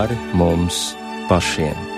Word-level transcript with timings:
pāri 0.00 0.16
mums 0.32 0.94
pašiem. 1.28 1.89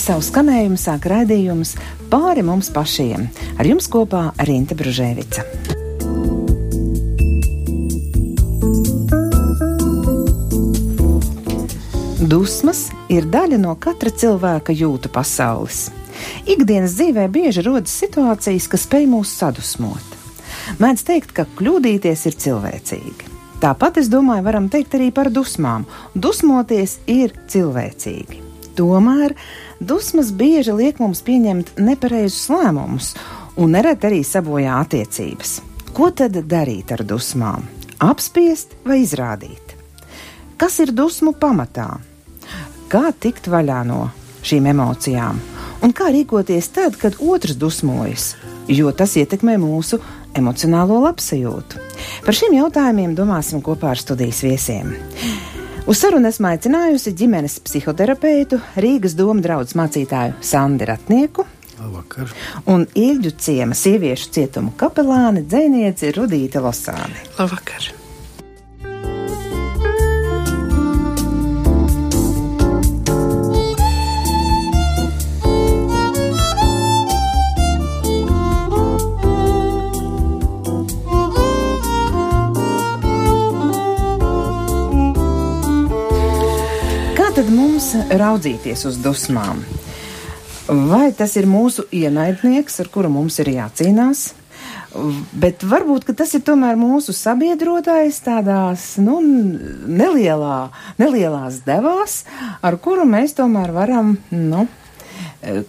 Savu 0.00 0.22
skanējumu 0.24 0.78
sāk 0.80 1.04
raidījums 1.10 1.74
pāri 2.08 2.40
mums 2.46 2.70
pašiem. 2.72 3.26
Ar 3.60 3.68
jums 3.68 3.84
kopā 3.92 4.30
Rīta 4.48 4.72
Bružēvica. 4.78 5.44
Dusmas 12.30 12.86
ir 13.12 13.28
daļa 13.28 13.60
no 13.60 13.74
katra 13.76 14.14
cilvēka 14.22 14.72
jūtu 14.72 15.12
pasaules. 15.12 15.90
Ikdienas 16.48 16.96
dzīvē 16.96 17.28
bieži 17.28 17.66
rodas 17.66 17.92
situācijas, 18.00 18.70
kas 18.72 18.88
spēj 18.88 19.08
mūs 19.10 19.36
sadusmot. 19.36 20.16
Mēdz 20.80 21.04
teikt, 21.10 21.34
ka 21.36 21.44
kļūdīties 21.58 22.28
ir 22.30 22.40
cilvēcīgi. 22.46 23.34
Tāpat 23.60 24.00
es 24.00 24.08
domāju, 24.08 24.48
varam 24.48 24.72
teikt 24.72 24.96
arī 24.96 25.10
par 25.12 25.28
dusmām. 25.28 25.84
Dusmoties 26.16 27.02
ir 27.10 27.36
cilvēcīgi. 27.52 28.46
Tomēr 28.78 29.34
dusmas 29.80 30.30
bieži 30.32 30.74
liek 30.76 31.00
mums 31.00 31.22
pieņemt 31.26 31.74
nepareizus 31.80 32.46
lēmumus 32.52 33.14
un 33.60 33.74
nereti 33.74 34.08
arī 34.10 34.20
sabojā 34.26 34.76
attiecības. 34.84 35.58
Ko 35.96 36.10
tad 36.14 36.36
darīt 36.48 36.92
ar 36.94 37.02
dusmām? 37.04 37.66
Apspiest 38.00 38.76
vai 38.86 39.00
izrādīt? 39.02 39.74
Kas 40.60 40.78
ir 40.84 40.92
dusmu 40.92 41.32
pamatā? 41.36 41.88
Kā 42.92 43.10
tikt 43.12 43.48
vaļā 43.50 43.80
no 43.88 44.04
šīm 44.44 44.70
emocijām? 44.70 45.40
Un 45.80 45.92
kā 45.96 46.10
rīkoties 46.12 46.70
tad, 46.76 46.96
kad 47.00 47.16
otrs 47.20 47.56
dusmojas? 47.56 48.34
Jo 48.68 48.92
tas 48.94 49.16
ietekmē 49.18 49.56
mūsu 49.58 49.98
emocionālo 50.36 51.00
labsajūtu. 51.06 51.80
Par 52.26 52.36
šiem 52.36 52.54
jautājumiem 52.60 53.16
domāsim 53.18 53.62
kopā 53.64 53.94
ar 53.94 54.00
studijas 54.00 54.44
viesiem. 54.46 54.92
Uz 55.88 55.96
sarunu 55.96 56.28
esmu 56.28 56.50
aicinājusi 56.50 57.12
ģimenes 57.16 57.54
psihoterapeitu, 57.64 58.58
Rīgas 58.80 59.14
doma 59.16 59.40
draugu 59.44 59.78
mācītāju 59.80 60.36
Sandru 60.44 60.90
Ratnieku. 60.90 61.46
Labvakar. 61.80 62.34
Un 62.68 62.84
Ilģu 62.92 63.32
ciema 63.40 63.78
sieviešu 63.78 64.28
cietumu 64.36 64.74
kapelāni 64.80 65.46
dzēnieci 65.48 66.12
Rudīte 66.18 66.60
Losāni. 66.60 67.24
Labvakar! 67.38 67.99
Raudzīties 87.94 88.86
uz 88.88 88.98
dusmām? 89.02 89.62
Vai 90.70 91.10
tas 91.16 91.34
ir 91.38 91.48
mūsu 91.50 91.86
ienaidnieks, 91.90 92.78
ar 92.82 92.90
kuru 92.92 93.10
mums 93.10 93.40
ir 93.42 93.50
jācīnās? 93.56 94.30
Bet 95.32 95.62
varbūt 95.66 96.08
tas 96.18 96.32
ir 96.34 96.42
tomēr 96.46 96.78
mūsu 96.78 97.14
sabiedrotais 97.14 98.18
tādās 98.24 98.96
nu, 99.02 99.20
nelielā, 99.22 100.70
nelielās 100.98 101.60
devās, 101.66 102.24
ar 102.62 102.78
kuru 102.82 103.06
mēs 103.06 103.36
tomēr 103.38 103.70
varam 103.74 104.16
nu, 104.34 104.66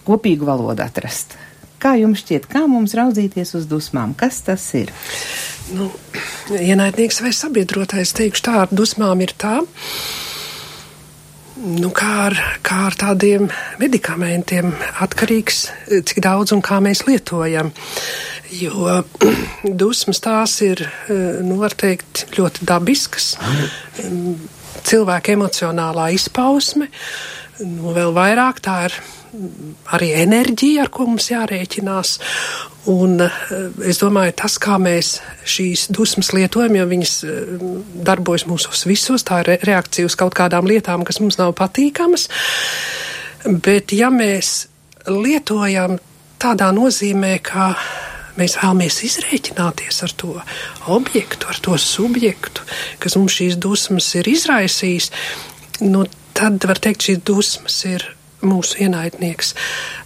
kopīgu 0.06 0.48
valodu 0.48 0.84
atrast. 0.84 1.36
Kā 1.82 1.96
jums 1.98 2.22
šķiet, 2.22 2.46
kā 2.50 2.64
mums 2.70 2.94
raudzīties 2.98 3.56
uz 3.58 3.66
dusmām? 3.70 4.14
Kas 4.18 4.42
tas 4.46 4.68
ir? 4.78 4.92
Nu, 5.74 5.88
ienaidnieks 6.54 7.22
vai 7.24 7.32
sabiedrotais, 7.34 8.14
teikšu 8.18 8.44
tā, 8.46 8.58
ar 8.66 8.74
dusmām 8.74 9.22
ir 9.24 9.34
tā, 9.38 9.56
nu, 11.62 11.90
kā, 11.94 12.10
ar, 12.26 12.36
kā 12.64 12.78
ar 12.88 12.96
tādiem 12.98 13.48
medikamentiem, 13.80 14.72
atkarīgs, 15.04 15.64
cik 16.08 16.22
daudz 16.24 16.54
un 16.56 16.62
kā 16.64 16.80
mēs 16.82 17.04
lietojam. 17.06 17.72
Jo 18.52 19.00
dusmas 19.82 20.20
tās 20.24 20.58
ir, 20.66 20.84
nu, 21.46 21.56
var 21.62 21.76
teikt, 21.78 22.26
ļoti 22.36 22.68
dabiskas. 22.68 23.32
Cilvēka 24.82 25.36
emocionālā 25.36 26.10
izpausme, 26.16 26.90
nu, 27.62 27.94
vēl 27.94 28.14
vairāk 28.16 28.62
tā 28.64 28.78
ir 28.88 29.00
arī 29.94 30.12
enerģija, 30.26 30.84
ar 30.84 30.92
ko 30.92 31.06
mums 31.08 31.30
jārēķinās. 31.32 32.16
Un 32.90 33.20
eh, 33.22 33.34
es 33.86 34.00
domāju, 34.02 34.34
tas, 34.42 34.56
kā 34.58 34.74
mēs 34.82 35.16
šīs 35.46 35.86
dusmas 35.94 36.32
lietojam, 36.34 36.80
jo 36.80 36.86
viņas 36.90 37.12
eh, 37.22 37.50
darbojas 38.08 38.46
mūsos 38.50 38.86
visos, 38.90 39.22
tā 39.28 39.42
ir 39.44 39.52
reakcija 39.62 40.08
uz 40.08 40.16
kaut 40.18 40.34
kādām 40.38 40.66
lietām, 40.66 41.04
kas 41.06 41.20
mums 41.22 41.38
nav 41.38 41.54
patīkamas. 41.58 42.26
Bet 43.46 43.94
ja 43.94 44.10
mēs 44.10 44.66
lietojam 45.06 45.98
tādā 46.42 46.72
nozīmē, 46.74 47.36
ka 47.46 47.70
mēs 48.38 48.56
vēlamies 48.58 48.98
izrēķināties 49.06 50.02
ar 50.06 50.16
to 50.18 50.34
objektu, 50.90 51.50
ar 51.52 51.60
to 51.62 51.76
subjektu, 51.78 52.66
kas 53.02 53.18
mums 53.18 53.36
šīs 53.38 53.60
dusmas 53.62 54.08
ir 54.18 54.30
izraisījis, 54.32 55.10
nu, 55.86 56.06
tad 56.34 56.66
var 56.66 56.82
teikt, 56.82 57.06
šīs 57.06 57.22
dusmas 57.28 57.78
ir 57.86 58.08
mūsu 58.46 58.82
ienaidnieks. 58.84 59.54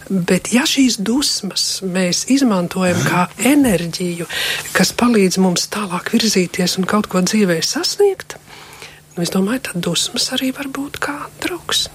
Bet 0.09 0.51
ja 0.55 0.63
šīs 0.69 0.99
dusmas 1.03 1.67
mēs 1.83 2.25
izmantojam 2.31 2.99
kā 3.07 3.27
enerģiju, 3.51 4.27
kas 4.75 4.93
palīdz 4.97 5.39
mums 5.43 5.67
tālāk 5.73 6.13
virzīties 6.15 6.77
un 6.79 6.87
kaut 6.89 7.09
ko 7.11 7.21
dzīvē 7.25 7.59
sasniegt, 7.65 8.37
nu, 9.15 9.25
es 9.25 9.33
domāju, 9.33 9.67
tad 9.69 9.83
dusmas 9.83 10.29
arī 10.37 10.53
var 10.55 10.71
būt 10.73 11.01
kā 11.03 11.19
draugs. 11.43 11.87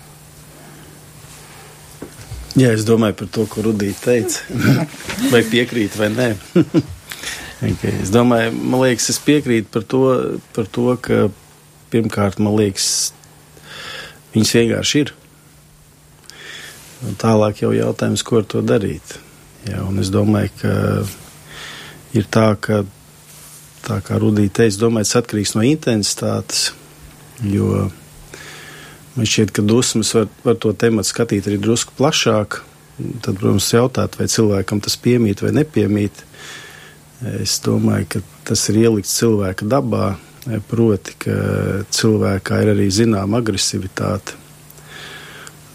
Jā, 2.53 2.75
es 2.77 2.85
domāju 2.85 3.17
par 3.23 3.31
to, 3.33 3.47
ko 3.49 3.63
Rudīte 3.65 4.03
teica. 4.05 4.43
vai 5.33 5.41
piekrīt 5.49 5.97
vai 5.97 6.11
nē. 6.13 6.29
okay. 7.71 7.95
Es 8.03 8.13
domāju, 8.13 8.53
man 8.53 8.85
liekas, 8.85 9.09
es 9.15 9.21
piekrītu 9.25 9.73
par 9.73 9.87
to, 9.89 10.03
par 10.53 10.69
to, 10.69 10.91
ka 11.01 11.23
pirmkārt, 11.93 12.41
man 12.45 12.59
liekas, 12.59 13.15
viņas 14.35 14.55
vienkārši 14.59 15.05
ir. 15.05 15.15
Un 17.03 17.19
tālāk 17.19 17.65
jau 17.65 17.73
jautājums, 17.75 18.23
ko 18.23 18.41
ar 18.43 18.47
to 18.47 18.63
darīt. 18.63 19.17
Jā, 19.67 19.83
es 20.03 20.11
domāju, 20.11 20.53
ka 20.61 20.75
ir 22.19 22.27
tā, 22.31 22.49
ka, 22.63 22.83
tā 23.87 23.99
kā 24.07 24.19
Rudija 24.23 24.53
teica, 24.61 24.81
domāju, 24.85 25.09
tas 25.09 25.21
atkarīgs 25.23 25.55
no 25.57 25.65
intensitātes. 25.67 26.71
Jo 27.43 27.89
man 29.17 29.29
šķiet, 29.29 29.55
ka 29.55 29.65
dusmas 29.67 30.13
var, 30.17 30.29
var 30.47 30.59
to 30.63 30.73
tematu 30.79 31.11
skatīt 31.11 31.49
arī 31.51 31.59
drusku 31.63 31.95
plašāk. 31.99 32.61
Tad, 33.25 33.39
protams, 33.39 33.71
jautāt, 33.73 34.19
vai 34.21 34.29
cilvēkam 34.31 34.83
tas 34.85 34.99
piemīt 35.01 35.43
vai 35.43 35.55
nepiemīt. 35.57 36.23
Es 37.41 37.57
domāju, 37.65 38.09
ka 38.15 38.23
tas 38.51 38.63
ir 38.71 38.83
ielikts 38.83 39.15
cilvēka 39.19 39.67
dabā, 39.71 40.13
proti, 40.71 41.15
ka 41.23 41.35
cilvēkā 41.95 42.63
ir 42.63 42.73
arī 42.75 42.89
zināma 42.95 43.41
agresivitāte. 43.43 44.39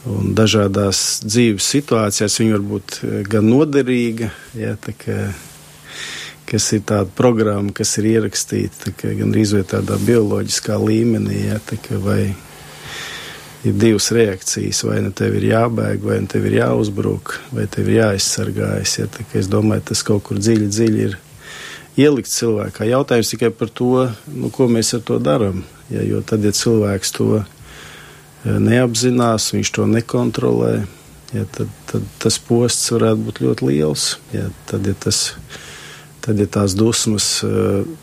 Un 0.07 0.31
dažādās 0.37 1.19
dzīves 1.25 1.67
situācijās 1.73 2.39
viņa 2.39 2.55
var 2.55 2.65
būt 2.71 2.97
eh, 3.03 3.21
gan 3.27 3.47
noderīga, 3.49 4.31
ja, 4.55 4.75
kā, 4.77 5.17
kas 6.47 6.71
ir 6.77 6.85
tāda 6.87 7.11
programma, 7.17 7.73
kas 7.75 7.97
ir 7.99 8.13
ierakstīta 8.13 8.93
kā, 8.95 9.11
gan 9.19 9.33
arī 9.35 9.63
tādā 9.67 9.99
bioloģiskā 10.07 10.77
līmenī, 10.79 11.47
ja, 11.49 11.59
kā, 11.59 11.99
vai 12.03 12.21
ir 13.67 13.73
divas 13.73 14.11
reakcijas, 14.15 14.83
vai 14.87 15.01
nu 15.03 15.11
tev 15.11 15.35
ir 15.39 15.49
jābēg, 15.49 16.03
vai 16.05 16.21
nu 16.23 16.31
tev 16.31 16.45
ir 16.47 16.59
jāuzbruk, 16.61 17.35
vai 17.51 17.67
tev 17.71 17.89
ir 17.89 18.01
jāaizsargājas. 18.01 18.97
Ja, 19.01 19.07
es 19.35 19.49
domāju, 19.51 19.89
tas 19.91 20.03
kaut 20.07 20.23
kur 20.29 20.39
dziļi, 20.39 20.69
dziļi 20.71 21.03
ir 21.07 21.17
ielikts 21.97 22.37
cilvēkā. 22.39 22.87
Jautājums 22.87 23.33
tikai 23.33 23.51
par 23.51 23.73
to, 23.73 24.07
nu, 24.31 24.51
ko 24.53 24.69
mēs 24.71 24.93
ar 24.97 25.03
to 25.07 25.19
darām. 25.23 25.65
Ja, 25.91 26.03
jo 26.03 26.21
tad, 26.21 26.45
ja 26.45 26.53
cilvēks 26.55 27.13
to 27.15 27.41
neapzinās, 28.63 29.51
viņš 29.55 29.71
to 29.75 29.87
nekontrolē, 29.91 30.73
ja, 31.35 31.45
tad, 31.55 31.71
tad 31.91 32.05
tas 32.23 32.39
posts 32.39 32.93
varētu 32.95 33.25
būt 33.27 33.41
ļoti 33.45 33.71
liels. 33.71 34.09
Ja, 34.35 34.49
tad, 34.69 34.87
ja 34.87 34.95
tas, 35.07 35.31
Tad, 36.27 36.41
ja 36.43 36.45
tās 36.51 36.73
dusmas, 36.75 37.25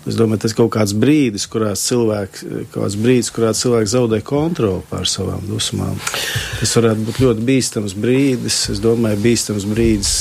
es 0.08 0.16
domāju, 0.16 0.40
tas 0.40 0.54
ir 0.54 0.56
kaut 0.56 0.70
kāds 0.72 0.94
brīdis, 0.96 1.44
kurā 1.52 1.74
cilvēks, 1.76 2.46
kāds 2.72 2.94
brīdis, 2.96 3.28
kurā 3.36 3.50
cilvēks 3.52 3.92
zaudē 3.92 4.22
kontroli 4.24 4.80
pār 4.88 5.04
savām 5.04 5.44
dusmām. 5.44 5.98
Tas 6.56 6.72
varētu 6.78 7.04
būt 7.04 7.20
ļoti 7.20 7.44
bīstams 7.44 7.92
brīdis. 8.00 8.62
Es 8.72 8.80
domāju, 8.80 9.20
bīstams 9.26 9.68
brīdis 9.68 10.14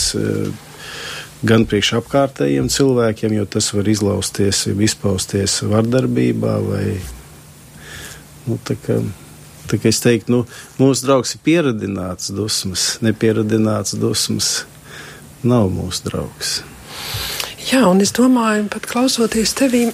gan 1.48 1.64
priekš 1.64 1.94
apkārtējiem 2.02 2.68
cilvēkiem, 2.76 3.38
jo 3.40 3.48
tas 3.56 3.72
var 3.72 3.88
izlausties, 3.96 4.66
izpausties 4.68 5.62
vardarbībā 5.72 6.58
vai 6.68 6.86
nu, 8.50 8.60
tā 8.68 8.76
kā 8.84 9.00
Tā 9.74 9.80
kā 9.82 9.90
es 9.90 9.98
teiktu, 10.04 10.30
nu, 10.30 10.40
mūsu 10.78 11.08
draugs 11.08 11.32
ir 11.34 11.40
pieradināts 11.42 12.30
dusmas, 12.30 12.84
nepieradināts 13.02 13.96
dusmas 13.98 14.50
nav 15.42 15.72
mūsu 15.74 16.12
draugs. 16.12 16.52
Jā, 17.72 17.80
un 17.90 18.04
es 18.06 18.14
domāju, 18.14 18.68
pat 18.70 18.86
klausoties 18.92 19.56
tevī, 19.58 19.88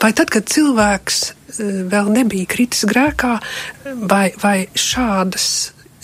vai 0.00 0.10
tad, 0.16 0.32
kad 0.32 0.48
cilvēks 0.48 1.20
vēl 1.92 2.08
nebija 2.16 2.48
kritis 2.48 2.86
grēkā, 2.88 3.34
vai, 4.08 4.24
vai 4.40 4.56
šādas 4.72 5.50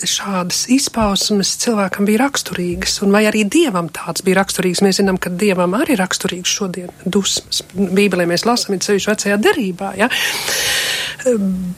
šādas 0.07 0.65
izpausmes 0.71 1.55
cilvēkam 1.61 2.07
bija 2.07 2.23
raksturīgas, 2.23 2.99
un 3.05 3.13
vai 3.15 3.25
arī 3.29 3.43
dievam 3.49 3.89
tāds 3.93 4.23
bija 4.25 4.39
raksturīgs. 4.41 4.83
Mēs 4.85 5.01
zinām, 5.01 5.19
ka 5.21 5.31
dievam 5.33 5.75
arī 5.77 5.95
ir 5.95 6.03
raksturīgs 6.03 6.55
šodien 6.59 6.93
dusmas. 7.05 7.63
Bībelē 7.73 8.27
mēs 8.29 8.45
lasām, 8.47 8.77
ir 8.77 8.85
sevišķi 8.85 9.11
vecajā 9.11 9.37
derībā. 9.43 9.93
Ja? 9.99 10.09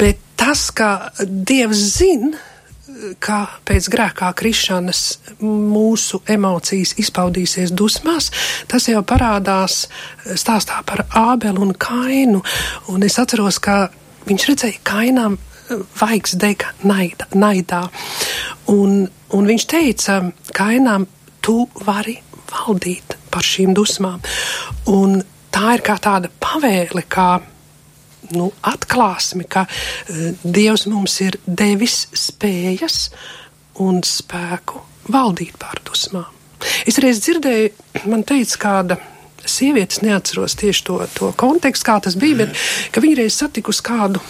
Bet 0.01 0.21
tas, 0.39 0.69
ka 0.75 1.11
Dievs 1.21 1.81
zina, 1.97 2.37
kā 3.23 3.39
pēc 3.65 3.87
grēkā 3.93 4.31
krišanas 4.37 5.03
mūsu 5.41 6.21
emocijas 6.29 6.93
izpaudīsies 7.01 7.73
dusmās, 7.73 8.29
tas 8.69 8.89
jau 8.89 9.01
parādās 9.07 9.85
stāstā 10.25 10.81
par 10.85 11.05
Ābelu 11.09 11.63
un 11.65 11.73
Kainu. 11.73 12.43
Un 12.93 13.07
es 13.07 13.17
atceros, 13.21 13.61
ka 13.63 13.87
viņš 14.27 14.49
redzēja 14.51 14.83
Kainām 14.85 15.39
vaigs 15.99 16.35
dega 16.39 16.73
naida, 16.83 17.27
naidā. 17.35 17.85
Un, 18.71 19.05
un 19.35 19.49
viņš 19.49 19.67
teica 19.71 20.19
Kainām, 20.55 21.07
tu 21.41 21.65
vari 21.85 22.17
valdīt 22.51 23.15
par 23.31 23.45
šīm 23.47 23.73
dusmām. 23.77 24.21
Un 24.91 25.21
tā 25.53 25.77
ir 25.77 25.85
kā 25.85 25.97
tāda 26.01 26.31
pavēle, 26.41 27.05
kā 27.09 27.29
nu, 28.35 28.51
atklāsmi, 28.67 29.47
ka 29.49 29.65
uh, 29.67 30.27
Dievs 30.43 30.87
mums 30.91 31.17
ir 31.23 31.39
devis 31.45 32.05
spējas 32.17 33.09
un 33.81 34.01
spēku 34.05 34.83
valdīt 35.11 35.57
pār 35.59 35.81
dusmām. 35.87 36.29
Es 36.85 36.99
reiz 37.01 37.23
dzirdēju, 37.23 37.71
man 38.11 38.21
teica 38.27 38.59
kāda 38.61 38.99
sieviete, 39.49 40.03
neatceros 40.05 40.53
tieši 40.59 40.83
to, 40.85 40.99
to 41.15 41.31
kontekstu, 41.39 41.87
kā 41.87 41.97
tas 42.05 42.17
bija, 42.19 42.43
bet 42.43 43.01
viņa 43.01 43.17
reiz 43.23 43.39
satikusi 43.39 43.81
kādu 43.87 44.21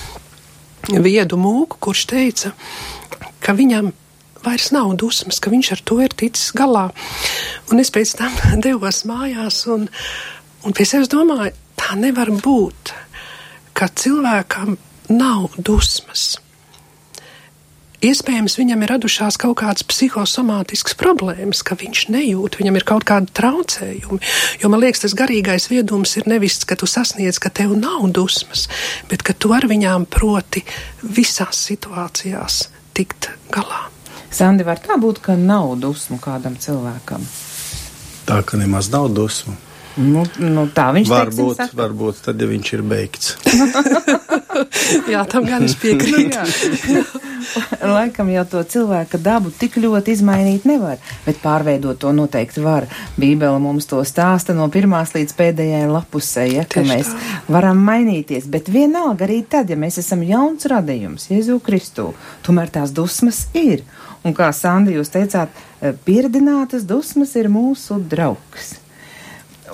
viedu 0.89 1.37
mūku, 1.37 1.77
kurš 1.79 2.05
teica, 2.11 2.53
ka 3.43 3.53
viņam 3.57 3.91
vairs 4.45 4.71
nav 4.73 4.95
dusmas, 4.97 5.39
ka 5.39 5.53
viņš 5.53 5.71
ar 5.75 5.83
to 5.85 5.99
ir 6.01 6.15
ticis 6.17 6.51
galā. 6.57 6.89
Un 7.69 7.83
es 7.83 7.93
pēc 7.93 8.15
tam 8.17 8.35
devos 8.65 9.03
mājās 9.09 9.63
un, 9.71 9.87
un 10.65 10.77
pie 10.77 10.87
sevis 10.89 11.11
domāju, 11.11 11.53
tā 11.77 11.95
nevar 11.99 12.33
būt 12.41 12.93
ka 13.73 13.87
cilvēkam 13.97 14.75
nav 15.09 15.55
dusmas. 15.57 16.35
Iespējams, 18.01 18.55
viņam 18.57 18.81
ir 18.81 18.89
radušās 18.95 19.35
kaut 19.37 19.59
kādas 19.59 19.85
psihosomātiskas 19.85 20.95
problēmas, 20.97 21.59
ka 21.61 21.75
viņš 21.77 22.07
nejūt, 22.09 22.57
viņam 22.57 22.79
ir 22.79 22.85
kaut 22.89 23.05
kādi 23.05 23.29
traucējumi. 23.37 24.17
Jo 24.63 24.71
man 24.73 24.81
liekas, 24.81 25.03
tas 25.03 25.13
garīgais 25.19 25.69
viedums 25.69 26.15
ir 26.17 26.25
nevis, 26.25 26.57
ka 26.65 26.73
tu 26.81 26.89
sasniedz, 26.89 27.37
ka 27.37 27.53
tev 27.53 27.75
nav 27.77 28.07
dusmas, 28.09 28.65
bet 29.11 29.21
ka 29.21 29.37
tu 29.37 29.53
ar 29.53 29.69
viņām 29.69 30.09
proti 30.09 30.65
visās 31.05 31.61
situācijās 31.69 32.63
tikt 32.97 33.29
galā. 33.53 33.85
Sandi, 34.33 34.65
var 34.65 34.81
tā 34.81 34.97
būt, 34.97 35.21
ka 35.21 35.37
nav 35.37 35.75
dusmu 35.77 36.17
kādam 36.23 36.57
cilvēkam? 36.57 37.21
Tā, 38.25 38.41
ka 38.41 38.57
nemaz 38.57 38.89
nav 38.89 39.11
dusmu. 39.13 39.53
Nu, 39.99 40.23
nu, 40.39 40.63
tā 40.71 40.87
viņš 40.95 41.09
varbūt, 41.11 41.57
teiksim, 41.59 41.77
varbūt 41.81 42.21
tad, 42.23 42.39
ja 42.39 42.47
viņš 42.47 42.69
ir 42.77 42.83
beigts. 42.87 43.33
jā, 45.13 45.23
tam 45.27 45.43
gan 45.49 45.65
es 45.67 45.75
piekrītu. 45.79 47.03
Laikam 47.83 48.29
jau 48.31 48.45
to 48.47 48.61
cilvēka 48.71 49.19
dabu 49.19 49.51
tik 49.51 49.75
ļoti 49.81 50.15
izmainīt 50.15 50.67
nevar, 50.69 51.01
bet 51.25 51.41
pārveidot 51.43 51.99
to 51.99 52.13
noteikti 52.15 52.63
var. 52.63 52.87
Bībele 53.19 53.59
mums 53.59 53.89
to 53.89 53.99
stāsta 54.07 54.55
no 54.55 54.69
pirmās 54.71 55.11
līdz 55.17 55.35
pēdējai 55.35 55.89
lapusē, 55.91 56.45
ja, 56.53 56.63
ka 56.63 56.79
Tieši 56.79 56.91
mēs 56.93 57.11
tā. 57.11 57.31
varam 57.51 57.81
mainīties, 57.83 58.47
bet 58.51 58.71
vienalga 58.71 59.27
arī 59.27 59.41
tad, 59.43 59.73
ja 59.73 59.79
mēs 59.79 59.99
esam 59.99 60.23
jauns 60.23 60.69
radījums, 60.71 61.27
Jēzu 61.33 61.59
Kristu, 61.65 62.13
tomēr 62.47 62.71
tās 62.71 62.95
dusmas 62.95 63.49
ir. 63.57 63.83
Un 64.23 64.37
kā 64.37 64.51
Sandi 64.53 64.93
jūs 64.95 65.09
teicāt, 65.11 65.51
pieredinātas 66.05 66.85
dusmas 66.87 67.33
ir 67.35 67.49
mūsu 67.51 67.97
draugs 68.05 68.77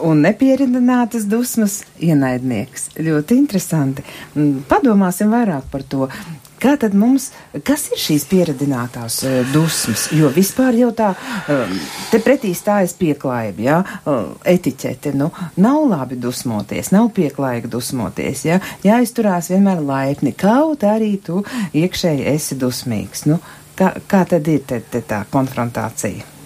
un 0.04 0.22
nepieredzinātas 0.26 1.28
dusmas 1.30 1.82
ienaidnieks. 2.04 2.92
Ļoti 3.02 3.38
interesanti. 3.38 4.06
Mm, 4.36 4.66
padomāsim 4.70 5.32
vairāk 5.34 5.70
par 5.72 5.86
to. 5.88 6.10
Kā 6.58 6.72
tad 6.82 6.96
mums, 6.98 7.28
kas 7.66 7.84
ir 7.94 8.00
šīs 8.02 8.24
pieredzinātās 8.32 9.20
uh, 9.28 9.36
dusmas? 9.54 10.08
Jo 10.18 10.32
vispār 10.34 10.74
jau 10.80 10.90
tā, 10.98 11.12
uh, 11.14 11.76
te 12.10 12.18
pretī 12.26 12.56
stājas 12.58 12.96
pieklājība, 12.98 13.62
jā, 13.62 13.76
uh, 14.10 14.32
etiķete, 14.42 15.14
nu, 15.20 15.28
nav 15.62 15.84
labi 15.86 16.18
dusmoties, 16.18 16.90
nav 16.96 17.12
pieklājīgi 17.18 17.70
dusmoties, 17.70 18.42
jā, 18.50 18.58
jāizturās 18.88 19.52
vienmēr 19.54 19.84
laipni, 19.86 20.34
kaut 20.34 20.88
arī 20.88 21.14
tu 21.22 21.44
iekšēji 21.78 22.26
esi 22.34 22.58
dusmīgs. 22.58 23.28
Nu, 23.30 23.38
tā, 23.78 23.94
kā 24.10 24.24
tad 24.26 24.50
ir 24.50 24.66
te, 24.66 24.82
te 24.82 25.06
tā 25.06 25.22
konfrontācija? 25.30 26.37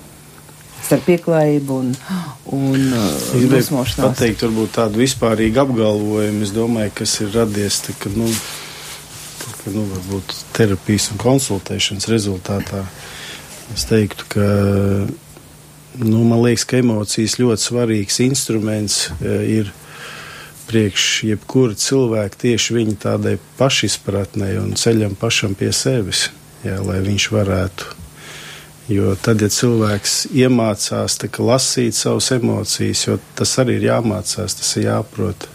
Starp 0.92 1.08
pieklājību 1.08 1.78
un, 1.80 1.92
un 2.52 2.82
uh, 2.92 3.46
dusmošanos. 3.48 4.12
Pateikt, 4.12 4.44
varbūt 4.44 4.74
tādu 4.76 5.00
vispārīgu 5.00 5.64
apgalvojumu, 5.64 6.44
es 6.44 6.52
domāju, 6.56 6.92
kas 7.00 7.16
ir 7.24 7.32
radies, 7.32 7.80
tā, 7.86 7.96
ka, 8.02 8.12
nu, 8.12 8.28
tā, 8.28 9.54
ka, 9.62 9.72
nu, 9.72 9.86
varbūt 9.94 10.36
terapijas 10.58 11.12
un 11.14 11.22
konsultēšanas 11.22 12.10
rezultātā. 12.12 12.84
Es 13.72 13.88
teiktu, 13.88 14.28
ka, 14.34 14.50
nu, 16.02 16.26
man 16.28 16.44
liekas, 16.44 16.68
ka 16.68 16.82
emocijas 16.82 17.38
ļoti 17.40 17.70
svarīgs 17.70 18.20
instruments 18.26 19.06
e, 19.22 19.38
ir 19.62 19.72
priekš 20.68 21.08
jebkura 21.30 21.80
cilvēka 21.80 22.44
tieši 22.44 22.76
viņa 22.82 23.00
tādai 23.08 23.38
pašizpratnei 23.60 24.58
un 24.60 24.76
ceļam 24.80 25.16
pašam 25.20 25.56
pie 25.56 25.72
sevis, 25.76 26.28
jā, 26.68 26.76
lai 26.84 27.00
viņš 27.08 27.32
varētu 27.32 28.01
Jo 28.92 29.14
tad, 29.16 29.40
ja 29.40 29.48
cilvēks 29.52 30.26
iemācās 30.36 31.16
kā, 31.22 31.44
lasīt 31.48 31.96
savas 31.96 32.32
emocijas, 32.36 33.06
jo 33.06 33.18
tas 33.40 33.54
arī 33.62 33.78
ir 33.78 33.88
jāmācās, 33.88 34.56
tas 34.58 34.72
ir 34.76 34.90
jāprot. 34.90 35.48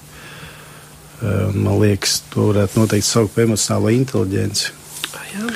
Man 1.53 1.81
liekas, 1.83 2.21
to 2.33 2.51
varētu 2.51 2.81
noteikti 2.81 3.09
saukt 3.09 3.35
par 3.35 3.45
emocionālo 3.45 3.93
inteligenci. 3.93 4.73
Jā. 5.35 5.51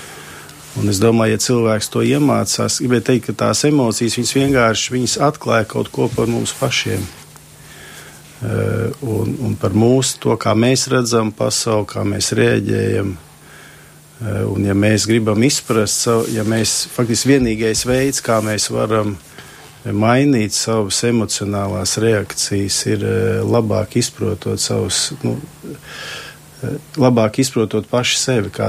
Un 0.80 0.92
es 0.92 1.00
domāju, 1.00 1.34
ja 1.34 1.42
cilvēks 1.46 1.88
to 1.92 2.04
iemācās, 2.04 2.80
gribētu 2.82 3.06
teikt, 3.08 3.30
ka 3.30 3.36
tās 3.46 3.64
emocijas 3.68 4.18
viņas 4.18 4.34
vienkārši 4.36 4.94
viņas 4.96 5.16
atklāja 5.30 5.70
kaut 5.72 5.88
ko 5.94 6.10
par 6.12 6.28
mums 6.30 6.52
pašiem. 6.60 7.08
Un, 8.44 9.34
un 9.40 9.56
par 9.60 9.72
mūsu, 9.76 10.20
to, 10.20 10.36
kā 10.40 10.52
mēs 10.56 10.88
redzam 10.92 11.32
pasauli, 11.36 11.88
kā 11.94 12.04
mēs 12.08 12.32
rēģējam. 12.36 13.16
Uh, 13.16 13.29
un, 14.20 14.64
ja 14.66 14.74
mēs 14.76 15.06
gribam 15.08 15.40
izprast, 15.46 16.08
ja 16.34 16.44
mēs 16.44 16.84
faktiski 16.92 17.34
vienīgais 17.34 17.86
veids, 17.88 18.20
kā 18.24 18.40
mēs 18.44 18.68
varam 18.72 19.16
mainīt 19.84 20.52
savas 20.52 20.98
emocionālās 21.08 21.96
reakcijas, 22.02 22.80
ir 22.90 23.04
eh, 23.06 23.28
labāk 23.44 23.96
izprotot 23.96 24.60
savus, 24.60 25.10
nu, 25.24 25.38
eh, 25.70 26.74
labāk 27.00 27.38
izprotot 27.40 27.88
paši 27.88 28.18
sevi, 28.20 28.50
kā, 28.52 28.68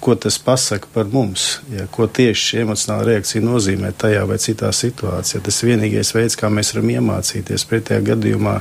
ko 0.00 0.14
tas 0.16 0.38
pasaka 0.40 0.88
par 0.94 1.10
mums, 1.12 1.58
ja, 1.72 1.84
ko 1.92 2.06
tieši 2.08 2.46
šī 2.46 2.62
emocionāla 2.62 3.10
reakcija 3.10 3.44
nozīmē 3.44 3.92
tajā 3.92 4.22
vai 4.28 4.38
citā 4.40 4.72
situācijā. 4.72 5.42
Tas 5.44 5.60
ir 5.60 5.74
vienīgais 5.74 6.14
veids, 6.16 6.38
kā 6.40 6.48
mēs 6.48 6.72
varam 6.74 6.94
iemācīties. 6.96 7.66
Pretējā 7.68 8.06
gadījumā 8.14 8.56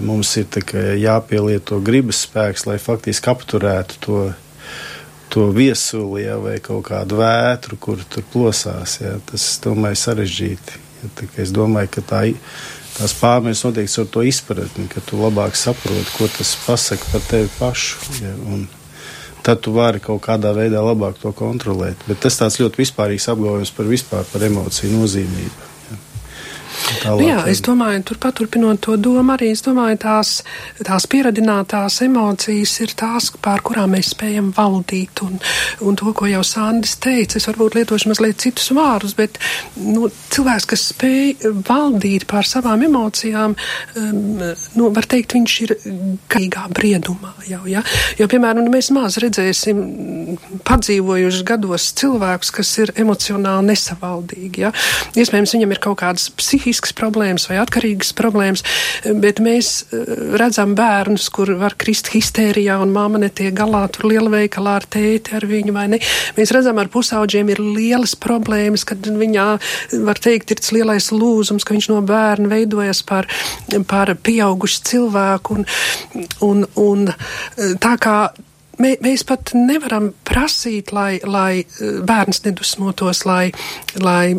mums 0.00 0.30
ir 0.40 0.46
jāpielieto 0.96 1.76
gribas 1.84 2.22
spēks, 2.24 2.64
lai 2.64 2.78
faktiski 2.80 3.28
apturētu 3.28 3.98
to 4.04 4.20
to 5.28 5.48
viesuli 5.54 6.24
ja, 6.24 6.38
vai 6.40 6.58
kaut 6.64 6.86
kādu 6.88 7.20
vētru, 7.20 7.78
kur 7.80 8.02
tur 8.10 8.26
plosās. 8.32 8.98
Ja, 9.02 9.16
tas, 9.28 9.46
domāju, 9.64 10.00
sarežģīti. 10.00 10.80
Ja, 11.02 11.12
tā, 11.18 11.28
es 11.44 11.52
domāju, 11.54 11.92
ka 11.98 12.04
tā, 12.12 12.22
tās 12.96 13.14
pārmaiņas 13.20 13.64
notiek 13.68 13.92
ar 14.02 14.10
to 14.14 14.24
izpratni, 14.26 14.88
ka 14.92 15.04
tu 15.04 15.20
labāk 15.20 15.56
saproti, 15.58 16.16
ko 16.16 16.30
tas 16.32 16.56
pasaka 16.64 17.12
par 17.12 17.24
tevi 17.30 17.52
pašu. 17.58 18.20
Ja, 18.24 18.34
tad 19.46 19.62
tu 19.64 19.72
vari 19.76 20.00
kaut 20.02 20.20
kādā 20.24 20.52
veidā 20.56 20.82
labāk 20.84 21.20
to 21.22 21.32
kontrolēt. 21.36 22.02
Bet 22.08 22.24
tas 22.24 22.36
tāds 22.40 22.58
ļoti 22.60 22.82
vispārīgs 22.82 23.30
apgalvojums 23.32 23.74
par 23.76 23.88
vispār 23.88 24.28
par 24.32 24.44
emociju 24.48 24.92
nozīmību. 24.96 25.67
Ja. 27.04 27.14
Nu 27.14 27.26
jā, 27.26 27.38
es 27.50 27.60
domāju, 27.64 28.02
turpat 28.10 28.38
turpinot 28.38 28.80
to 28.84 28.96
domu, 29.00 29.32
arī 29.34 29.50
es 29.52 29.62
domāju, 29.66 29.98
tās, 30.02 30.32
tās 30.86 31.06
pieradinātās 31.10 32.00
emocijas 32.06 32.74
ir 32.84 32.94
tās, 32.98 33.30
pār 33.44 33.62
kurām 33.66 33.92
mēs 33.96 34.12
spējam 34.14 34.50
valdīt. 34.56 35.22
Un, 35.26 35.38
un 35.84 35.98
to, 35.98 36.12
ko 36.16 36.28
jau 36.30 36.42
Sandis 36.46 36.96
teica, 37.02 37.38
es 37.40 37.48
varbūt 37.48 37.78
lietošu 37.78 38.12
mazliet 38.12 38.40
citus 38.42 38.70
vārdus, 38.76 39.14
bet 39.18 39.40
nu, 39.76 40.08
cilvēks, 40.34 40.68
kas 40.70 40.86
spēj 40.92 41.52
valdīt 41.68 42.28
pār 42.30 42.48
savām 42.48 42.84
emocijām, 42.88 43.56
um, 43.98 44.44
nu, 44.78 44.90
var 44.96 45.08
teikt, 45.10 45.36
viņš 45.36 45.58
ir 45.66 45.74
gaigā 46.32 46.66
briedumā 46.74 47.34
jau, 47.50 47.62
ja? 47.68 47.84
Jo, 48.20 48.30
piemēram, 48.30 48.64
nu, 48.64 48.72
mēs 48.74 48.90
maz 48.96 49.18
redzēsim 49.22 49.84
padzīvojuši 50.68 51.44
gados 51.48 51.90
cilvēkus, 51.98 52.54
kas 52.54 52.74
ir 52.84 52.94
emocionāli 52.96 53.72
nesavaldīgi, 53.72 54.66
ja? 54.66 54.72
Iespējams, 55.18 55.56
viņam 55.58 55.74
ir 55.76 55.84
kaut 55.84 56.00
kādas 56.02 56.28
psihiskas 56.38 56.67
problēmas 56.98 57.48
vai 57.50 57.58
atkarīgas 57.62 58.12
problēmas, 58.18 58.64
bet 59.22 59.42
mēs 59.44 59.70
eh, 59.88 60.10
redzam 60.40 60.74
bērnus, 60.78 61.28
kur 61.34 61.52
var 61.60 61.76
krist 61.80 62.12
histērijā 62.12 62.78
un 62.82 62.92
māma 62.94 63.20
netiek 63.22 63.54
galā 63.56 63.84
tur 63.92 64.08
lielveikalā 64.12 64.76
ar 64.80 64.88
tēti 64.88 65.36
ar 65.38 65.46
viņu 65.48 65.74
vai 65.76 65.86
ne. 65.94 66.00
Mēs 66.38 66.52
redzam, 66.54 66.80
ar 66.80 66.90
pusauģiem 66.92 67.52
ir 67.54 67.62
lielas 67.64 68.14
problēmas, 68.18 68.86
kad 68.88 69.06
viņā, 69.08 69.46
var 70.06 70.22
teikt, 70.22 70.52
ir 70.52 70.62
tas 70.62 70.74
lielais 70.76 71.10
lūzums, 71.14 71.66
ka 71.66 71.76
viņš 71.76 71.90
no 71.92 72.02
bērna 72.06 72.50
veidojas 72.52 73.02
par, 73.06 73.28
par 73.88 74.14
pieaugušu 74.14 74.84
cilvēku 74.92 75.58
un, 75.58 75.66
un, 76.44 76.66
un 76.78 77.08
tā 77.82 77.96
kā 78.02 78.18
Mē, 78.78 78.94
mēs 79.02 79.24
pat 79.26 79.50
nevaram 79.58 80.12
prasīt, 80.28 80.92
lai, 80.94 81.18
lai 81.26 81.64
eh, 81.64 81.98
bērns 82.06 82.44
nedusmotos, 82.44 83.24
lai, 83.26 83.50
lai 83.98 84.36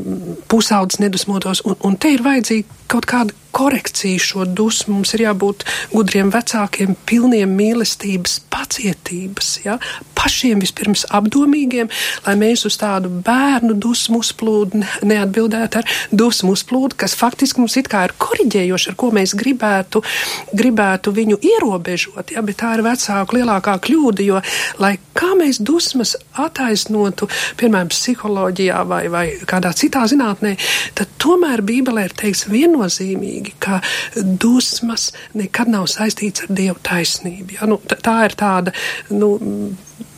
pusaudzis 0.51 1.01
nedusmotos, 1.03 1.63
un, 1.67 1.75
un 1.83 1.97
te 1.99 2.13
ir 2.15 2.23
vajadzīga 2.23 2.79
kaut 2.89 3.07
kāda 3.09 3.35
korekcija 3.51 4.19
šo 4.19 4.45
dusmu. 4.45 4.99
Mums 4.99 5.13
ir 5.15 5.25
jābūt 5.27 5.65
gudriem 5.93 6.31
vecākiem, 6.33 6.95
pilniem 7.09 7.51
mīlestības, 7.55 8.39
pacietības, 8.51 9.51
ja? 9.65 9.77
pašiem 10.19 10.59
vispirms 10.59 11.05
apdomīgiem, 11.15 11.87
lai 12.25 12.35
mēs 12.39 12.65
uz 12.67 12.75
tādu 12.79 13.11
bērnu 13.23 13.77
dusmu 13.79 14.19
uzplūdu 14.19 14.81
neatbildētu 15.07 15.79
ar 15.79 15.93
dusmu 16.11 16.51
uzplūdu, 16.57 16.97
kas 16.99 17.15
faktiski 17.15 17.63
mums 17.63 17.77
it 17.79 17.87
kā 17.91 18.03
ir 18.07 18.15
koriģējoši, 18.19 18.91
ar 18.91 18.97
ko 18.99 19.13
mēs 19.15 19.35
gribētu, 19.39 20.03
gribētu 20.51 21.13
viņu 21.15 21.39
ierobežot, 21.53 22.33
ja? 22.35 22.43
bet 22.43 22.59
tā 22.59 22.73
ir 22.75 22.83
vecāku 22.83 23.39
lielākā 23.39 23.77
kļūda, 23.85 24.25
jo 24.27 24.43
lai 24.83 24.97
kā 25.15 25.31
mēs 25.39 25.61
dusmas 25.63 26.15
attaisnotu, 26.39 27.29
piemēram, 27.59 27.87
psiholoģijā 27.91 28.83
vai, 28.87 29.01
vai 29.11 29.25
kādā 29.47 29.71
citā 29.75 30.03
zinātnē, 30.09 30.55
tad 30.99 31.15
tomēr 31.21 31.63
Bībelē 31.65 32.09
ir 32.09 32.15
teiks 32.19 32.45
viennozīmīgi, 32.51 33.38
ka 33.59 33.81
dusmas 34.15 35.09
nekad 35.37 35.71
nav 35.71 35.89
saistīts 35.91 36.45
ar 36.45 36.55
Dievu 36.61 36.79
taisnību. 36.85 37.59
Ja? 37.59 37.69
Nu, 37.69 37.79
tā 37.89 38.17
ir 38.27 38.35
tāda, 38.39 38.75
nu, 39.13 39.35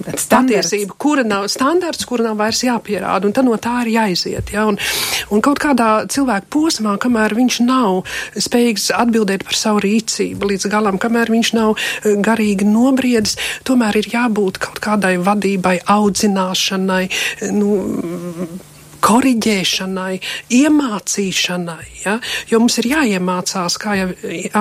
patiesība, 0.01 0.95
kura 0.97 1.23
nav 1.27 1.47
standarts, 1.51 2.05
kura 2.05 2.29
nav 2.29 2.39
vairs 2.39 2.63
jāpierāda, 2.65 3.27
un 3.27 3.35
tad 3.35 3.47
no 3.47 3.57
tā 3.61 3.81
ir 3.85 3.93
jāiziet. 3.95 4.53
Ja? 4.53 4.65
Un, 4.69 4.79
un 5.31 5.43
kaut 5.43 5.61
kādā 5.61 5.89
cilvēka 6.11 6.49
posmā, 6.53 6.95
kamēr 7.01 7.35
viņš 7.37 7.59
nav 7.65 8.01
spējīgs 8.35 8.89
atbildēt 8.97 9.45
par 9.47 9.57
savu 9.57 9.83
rīcību 9.85 10.51
līdz 10.53 10.71
galam, 10.71 10.99
kamēr 11.01 11.33
viņš 11.33 11.53
nav 11.57 11.75
eh, 11.77 12.17
garīgi 12.23 12.67
nobriedis, 12.67 13.37
tomēr 13.67 14.01
ir 14.01 14.11
jābūt 14.15 14.61
kaut 14.61 14.81
kādai 14.83 15.17
vadībai, 15.21 15.79
audzināšanai. 15.91 17.05
Nu, 17.53 17.71
koriģēšanai, 19.11 20.19
iemācīšanai. 20.55 21.87
Ja? 22.05 22.17
Jo 22.51 22.61
mums 22.63 22.77
ir 22.81 22.91
jāiemācās, 22.91 23.77
kā 23.81 23.97
jau 23.99 24.09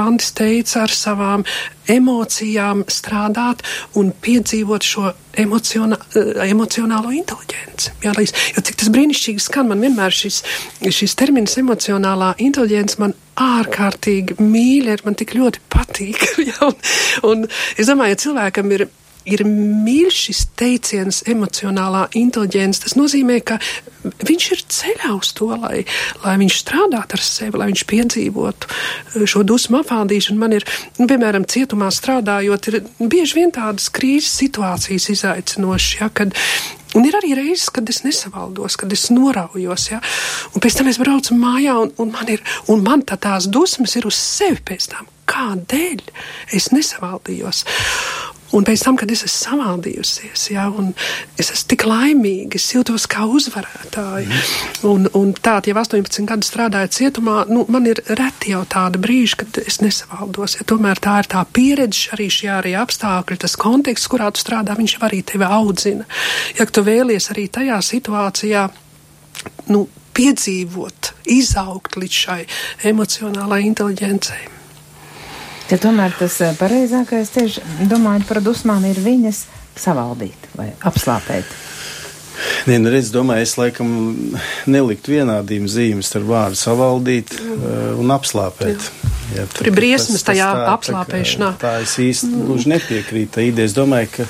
Andris 0.00 0.35
teica, 0.37 0.85
ar 0.85 0.95
savām 0.95 1.47
emocijām 1.90 2.85
strādāt 2.90 3.64
un 3.99 4.12
piedzīvot 4.25 4.87
šo 4.87 5.12
emocionā, 5.40 5.99
emocionālo 6.47 7.12
inteliģenci. 7.14 7.95
Jā, 8.04 8.14
lai, 8.16 8.26
jo 8.54 8.62
cik 8.66 8.78
tas 8.83 8.92
brīnišķīgi 8.95 9.42
skan, 9.42 9.71
man 9.71 9.83
vienmēr 9.85 10.14
šis, 10.14 10.42
šis 10.83 11.16
termins 11.19 11.59
emocionālā 11.61 12.35
inteliģence 12.42 13.00
man 13.02 13.14
ārkārtīgi 13.40 14.38
mīļa, 14.42 15.00
man 15.07 15.19
tik 15.19 15.37
ļoti 15.38 15.66
patīk. 15.73 16.26
Ja? 16.50 16.66
Un, 16.66 16.75
un 17.28 17.42
es 17.78 17.88
domāju, 17.90 18.14
ja 18.14 18.19
cilvēkam 18.23 18.73
ir 18.75 18.87
ir 19.37 19.45
mīļš 19.47 20.21
šis 20.27 20.41
teiciens, 20.59 21.21
emocionālā 21.31 22.07
inteliģence. 22.19 22.85
Tas 22.85 22.97
nozīmē, 22.99 23.41
ka 23.47 23.59
viņš 24.03 24.49
ir 24.55 24.65
ceļā 24.77 25.13
uz 25.17 25.33
to, 25.37 25.51
lai, 25.53 25.85
lai 26.25 26.35
viņš 26.41 26.59
strādātu 26.63 27.19
ar 27.19 27.25
sevi, 27.25 27.61
lai 27.61 27.71
viņš 27.73 27.85
piedzīvotu 27.91 28.71
eh, 28.71 29.29
šo 29.31 29.45
dusmu 29.47 29.83
apvaldīšanu. 29.83 30.41
Man 30.41 30.59
ir, 30.59 30.67
nu, 30.99 31.09
piemēram, 31.11 31.47
cietumā 31.51 31.93
strādājot, 31.95 32.71
ir 32.73 32.83
bieži 33.01 33.41
vien 33.41 33.55
tādas 33.55 33.91
krīzes 33.93 34.35
situācijas 34.43 35.11
izaicinošas, 35.17 35.97
ja, 36.01 36.13
kad 36.13 36.37
Un 36.99 37.05
ir 37.07 37.15
arī 37.15 37.37
reizes, 37.39 37.69
kad 37.71 37.87
es 37.87 38.01
nesavaldos, 38.03 38.75
kad 38.81 38.91
es 38.91 39.05
noraujos, 39.15 39.85
ja? 39.93 40.01
un 40.51 40.63
pēc 40.63 40.81
tam 40.81 40.89
es 40.91 40.99
braucu 40.99 41.37
mājā, 41.39 41.77
un, 41.85 41.93
un 42.03 42.11
man 42.11 42.33
ir, 42.35 42.43
un 42.73 42.83
man 42.83 43.05
tā 43.07 43.15
tās 43.21 43.47
dusmas 43.47 43.95
ir 43.95 44.09
uz 44.11 44.19
sevi 44.19 44.59
pēc 44.73 44.89
tam. 44.91 45.07
Kādēļ 45.31 46.03
es 46.59 46.73
nesavaldījos? 46.75 47.63
Un 48.57 48.64
pēc 48.66 48.83
tam, 48.83 48.97
kad 48.99 49.11
es 49.14 49.23
esmu 49.23 49.30
savaldījusies, 49.45 50.49
ja, 50.50 50.64
es 51.38 51.52
esmu 51.54 51.69
tik 51.71 51.85
laimīga, 51.87 52.59
es 52.59 52.66
jūtos 52.75 53.07
kā 53.11 53.23
uzvarētāja. 53.30 54.26
Mm. 54.26 54.88
Un, 54.90 55.07
un 55.14 55.30
tā, 55.38 55.61
jau 55.71 55.76
18 55.78 56.26
gadu 56.26 56.47
strādājot 56.47 56.97
cietumā, 56.97 57.37
nu, 57.50 57.62
man 57.71 57.87
ir 57.90 58.02
reti 58.09 58.54
jau 58.54 58.64
tāda 58.71 58.99
brīža, 59.02 59.42
kad 59.45 59.62
es 59.62 59.78
nesavaldos. 59.85 60.59
Ja, 60.59 60.66
tomēr 60.66 60.99
tā 61.02 61.21
ir 61.23 61.30
tā 61.30 61.45
pieredze, 61.47 62.11
arī 62.16 62.26
šie 62.33 62.50
arī 62.57 62.75
apstākļi, 62.80 63.40
tas 63.47 63.57
konteksts, 63.61 64.11
kurā 64.11 64.33
tu 64.35 64.42
strādā, 64.42 64.75
viņš 64.78 64.99
jau 64.99 65.07
arī 65.07 65.23
tevi 65.26 65.47
audzina. 65.47 66.09
Ja 66.59 66.66
tu 66.66 66.83
vēlies 66.87 67.30
arī 67.30 67.47
tajā 67.54 67.78
situācijā, 67.87 68.66
nu, 69.71 69.87
piedzīvot, 70.19 71.14
izaugt 71.30 72.00
līdz 72.00 72.23
šai 72.25 72.40
emocionālai 72.90 73.62
inteliģencei. 73.69 74.60
Ja 75.71 75.79
tomēr 75.79 76.15
tas 76.19 76.41
eh, 76.43 76.55
pareizākais 76.59 77.31
tieši 77.31 77.87
domājot 77.91 78.27
par 78.27 78.41
dusmām 78.43 78.83
ir 78.89 78.99
viņas 78.99 79.45
savaldīt 79.79 80.49
vai 80.59 80.73
apslāpēt. 80.87 81.47
Nē, 82.67 82.79
nu 82.81 82.91
redz, 82.91 83.11
domāju, 83.12 83.45
es 83.45 83.53
laikam 83.61 83.91
neliktu 84.71 85.15
vienādību 85.15 85.69
zīmes 85.71 86.11
ar 86.17 86.25
vārdu 86.27 86.59
savaldīt 86.59 87.35
uh, 87.37 87.99
un 88.00 88.11
apslāpēt. 88.15 88.87
Jā, 89.37 89.45
Tur 89.55 89.69
ir 89.69 89.77
briesmas 89.77 90.25
tajā 90.27 90.49
tā, 90.57 90.62
apslāpēšanā. 90.73 91.50
Tā, 91.61 91.75
tā 91.77 91.85
es 91.85 91.99
īsti 92.00 92.31
mm. 92.33 92.62
nepiekrītu. 92.73 93.33
Tā 93.37 93.45
ideja, 93.45 93.69
es 93.69 93.77
domāju, 93.77 94.09
ka, 94.17 94.27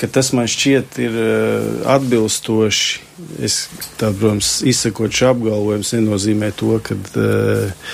ka 0.00 0.08
tas 0.16 0.32
man 0.36 0.48
šķiet 0.50 0.98
ir 1.04 1.20
uh, 1.20 1.68
atbilstoši. 1.96 3.04
Es 3.44 3.66
tā, 4.00 4.10
protams, 4.16 4.58
izsakošu 4.72 5.28
apgalvojums 5.34 5.92
nenozīmē 5.98 6.50
to, 6.56 6.80
ka 6.84 6.96
uh, 6.96 7.92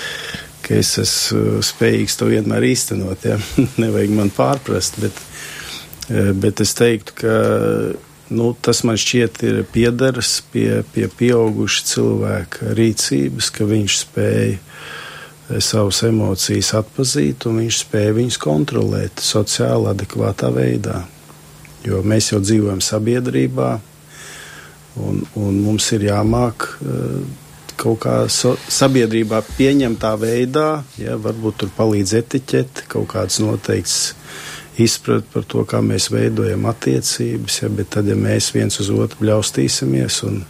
ka 0.63 0.79
es 0.79 0.95
esmu 1.01 1.61
spējīgs 1.65 2.17
to 2.19 2.29
vienmēr 2.31 2.65
īstenot. 2.71 3.27
Ja? 3.27 3.37
Nevajag 3.81 4.15
man 4.15 4.31
pārprast, 4.33 4.99
bet, 5.03 5.21
eh, 6.09 6.31
bet 6.33 6.63
es 6.63 6.73
teiktu, 6.79 7.17
ka 7.19 7.37
nu, 8.33 8.51
tas 8.63 8.83
man 8.87 8.99
šķiet 8.99 9.43
ir 9.47 9.61
piedars 9.73 10.37
pie, 10.53 10.81
pie 10.95 11.09
pieauguša 11.11 11.87
cilvēka 11.91 12.73
rīcības, 12.79 13.51
ka 13.53 13.67
viņš 13.69 13.97
spēja 14.05 14.57
eh, 14.57 15.59
savas 15.59 16.03
emocijas 16.07 16.73
atpazīt 16.79 17.47
un 17.49 17.63
viņš 17.63 17.81
spēja 17.85 18.17
viņus 18.19 18.41
kontrolēt 18.43 19.23
sociāli 19.23 19.91
adekvātā 19.93 20.53
veidā. 20.55 21.03
Jo 21.83 21.99
mēs 22.07 22.31
jau 22.31 22.39
dzīvojam 22.39 22.79
sabiedrībā, 22.79 23.73
un, 25.03 25.23
un 25.35 25.57
mums 25.65 25.89
ir 25.91 26.05
jāmāk 26.07 26.67
uh, 26.79 27.42
kaut 27.79 28.01
kā 28.05 28.15
so, 28.31 28.55
sabiedrībā 28.71 29.41
pieņemtā 29.57 30.13
veidā, 30.21 30.67
ja, 31.01 31.17
varbūt 31.21 31.63
tur 31.63 31.73
palīdz 31.77 32.15
etiķeti, 32.21 32.87
kaut 32.91 33.09
kāds 33.13 33.39
noteikts 33.43 34.13
izprat 34.81 35.27
par 35.33 35.45
to, 35.49 35.63
kā 35.69 35.81
mēs 35.85 36.09
veidojam 36.13 36.65
attiecības, 36.71 37.61
ja, 37.61 37.69
bet 37.69 37.93
tad, 37.93 38.09
ja 38.09 38.17
mēs 38.17 38.51
viens 38.55 38.79
uz 38.81 38.89
otru 38.93 39.25
bļaustīsimies 39.25 40.23
un, 40.29 40.41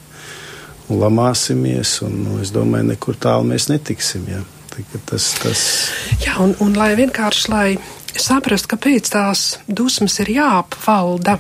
un 0.88 1.01
lamāsimies, 1.01 1.98
un, 2.08 2.20
nu, 2.27 2.39
es 2.44 2.53
domāju, 2.56 2.94
nekur 2.94 3.20
tālu 3.20 3.51
mēs 3.53 3.70
netiksim, 3.72 4.27
ja. 4.32 4.44
Tas, 5.06 5.27
tas... 5.38 5.60
Jā, 6.24 6.39
un, 6.42 6.56
un 6.63 6.72
lai 6.74 6.96
vienkārši, 6.98 7.50
lai 7.53 7.68
saprast, 8.20 8.67
kāpēc 8.72 9.10
tās 9.13 9.43
dusmas 9.67 10.20
ir 10.24 10.32
jāapvalda. 10.36 11.38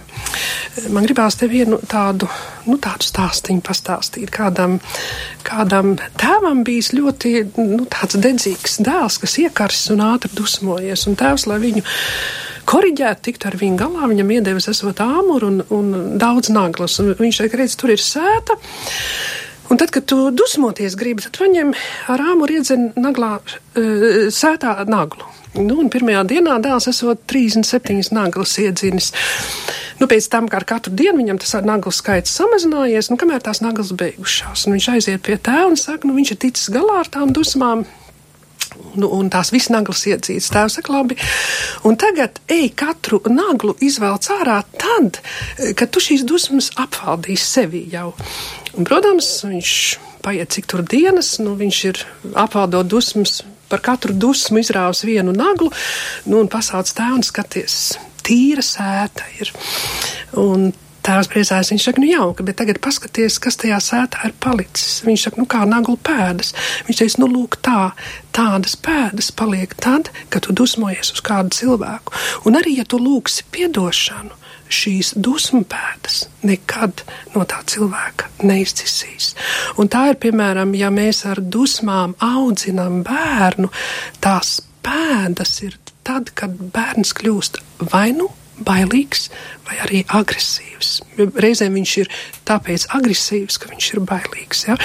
Man 0.93 1.05
gribās 1.07 1.37
te 1.39 1.49
vienu 1.51 1.79
tādu, 1.89 2.29
nu, 2.67 2.77
tādu 2.81 3.07
stāstīņu 3.07 3.63
pastāstīt. 3.65 4.31
Kādam, 4.33 4.79
kādam 5.45 5.95
tēvam 6.19 6.63
bijis 6.67 6.93
ļoti 6.97 7.35
nu, 7.57 7.85
dedzīgs 8.13 8.79
dēls, 8.83 9.19
kas 9.21 9.37
iekarsis 9.43 9.93
un 9.93 10.03
ātri 10.07 10.33
dusmojies. 10.37 11.05
Un 11.09 11.19
tēvs, 11.19 11.47
lai 11.51 11.59
viņu 11.63 11.85
koriģētu, 12.69 13.23
tikt 13.27 13.47
ar 13.49 13.57
viņu 13.59 13.79
galā, 13.79 14.09
viņam 14.09 14.33
iedevis 14.37 14.69
esot 14.71 15.01
āmuru 15.03 15.51
un, 15.51 15.61
un 15.73 16.17
daudz 16.21 16.51
naglas. 16.53 16.97
Un 17.03 17.13
viņš 17.19 17.43
teica, 17.43 17.59
redz, 17.61 17.77
tur 17.79 17.93
ir 17.93 18.01
sēta. 18.01 18.57
Un 19.73 19.79
tad, 19.81 19.89
kad 19.89 20.05
tu 20.05 20.27
dusmoties 20.29 20.93
gribi, 20.93 21.23
tad 21.25 21.39
viņam 21.41 21.71
ar 22.13 22.21
āmuru 22.21 22.59
iedzen 22.59 22.91
naglā, 22.93 23.39
uh, 23.41 24.03
sētā 24.29 24.75
naglu. 24.85 25.25
Nu, 25.57 25.79
un 25.81 25.89
pirmajā 25.93 26.21
dienā 26.29 26.59
dēls 26.61 26.91
esot 26.91 27.23
37 27.29 28.13
naglas 28.13 28.53
iedzinis. 28.61 29.09
Nu, 29.97 30.05
pēc 30.09 30.27
tam, 30.29 30.45
kā 30.49 30.59
ar 30.61 30.67
katru 30.69 30.93
dienu 30.93 31.19
viņam 31.23 31.41
tas 31.41 31.55
naglas 31.65 32.03
skaits 32.03 32.37
samazinājies, 32.37 33.09
nu, 33.09 33.17
kamēr 33.17 33.41
tās 33.41 33.63
naglas 33.65 33.89
beigušās. 33.97 34.67
Un 34.67 34.77
viņš 34.77 34.87
aiziet 34.93 35.25
pie 35.25 35.37
tēva 35.41 35.71
un 35.71 35.77
saka, 35.79 36.05
nu, 36.05 36.13
viņš 36.17 36.35
ir 36.35 36.41
ticis 36.45 36.69
galā 36.73 37.01
ar 37.01 37.09
tām 37.13 37.33
dusmām. 37.33 37.85
Nu, 38.93 39.09
un 39.09 39.29
tās 39.33 39.49
visas 39.53 39.73
naglas 39.73 40.05
iedzītas. 40.09 40.49
Tēvs 40.53 40.79
saka, 40.79 40.93
labi. 40.93 41.17
Un 41.85 41.97
tagad 42.01 42.41
ej 42.51 42.71
katru 42.77 43.21
naglu 43.29 43.73
izvēlc 43.81 44.29
ārā 44.37 44.59
tad, 44.77 45.21
kad 45.77 45.93
tu 45.93 46.01
šīs 46.01 46.25
dusmas 46.29 46.69
apvaldīsi 46.81 47.49
sevi 47.57 47.87
jau. 47.93 48.11
Un, 48.73 48.87
protams, 48.89 49.27
viņš 49.45 49.73
paiet 50.25 50.53
cik 50.55 50.69
tur 50.71 50.81
dienas, 50.87 51.35
nu, 51.43 51.53
viņš 51.59 51.81
ir 51.91 52.05
apvaldot 52.39 52.87
dusmas 52.89 53.41
par 53.69 53.81
katru 53.85 54.13
dusmu 54.13 54.61
izrāvis 54.61 55.03
vienu 55.05 55.33
naglu, 55.35 55.69
nu, 56.29 56.39
un 56.39 56.49
pasauc 56.51 56.89
tēvu 56.89 57.19
un 57.19 57.25
skaties, 57.25 57.77
tīra 58.25 58.65
sēta 58.65 59.27
ir. 59.41 59.53
Un 60.39 60.71
Tēvs 61.03 61.27
priecājas, 61.27 61.67
viņš 61.73 61.85
saka, 61.89 61.99
nu 61.99 62.07
jauka, 62.07 62.45
bet 62.47 62.55
tagad 62.61 62.77
paskaties, 62.79 63.35
kas 63.43 63.57
tajā 63.59 63.75
sētā 63.83 64.21
ir 64.29 64.35
palicis. 64.39 65.01
Viņš 65.03 65.25
saka, 65.25 65.41
nu 65.41 65.47
kā 65.51 65.65
naglu 65.67 65.97
pēdas. 65.99 66.53
Viņš 66.87 67.01
teica, 67.01 67.19
nu 67.19 67.27
lūk, 67.27 67.57
tā, 67.59 67.89
tādas 68.31 68.77
pēdas 68.79 69.27
paliek 69.35 69.75
tad, 69.83 70.13
kad 70.31 70.47
tu 70.47 70.55
dusmojies 70.55 71.11
uz 71.11 71.19
kādu 71.25 71.51
cilvēku. 71.57 72.15
Un 72.47 72.55
arī, 72.55 72.77
ja 72.79 72.87
tu 72.87 73.01
lūksi 73.03 73.43
piedošanu, 73.51 74.39
šīs 74.73 75.13
dusmu 75.15 75.63
pēdas 75.69 76.23
nekad 76.47 77.05
no 77.35 77.45
tā 77.49 77.61
cilvēka 77.69 78.31
neizcisīs. 78.43 79.33
Un 79.79 79.89
tā 79.91 80.07
ir, 80.11 80.19
piemēram, 80.23 80.75
ja 80.77 80.91
mēs 80.93 81.23
ar 81.29 81.41
dusmām 81.41 82.17
audzinām 82.23 83.01
bērnu, 83.07 83.71
tās 84.23 84.59
pēdas 84.83 85.59
ir 85.65 85.77
tad, 86.03 86.33
kad 86.37 86.55
bērns 86.73 87.13
kļūst 87.19 87.61
vai 87.93 88.09
nu 88.17 88.29
bailīgs 88.65 89.29
vai 89.67 89.77
arī 89.85 90.01
agresīvs. 90.07 90.91
Reizēm 91.17 91.77
viņš 91.77 91.93
ir 92.01 92.11
tāpēc 92.47 92.87
agresīvs, 92.97 93.59
ka 93.61 93.71
viņš 93.71 93.89
ir 93.93 94.01
bailīgs. 94.09 94.65
Ja? 94.67 94.77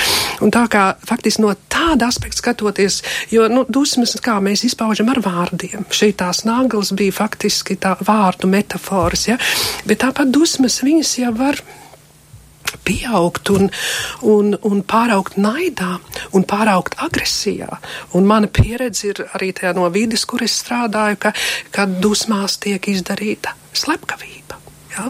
Un 0.45 0.53
tā 0.55 0.67
kā 0.71 0.85
faktiski 1.09 1.45
no 1.45 1.55
tāda 1.73 2.11
aspekta 2.13 2.43
skatoties, 2.43 3.01
jo 3.35 3.49
nu, 3.53 3.65
dusmas, 3.69 4.17
kā 4.23 4.39
mēs 4.45 4.65
izpaužam 4.69 5.11
ar 5.13 5.23
vārdiem, 5.25 5.89
šeit 5.95 6.21
tās 6.23 6.45
naglas 6.49 6.93
bija 6.97 7.17
faktiski 7.23 7.79
tā 7.81 7.97
vārdu 8.05 8.51
metaforas, 8.51 9.29
ja? 9.31 9.39
bet 9.89 10.05
tāpat 10.05 10.33
dusmas 10.35 10.83
viņas 10.85 11.19
jau 11.25 11.35
var 11.39 11.63
pieaugt 12.85 13.51
un, 13.55 13.69
un, 14.23 14.55
un 14.63 14.83
pāraugt 14.83 15.39
naidā 15.41 15.99
un 16.37 16.45
pāraugt 16.49 16.99
agresijā. 17.05 17.81
Un 18.17 18.29
mana 18.29 18.51
pieredze 18.51 19.13
ir 19.13 19.23
arī 19.37 19.53
tajā 19.57 19.75
no 19.77 19.89
vides, 19.95 20.25
kur 20.29 20.45
es 20.45 20.59
strādāju, 20.63 21.21
ka, 21.23 21.33
ka 21.75 21.87
dusmās 21.89 22.59
tiek 22.63 22.91
izdarīta 22.91 23.55
slepkavība. 23.77 24.59
Ja? 24.97 25.09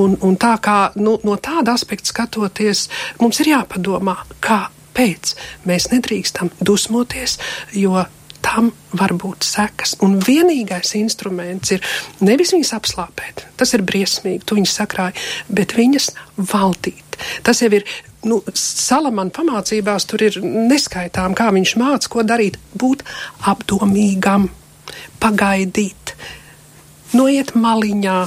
Un, 0.00 0.16
un 0.24 0.38
tā 0.40 0.54
kā 0.62 0.78
nu, 0.98 1.18
no 1.26 1.36
tāda 1.40 1.76
aspekta 1.76 2.12
skatoties, 2.12 2.88
mums 3.20 3.42
ir 3.42 3.52
jāpadomā, 3.54 4.16
kāpēc 4.44 5.36
mēs 5.68 5.90
nedrīkstam 5.92 6.52
dusmoties, 6.60 7.38
jo 7.78 8.02
tam 8.42 8.70
var 8.98 9.14
būt 9.18 9.46
sekas. 9.46 9.96
Un 10.04 10.18
vienīgais 10.22 10.94
instruments 10.98 11.72
ir 11.74 11.82
nevis 12.24 12.52
viņas 12.54 12.74
apslāpēt, 12.78 13.46
tas 13.56 13.74
ir 13.76 13.84
briesmīgi, 13.86 14.44
tu 14.46 14.58
viņas 14.58 14.78
sakrāji, 14.82 15.22
bet 15.48 15.76
viņas 15.78 16.10
valdīt. 16.52 17.20
Tas 17.46 17.62
jau 17.62 17.72
ir. 17.72 17.86
Nu, 18.22 18.36
Salamana 18.54 19.32
pamācībās 19.34 20.04
tur 20.06 20.22
ir 20.22 20.36
neskaitām, 20.46 21.32
kā 21.34 21.48
viņš 21.50 21.72
māca, 21.80 22.06
ko 22.06 22.22
darīt. 22.22 22.54
Būt 22.78 23.02
apdomīgam, 23.50 24.44
pagaidīt, 25.18 26.12
noiet 27.18 27.50
maliņā, 27.58 28.18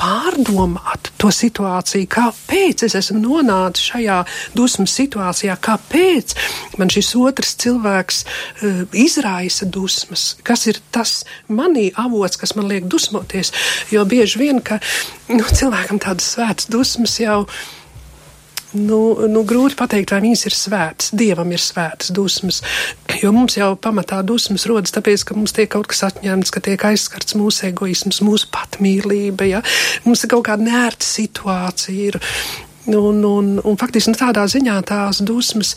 pārdomāt 0.00 1.10
to 1.20 1.30
situāciju, 1.34 2.08
kāpēc 2.10 2.84
es 2.86 2.96
esmu 2.98 3.20
nonācis 3.22 3.90
šajā 3.92 4.18
dusmu 4.56 4.86
situācijā, 4.88 5.56
kāpēc 5.60 6.34
man 6.80 6.92
šis 6.92 7.12
otrs 7.20 7.56
cilvēks 7.60 8.22
uh, 8.24 8.84
izraisa 8.96 9.68
dusmas, 9.68 10.34
kas 10.46 10.66
ir 10.70 10.80
tas 10.94 11.20
manī 11.48 11.90
avots, 12.00 12.40
kas 12.40 12.56
man 12.56 12.70
liek 12.70 12.88
dusmoties. 12.90 13.52
Jo 13.92 14.06
bieži 14.08 14.40
vien, 14.40 14.62
ka 14.64 14.80
nu, 15.28 15.44
cilvēkam 15.44 16.00
tādas 16.02 16.32
svētas 16.34 16.70
dusmas 16.72 17.18
jau 17.20 17.44
ir 17.44 17.79
Nu, 18.70 19.26
nu, 19.26 19.42
grūti 19.42 19.74
pateikt, 19.74 20.12
vai 20.14 20.20
viņas 20.22 20.44
ir 20.46 20.54
svētas. 20.54 21.10
Dievam 21.18 21.50
ir 21.50 21.62
svētas 21.62 22.12
dusmas. 22.14 22.60
Jo 23.18 23.32
mums 23.34 23.56
jau 23.58 23.72
pamatā 23.74 24.20
dusmas 24.26 24.66
rodas 24.70 24.94
tāpēc, 24.94 25.24
ka 25.26 25.34
mums 25.34 25.54
tiek 25.56 25.70
kaut 25.72 25.88
kas 25.90 26.04
atņemts, 26.06 26.52
ka 26.54 26.62
tiek 26.62 26.84
aizskarts 26.86 27.34
mūsu 27.38 27.66
egoisms, 27.72 28.22
mūsu 28.22 28.46
patmīlība. 28.54 29.48
Ja? 29.50 29.64
Mums 30.06 30.22
ir 30.22 30.30
kaut 30.36 30.46
kāda 30.46 30.68
nērta 30.68 31.06
situācija. 31.06 32.12
Ir. 32.12 32.20
Un, 32.90 33.20
un, 33.26 33.50
un 33.60 33.76
faktiski 33.78 34.14
nu, 34.14 34.18
tādā 34.18 34.46
ziņā 34.50 34.78
tās 34.88 35.20
dusmas, 35.26 35.74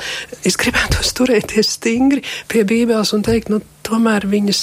es 0.48 0.56
gribētu 0.58 1.02
turēties 1.18 1.76
stingri 1.76 2.24
pie 2.50 2.64
Bībeles 2.66 3.12
un 3.18 3.26
teikt, 3.26 3.52
nu, 3.54 3.60
tomēr 3.86 4.28
viņas 4.30 4.62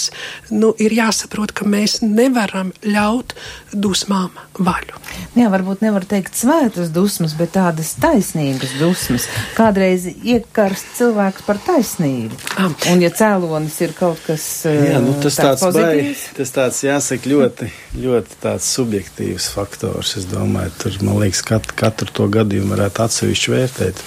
nu, 0.54 0.72
ir 0.80 0.94
jāsaprot, 0.96 1.52
ka 1.56 1.66
mēs 1.68 2.00
nevaram 2.04 2.72
ļaut 2.84 3.34
dusmām 3.72 4.32
vaļu. 4.58 4.98
Jā, 5.38 5.48
varbūt 5.52 5.82
nevar 5.84 6.04
teikt 6.08 6.38
svētas 6.38 6.90
dusmas, 6.94 7.34
bet 7.38 7.54
tādas 7.56 7.92
taisnīgas 8.00 8.76
dusmas. 8.80 9.26
Kādreiz 9.56 10.06
iekarst 10.08 10.94
cilvēks 10.98 11.44
par 11.46 11.60
taisnību. 11.66 12.38
Ah. 12.56 12.72
Un 12.90 13.04
ja 13.04 13.10
cēlonis 13.14 13.76
ir 13.84 13.94
kaut 13.98 14.20
kas 14.26 14.46
Jā, 14.66 15.00
nu, 15.02 15.14
tas 15.22 15.38
tāds, 15.38 15.64
tāds. 15.64 15.78
Bai, 15.78 16.14
tas 16.36 16.54
tāds 16.54 16.80
jāsaka 16.86 17.30
ļoti, 17.30 17.70
ļoti 18.00 18.40
tāds 18.42 18.70
subjektīvs 18.76 19.50
faktors. 19.54 20.16
Es 20.20 20.26
domāju, 20.30 20.74
tur, 20.82 20.98
man 21.06 21.20
liekas, 21.24 21.44
kat, 21.46 21.70
katru 21.78 22.10
to 22.14 22.28
gadījumu 22.32 22.74
varētu 22.74 23.06
atsevišķi 23.06 23.54
vērtēt. 23.54 24.02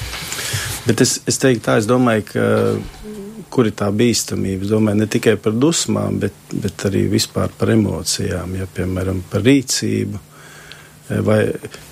Bet 0.87 1.03
es, 1.03 1.17
es 1.29 1.39
teiktu 1.39 1.67
tā, 1.69 1.79
es 1.79 1.87
domāju, 1.89 2.27
ka 2.33 2.47
kur 3.53 3.69
ir 3.69 3.75
tā 3.77 3.89
bīstamība. 3.93 4.65
Es 4.65 4.73
domāju, 4.73 5.03
ne 5.03 5.07
tikai 5.13 5.37
par 5.41 5.53
dusmām, 5.53 6.19
bet, 6.23 6.35
bet 6.53 6.85
arī 6.89 7.05
vispār 7.11 7.53
par 7.57 7.73
emocijām, 7.75 8.57
ja, 8.57 8.69
piemēram, 8.77 9.21
par 9.29 9.45
rīcību. 9.45 10.21
Eh, 11.09 11.19
vai, 11.19 11.41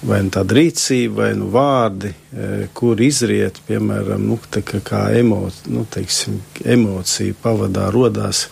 vai 0.08 0.22
nu 0.24 0.32
tāda 0.32 0.56
rīcība, 0.56 1.16
vai 1.18 1.32
nu 1.36 1.50
vārdi, 1.52 2.14
eh, 2.32 2.68
kur 2.74 3.02
izriet, 3.04 3.60
piemēram, 3.68 4.24
nu, 4.24 4.40
kā, 4.52 4.80
kā 4.80 5.02
emo, 5.20 5.44
nu, 5.68 5.86
teiksim, 5.86 6.40
emocija 6.64 7.36
pavadā 7.44 7.90
rodās. 7.92 8.48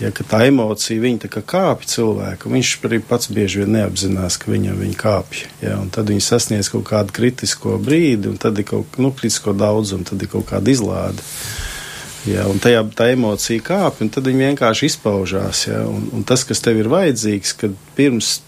Ja 0.00 0.10
tā 0.10 0.40
emocija 0.48 0.98
viņa 0.98 1.28
kā 1.30 1.40
kāpj 1.46 1.86
cilvēku, 1.86 2.50
viņš 2.50 2.70
arī 2.88 2.98
pats 2.98 3.30
bieži 3.30 3.60
vien 3.62 3.76
neapzinās, 3.76 4.36
ka 4.42 4.50
viņam 4.50 4.80
viņa 4.82 4.96
kāpj. 4.98 5.44
Ja, 5.62 5.76
tad 5.94 6.10
viņi 6.10 6.24
sasniedz 6.26 6.72
kaut 6.72 6.88
kādu 6.88 7.14
kritisko 7.14 7.78
brīdi, 7.78 8.32
un 8.32 8.36
tad 8.36 8.58
ir 8.58 8.66
kaut 8.66 8.90
kāda 8.90 9.06
nu, 9.06 9.12
kritisko 9.14 9.54
daudzumu, 9.54 10.04
tad 10.10 10.26
ir 10.26 10.32
kaut 10.34 10.48
kāda 10.50 10.74
izlāde. 10.74 11.22
Ja, 12.24 12.46
un 12.48 12.56
tajā 12.62 12.80
tā 12.96 13.10
emocija 13.12 13.60
kāpj, 13.60 14.06
un 14.06 14.10
tad 14.12 14.24
viņi 14.30 14.46
vienkārši 14.48 14.88
izpaužās. 14.88 15.66
Ja, 15.68 15.82
un, 15.84 16.06
un 16.16 16.24
tas, 16.24 16.46
kas 16.48 16.62
tev 16.64 16.80
ir 16.80 16.88
vajadzīgs, 16.88 17.52
kad 17.60 17.74
pirms, 17.98 18.38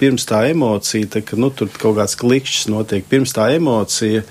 pirms 0.00 0.24
tā 0.28 0.46
emocija, 0.48 1.08
te, 1.12 1.20
ka 1.20 1.36
nu, 1.36 1.50
tur 1.52 1.68
kaut 1.76 1.98
kāds 1.98 2.16
klikšķis 2.16 2.70
notiek, 2.72 3.04
pirms 3.10 3.36
tā 3.36 3.50
emocija 3.58 4.24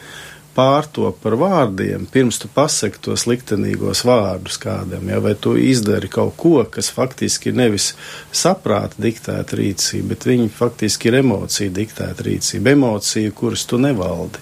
pārtop 0.56 1.20
par 1.22 1.36
vārdiem, 1.38 2.08
pirms 2.10 2.40
tu 2.42 2.50
pasaki 2.50 3.02
tos 3.06 3.28
liktenīgos 3.30 4.06
vārdus 4.08 4.58
kādam, 4.64 5.06
ja, 5.12 5.20
vai 5.22 5.36
tu 5.38 5.54
izdari 5.60 6.10
kaut 6.10 6.34
ko, 6.40 6.56
kas 6.72 6.90
faktiski 6.96 7.52
ir 7.52 7.60
nevis 7.60 7.92
saprāta 8.34 9.04
diktēta 9.06 9.60
rīcība, 9.60 10.16
bet 10.16 10.30
viņi 10.32 10.50
faktiski 10.56 11.12
ir 11.12 11.20
emocija 11.22 11.76
diktēta 11.76 12.26
rīcība, 12.26 12.74
emocija, 12.74 13.38
kuras 13.38 13.68
tu 13.70 13.78
nevaldi. 13.84 14.42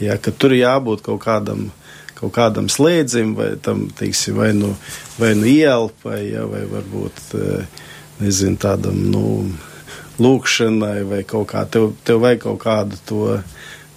Ja, 0.00 0.16
tur 0.18 0.56
jābūt 0.56 1.06
kaut 1.06 1.22
kādam 1.22 1.70
kaut 2.20 2.34
kādam 2.36 2.68
slēdzim, 2.72 3.34
vai 3.38 3.50
tam, 3.62 3.86
teiksim, 3.96 4.36
vai 4.40 4.52
nu, 4.56 4.74
vai 5.20 5.32
nu 5.38 5.48
ielpai, 5.48 6.20
ja, 6.30 6.44
vai 6.48 6.62
varbūt, 6.68 7.20
eh, 7.40 7.84
nezinu, 8.20 8.60
tādam, 8.60 8.98
nu, 9.12 9.24
lūkšanai, 10.20 10.98
vai 11.08 11.22
kaut 11.24 11.50
kā, 11.52 11.64
tev, 11.64 11.94
tev 12.04 12.20
vajag 12.24 12.42
kaut 12.44 12.60
kādu 12.64 13.00
to 13.08 13.24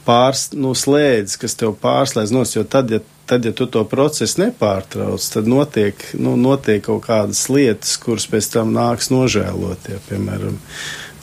pārs, 0.07 0.49
nu, 0.55 0.73
slēdzi, 0.77 1.39
kas 1.41 1.57
tev 1.59 1.75
pārslēdz 1.81 2.33
nos, 2.35 2.55
jo 2.55 2.63
tad, 2.63 2.91
ja, 2.91 2.99
tad, 3.29 3.45
ja 3.47 3.53
tu 3.55 3.67
to 3.71 3.83
procesu 3.87 4.41
nepārtrauc, 4.43 5.23
tad 5.35 5.47
notiek, 5.49 5.99
nu, 6.19 6.35
notiek 6.39 6.83
kaut 6.85 7.05
kādas 7.07 7.45
lietas, 7.51 7.95
kuras 8.01 8.27
pēc 8.31 8.51
tam 8.55 8.73
nāks 8.75 9.11
nožēlot, 9.13 9.89
ja, 9.91 9.99
piemēram, 10.09 10.59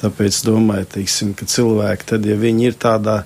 tāpēc 0.00 0.42
domāju, 0.46 0.88
teiksim, 0.96 1.34
ka 1.36 1.48
cilvēki, 1.48 2.12
tad, 2.14 2.28
ja 2.28 2.36
viņi 2.40 2.70
ir 2.70 2.78
tādā, 2.80 3.22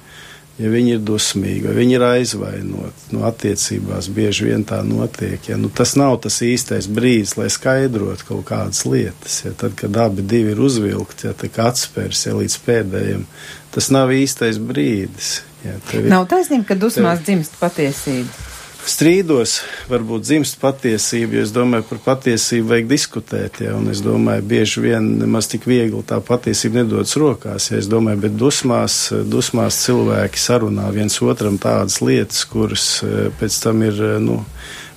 ja 0.59 0.71
viņi 0.71 0.95
ir 0.97 1.03
dusmīgi, 1.03 1.65
vai 1.67 1.75
viņi 1.79 1.97
ir 1.97 2.05
aizvainoti. 2.07 3.09
Nu, 3.15 3.25
attiecībās 3.29 4.09
bieži 4.15 4.49
vien 4.51 4.65
tā 4.69 4.81
notiek. 4.87 5.51
Ja? 5.51 5.59
Nu, 5.61 5.71
tas 5.71 5.97
nav 5.99 6.21
tas 6.25 6.39
īstais 6.47 6.89
brīdis, 6.91 7.37
lai 7.41 7.51
skaidrotu 7.53 8.29
kaut 8.31 8.47
kādas 8.51 8.85
lietas. 8.87 9.41
Ja? 9.47 9.55
Tad, 9.59 9.77
kad 9.81 9.99
abi 10.07 10.25
ir 10.41 10.61
uzvilkti, 10.61 11.29
ja 11.29 11.35
tā 11.39 11.51
kā 11.53 11.69
atspērs 11.73 12.27
ja, 12.29 12.37
līdz 12.39 12.59
pēdējiem, 12.67 13.27
tas 13.75 13.91
nav 13.95 14.15
īstais 14.15 14.63
brīdis. 14.63 15.37
Jā, 15.65 15.79
tev 15.91 16.05
ir, 16.05 16.11
Nav 16.13 16.29
taisnība, 16.31 16.69
ka 16.71 16.79
dusmās 16.79 17.25
dzimst 17.25 17.57
patiesība. 17.61 18.54
Strīdos 18.91 19.59
varbūt 19.89 20.25
dzimst 20.27 20.59
patiesība, 20.61 21.39
jo 21.39 21.45
es 21.47 21.53
domāju, 21.55 21.87
par 21.89 22.01
patiesību 22.05 22.71
vajag 22.73 22.89
diskutēt, 22.91 23.61
ja, 23.65 23.75
un 23.79 23.89
es 23.93 24.03
domāju, 24.05 24.45
bieži 24.51 24.83
vien 24.85 25.07
nemaz 25.21 25.49
tik 25.53 25.67
viegli 25.69 26.03
tā 26.07 26.21
patiesība 26.25 26.83
nedodas 26.83 27.17
rokās, 27.21 27.71
ja 27.71 27.81
es 27.81 27.89
domāju, 27.91 28.23
bet 28.27 28.37
dusmās, 28.41 28.99
dusmās 29.31 29.81
cilvēki 29.87 30.41
sarunā 30.41 30.91
viens 30.95 31.21
otram 31.25 31.57
tādas 31.61 32.01
lietas, 32.05 32.45
kuras 32.51 32.89
eh, 33.07 33.31
pēc 33.41 33.61
tam 33.65 33.87
ir, 33.87 34.03
eh, 34.11 34.19
nu, 34.23 34.43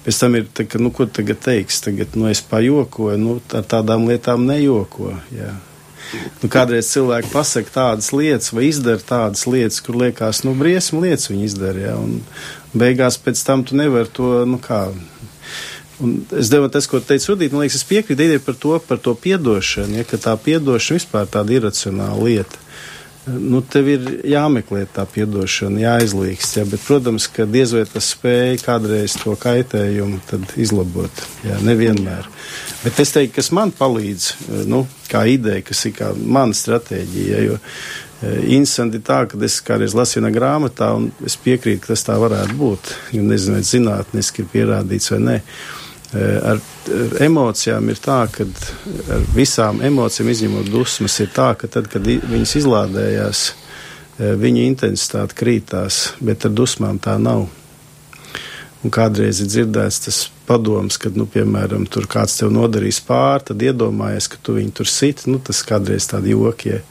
pēc 0.07 0.23
tam 0.23 0.39
ir, 0.39 0.49
tā, 0.51 0.67
ka, 0.67 0.81
nu, 0.83 0.91
ko 0.95 1.07
tagad 1.07 1.39
teiks, 1.47 1.79
tagad, 1.85 2.17
nu, 2.19 2.27
es 2.31 2.43
pajokoju, 2.43 3.21
nu, 3.21 3.39
ar 3.55 3.65
tādām 3.75 4.09
lietām 4.09 4.47
nejoko, 4.49 5.15
jā. 5.35 5.53
Nu, 6.39 6.47
kādreiz 6.47 6.87
cilvēki 6.93 7.33
pasaka 7.33 7.73
tādas 7.73 8.13
lietas 8.15 8.53
vai 8.55 8.69
izdara 8.69 9.01
tādas 9.03 9.43
lietas, 9.43 9.81
kur 9.83 9.97
liekas, 9.99 10.45
nu, 10.47 10.53
briesmu 10.55 11.01
lietas 11.03 11.27
viņi 11.27 11.49
izdara, 11.49 11.81
ja, 11.89 11.95
un 11.99 12.21
beigās 12.79 13.19
pēc 13.21 13.41
tam 13.47 13.65
tu 13.67 13.77
nevari 13.77 14.09
to, 14.13 14.45
nu, 14.49 14.59
kā. 14.61 14.87
Un 16.03 16.19
es 16.37 16.51
devu 16.53 16.69
tas, 16.69 16.85
ko 16.89 17.01
teicu 17.01 17.33
Rudīt, 17.33 17.53
man 17.53 17.65
liekas, 17.65 17.79
es 17.79 17.89
piekrītu 17.89 18.21
ideja 18.21 18.43
par 18.43 18.57
to, 18.61 18.75
par 18.85 19.01
to 19.01 19.15
piedošanu, 19.17 19.97
ja, 19.97 20.05
ka 20.05 20.19
tā 20.21 20.35
piedošana 20.37 20.99
vispār 20.99 21.29
tāda 21.33 21.57
iracionāla 21.57 22.21
lieta. 22.21 22.65
Nu, 23.27 23.59
tev 23.59 23.89
ir 23.91 24.05
jāmeklē 24.29 24.85
tā 24.95 25.03
piedošana, 25.11 25.81
jāizlīgst, 25.81 26.61
ja, 26.61 26.63
bet, 26.69 26.79
protams, 26.87 27.25
ka 27.27 27.43
diez 27.49 27.73
vai 27.75 27.83
tas 27.89 28.13
spēja 28.13 28.61
kādreiz 28.61 29.17
to 29.19 29.33
kaitējumu 29.41 30.21
izlabot. 30.55 31.23
Jā, 31.43 31.57
nevienmēr. 31.65 32.29
Bet 32.85 33.01
es 33.03 33.11
teiktu, 33.11 33.35
kas 33.41 33.51
man 33.51 33.73
palīdz, 33.75 34.29
nu, 34.71 34.85
kā 35.11 35.25
ideja, 35.27 35.65
kas 35.67 35.83
ir 35.89 35.97
kā 35.97 36.13
mana 36.15 36.55
stratēģija, 36.55 37.43
jo 37.49 37.59
Interesanti 38.25 38.97
tā, 39.05 39.19
ka 39.29 39.37
es 39.45 39.59
kādreiz 39.61 39.93
lasīju 39.93 40.23
vienā 40.23 40.31
grāmatā, 40.33 40.89
un 40.97 41.11
es 41.25 41.35
piekrītu, 41.37 41.83
ka 41.83 41.91
tas 41.91 42.05
tā 42.07 42.15
varētu 42.17 42.55
būt. 42.57 42.93
Jo 43.13 43.25
nezinu, 43.25 43.59
vai 43.59 43.67
zinātniski 43.67 44.41
ir 44.41 44.47
pierādīts 44.53 45.11
vai 45.13 45.19
nē. 45.21 45.35
Ar, 46.17 46.57
ar 46.57 47.21
emocijām 47.21 47.91
ir 47.91 48.01
tā, 48.01 48.23
ka 48.33 48.47
ar 49.13 49.27
visām 49.35 49.83
emocijām, 49.85 50.31
izņemot 50.33 50.71
dusmas, 50.73 51.19
ir 51.21 51.29
tā, 51.35 51.51
ka 51.59 51.69
tad, 51.69 51.91
kad 51.93 52.07
viņas 52.07 52.55
izlādējās, 52.63 53.43
viņa 54.17 54.65
intensitāte 54.65 55.37
krītās, 55.37 56.15
bet 56.17 56.47
ar 56.49 56.57
dusmām 56.57 56.97
tā 56.97 57.19
nav. 57.21 57.45
Un 58.85 58.93
kādreiz 58.93 59.43
ir 59.43 59.51
dzirdēts 59.51 60.01
tas 60.07 60.23
padoms, 60.47 60.97
kad, 61.01 61.13
nu, 61.17 61.27
piemēram, 61.29 61.85
tur 61.91 62.09
kāds 62.09 62.39
tev 62.39 62.49
nodarīs 62.55 63.01
pāri, 63.03 63.49
tad 63.51 63.61
iedomājies, 63.61 64.29
ka 64.31 64.41
tu 64.41 64.57
viņu 64.57 64.73
tur 64.79 64.89
sit. 64.89 65.25
Nu, 65.29 65.41
tas 65.43 65.61
kādreiz 65.67 66.07
tādi 66.09 66.33
joki. 66.33 66.77
Ja 66.77 66.81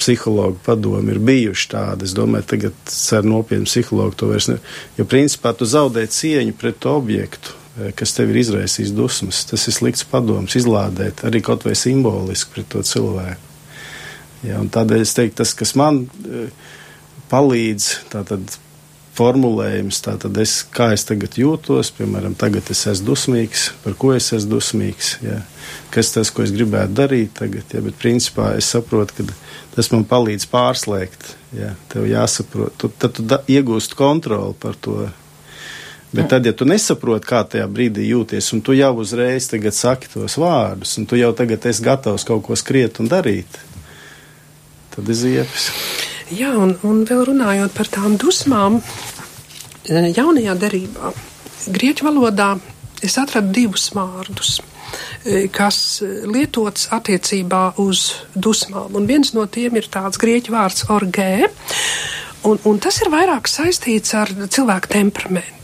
psihologu 0.00 0.58
padomi 0.64 1.14
ir 1.14 1.20
bijuši 1.24 1.68
tādi. 1.74 2.08
Es 2.08 2.16
domāju, 2.16 2.48
tagad 2.54 2.94
ar 3.18 3.28
nopietnu 3.28 3.68
psihologu 3.68 4.16
to 4.18 4.30
vairs 4.32 4.48
ne. 4.50 4.58
Jo 4.98 5.06
principā 5.08 5.52
tu 5.56 5.68
zaudē 5.68 6.06
cieņu 6.10 6.56
pret 6.60 6.88
objektu, 6.88 7.54
kas 7.96 8.16
tev 8.16 8.32
ir 8.32 8.40
izraisījis 8.42 8.94
dusmas. 8.96 9.44
Tas 9.50 9.68
ir 9.68 9.76
slikts 9.76 10.06
padoms, 10.08 10.56
izlādēt 10.58 11.24
arī 11.28 11.42
kaut 11.44 11.68
vai 11.68 11.76
simboliski 11.78 12.56
pret 12.56 12.72
to 12.72 12.82
cilvēku. 12.86 13.46
Ja, 14.48 14.62
tādēļ 14.72 15.04
es 15.04 15.12
teiktu, 15.16 15.42
tas, 15.42 15.52
kas 15.56 15.74
man 15.76 16.06
palīdz, 17.30 17.90
tātad 18.12 18.56
formulējums, 19.18 20.00
tātad 20.04 20.36
es, 20.40 20.60
kā 20.74 20.92
es 20.94 21.04
tagad 21.08 21.34
jūtos, 21.38 21.90
piemēram, 21.96 22.36
tagad 22.38 22.70
es 22.72 22.84
esmu 22.90 23.10
dusmīgs, 23.10 23.70
par 23.84 23.96
ko 24.00 24.12
es 24.14 24.30
esmu 24.36 24.54
dusmīgs, 24.56 25.16
ja, 25.24 25.40
kas 25.94 26.12
tas, 26.14 26.30
ko 26.34 26.44
es 26.46 26.54
gribētu 26.54 26.96
darīt 27.02 27.34
tagad, 27.40 27.66
ja, 27.74 27.82
bet 27.84 27.98
principā 28.00 28.52
es 28.58 28.70
saprotu, 28.70 29.18
ka 29.18 29.40
tas 29.74 29.90
man 29.94 30.06
palīdz 30.08 30.46
pārslēgt. 30.50 31.34
Ja, 31.56 31.72
tev 31.90 32.06
jāsaprot, 32.06 32.76
tu, 32.78 32.92
tad 32.94 33.16
tu 33.16 33.24
da, 33.26 33.40
iegūst 33.50 33.96
kontroli 33.98 34.54
par 34.60 34.78
to. 34.78 35.08
Bet 36.14 36.28
tad, 36.30 36.46
ja 36.46 36.52
tu 36.54 36.66
nesaproti, 36.66 37.26
kā 37.26 37.42
tajā 37.46 37.66
brīdī 37.70 38.08
jūties, 38.08 38.48
un 38.54 38.62
tu 38.66 38.74
jau 38.74 38.90
uzreiz 39.02 39.46
saki 39.74 40.10
tos 40.10 40.38
vārdus, 40.38 40.96
un 40.98 41.06
tu 41.06 41.18
jau 41.18 41.30
tagad 41.38 41.66
esi 41.70 41.84
gatavs 41.86 42.26
kaut 42.26 42.42
ko 42.46 42.58
skriet 42.58 42.98
un 42.98 43.10
darīt, 43.10 43.58
tad 44.94 45.06
ir 45.06 45.14
ziepes. 45.14 45.70
Jā, 46.30 46.52
un, 46.54 46.76
un 46.86 47.02
vēl 47.08 47.24
runājot 47.32 47.72
par 47.74 47.88
tām 47.90 48.14
dusmām, 48.20 48.78
eh, 49.90 50.10
jaunajā 50.14 50.54
derībā, 50.62 51.10
grieķu 51.74 52.06
valodā 52.06 52.52
es 53.02 53.16
atradu 53.18 53.50
divus 53.56 53.88
vārdus. 53.96 54.60
E, 55.24 55.48
kas 55.52 56.00
lietots 56.26 56.88
attiecībā 56.94 57.76
uz 57.82 58.06
dusmām. 58.34 58.94
Un 58.98 59.06
viens 59.06 59.34
no 59.36 59.44
tiem 59.46 59.76
ir 59.78 59.86
tāds 59.92 60.18
grieķu 60.18 60.54
vārds 60.54 60.86
orgē, 60.90 61.46
un, 62.48 62.58
un 62.64 62.80
tas 62.82 62.98
ir 63.02 63.12
vairāk 63.12 63.50
saistīts 63.50 64.16
ar 64.18 64.32
cilvēku 64.50 64.90
temperamentu 64.90 65.60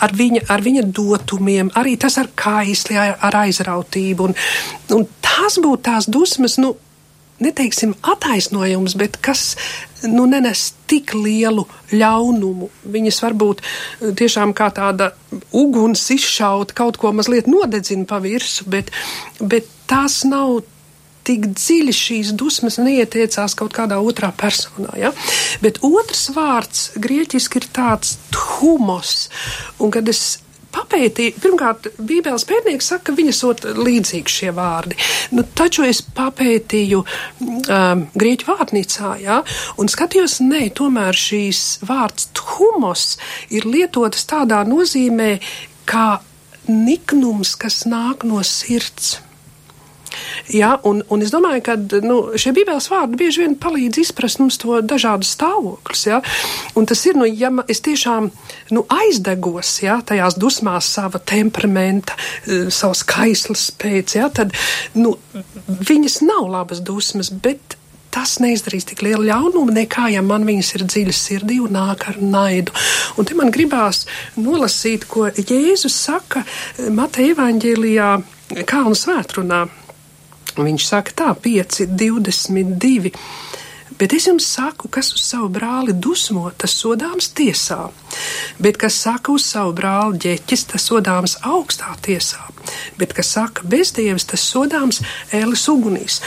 ar 0.00 0.12
viņa, 0.14 0.44
ar 0.52 0.62
viņa 0.62 0.84
dotumiem, 0.94 1.70
arī 1.78 1.96
tas 2.00 2.18
ar 2.20 2.30
kaisli, 2.38 2.96
ar, 3.00 3.16
ar 3.26 3.40
aizrautību. 3.42 4.28
Un, 4.28 4.36
un 4.96 5.06
tās 5.24 5.58
būtu 5.62 5.82
tās 5.88 6.08
dusmas, 6.10 6.56
nu, 6.62 6.74
neteiksim, 7.42 7.94
attaisnojums, 8.02 8.96
bet 8.98 9.18
kas 9.24 9.56
nu, 10.06 10.26
nenes 10.30 10.70
tik 10.90 11.14
lielu 11.16 11.66
ļaunumu. 11.92 12.70
Viņas 12.96 13.20
varbūt 13.24 13.62
eh, 13.64 14.14
tiešām 14.16 14.54
kā 14.56 14.70
tāda 14.74 15.12
uguns 15.56 16.04
izšaut, 16.14 16.74
kaut 16.76 17.00
ko 17.00 17.12
mazliet 17.16 17.50
nodedzina 17.50 18.08
pa 18.08 18.20
virsmu, 18.24 18.70
bet, 18.72 18.94
bet 19.40 19.68
tās 19.90 20.22
nav 20.28 20.62
tik 21.26 21.48
dziļi 21.50 21.94
šīs 21.94 22.32
dusmas 22.38 22.78
neietiecās 22.78 23.56
kaut 23.58 23.74
kādā 23.74 23.98
otrā 23.98 24.30
personā. 24.30 24.92
Ja? 25.00 25.12
Bet 25.62 25.80
otrs 25.86 26.28
vārds 26.36 26.90
grieķiski 27.02 27.62
ir 27.62 27.68
tāds 27.74 28.16
humos, 28.56 29.26
un 29.82 29.90
kad 29.94 30.06
es 30.12 30.38
papētīju, 30.76 31.36
pirmkārt, 31.42 31.90
Bībeles 31.98 32.46
pētnieks 32.48 32.92
saka, 32.92 33.10
ka 33.10 33.16
viņas 33.18 33.42
ot 33.48 33.66
līdzīgi 33.76 34.36
šie 34.36 34.52
vārdi. 34.56 34.98
Nu, 35.36 35.44
taču 35.56 35.86
es 35.88 36.02
papētīju 36.16 37.02
um, 37.02 38.06
grieķu 38.14 38.50
vārnīcā, 38.52 39.12
jā, 39.24 39.40
un 39.80 39.90
skatījos, 39.92 40.38
nē, 40.44 40.66
tomēr 40.76 41.16
šīs 41.16 41.64
vārds 41.86 42.30
humos 42.56 43.16
ir 43.52 43.66
lietotas 43.68 44.26
tādā 44.28 44.62
nozīmē, 44.68 45.36
kā 45.88 46.08
niknums, 46.68 47.54
kas 47.60 47.84
nāk 47.88 48.26
no 48.26 48.42
sirds. 48.46 49.16
Ja, 50.52 50.76
un, 50.86 51.02
un 51.12 51.24
es 51.24 51.32
domāju, 51.34 51.62
ka 51.66 51.76
nu, 52.04 52.18
šie 52.38 52.52
bībeles 52.56 52.88
vārdi 52.92 53.20
bieži 53.20 53.44
vien 53.44 53.56
palīdz 53.60 54.02
izprast 54.04 54.40
mums 54.42 54.58
to 54.62 54.80
dažādu 54.82 55.26
stāvokļus. 55.28 56.04
Ja, 56.08 56.20
un 56.78 56.88
tas 56.88 57.02
ir, 57.08 57.18
nu, 57.18 57.28
ja 57.28 57.50
es 57.72 57.82
tiešām 57.86 58.30
nu, 58.76 58.84
aizdegos 58.92 59.72
ja, 59.84 60.00
tajās 60.06 60.38
dusmās 60.40 60.90
sava 60.98 61.20
temperamenta, 61.22 62.18
eh, 62.46 62.68
savas 62.74 63.02
kaislas 63.06 63.68
pēc, 63.70 64.18
ja, 64.18 64.30
tad 64.30 64.54
nu, 64.94 65.16
viņas 65.66 66.22
nav 66.26 66.46
labas 66.52 66.84
dusmas, 66.84 67.30
bet 67.30 67.76
tas 68.16 68.38
neizdarīs 68.40 68.86
tik 68.88 69.02
lielu 69.04 69.28
ļaunumu, 69.28 69.74
nekā 69.76 70.08
ja 70.14 70.22
man 70.24 70.46
viņas 70.48 70.72
ir 70.78 70.84
dziļas 70.88 71.22
sirdī 71.28 71.58
un 71.60 71.74
nāk 71.76 72.06
ar 72.08 72.20
naidu. 72.22 72.72
Un 73.20 73.28
te 73.28 73.36
man 73.36 73.52
gribās 73.52 74.06
nolasīt, 74.40 75.04
ko 75.10 75.28
Jēzus 75.36 75.98
saka 76.06 76.46
Mateja 76.96 77.36
evaņģēlijā 77.36 78.08
Kalnu 78.70 78.96
svētrunā. 78.96 79.66
Viņš 80.56 80.88
saka 80.88 81.12
tā, 81.16 81.30
5, 81.44 81.84
22. 82.00 83.12
Bet 83.96 84.12
es 84.12 84.26
jums 84.28 84.44
saku, 84.44 84.90
kas 84.92 85.12
uz 85.16 85.22
savu 85.24 85.48
brāli 85.52 85.94
dusmo, 85.94 86.50
tas 86.60 86.74
sodāms 86.76 87.30
tiesā, 87.32 87.86
bet 88.60 88.76
kas 88.80 88.98
saka 89.06 89.32
uz 89.32 89.46
savu 89.48 89.72
brāli 89.78 90.20
ģeķis, 90.24 90.64
tas 90.72 90.88
sodāms 90.90 91.38
augstā 91.48 91.94
tiesā, 92.04 92.42
bet 93.00 93.14
kas 93.16 93.32
saka 93.38 93.64
bezdievis, 93.64 94.28
tas 94.28 94.44
sodāms 94.44 95.00
ēles 95.32 95.64
ugunīs. 95.72 96.20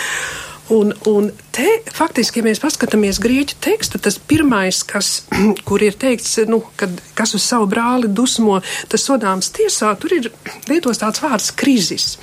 Un, 0.70 0.94
un 1.10 1.32
te 1.50 1.66
faktiski, 1.90 2.40
ja 2.40 2.46
mēs 2.46 2.60
paskatāmies 2.62 3.18
grieķu 3.24 3.56
tekstu, 3.64 3.98
tas 4.06 4.20
pirmais, 4.22 4.84
kas, 4.86 5.24
kur 5.68 5.82
ir 5.82 5.96
teikts, 5.98 6.36
nu, 6.46 6.62
kad, 6.78 6.94
kas 7.18 7.34
uz 7.34 7.42
savu 7.42 7.66
brāli 7.72 8.10
dusmo, 8.14 8.60
tas 8.92 9.06
sodāms 9.08 9.50
tiesā, 9.56 9.96
tur 9.98 10.14
ir 10.20 10.30
lietos 10.70 11.02
tāds 11.02 11.24
vārds 11.24 11.50
krizis. 11.58 12.20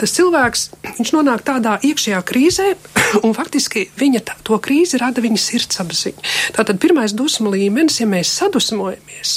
Tas 0.00 0.14
cilvēks, 0.16 0.64
viņš 0.96 1.12
nonāk 1.14 1.44
tādā 1.46 1.76
iekšējā 1.86 2.22
krīzē, 2.26 2.66
un 3.26 3.36
faktiski 3.38 3.86
viņa 4.00 4.24
tā, 4.26 4.34
to 4.42 4.58
krīzi 4.62 4.98
rada 4.98 5.22
viņa 5.22 5.38
sirdsapziņa. 5.44 6.26
Tātad 6.58 6.82
pirmais 6.82 7.14
dusmu 7.14 7.54
līmenis, 7.54 8.00
ja 8.02 8.10
mēs 8.10 8.34
sadusmojamies, 8.40 9.36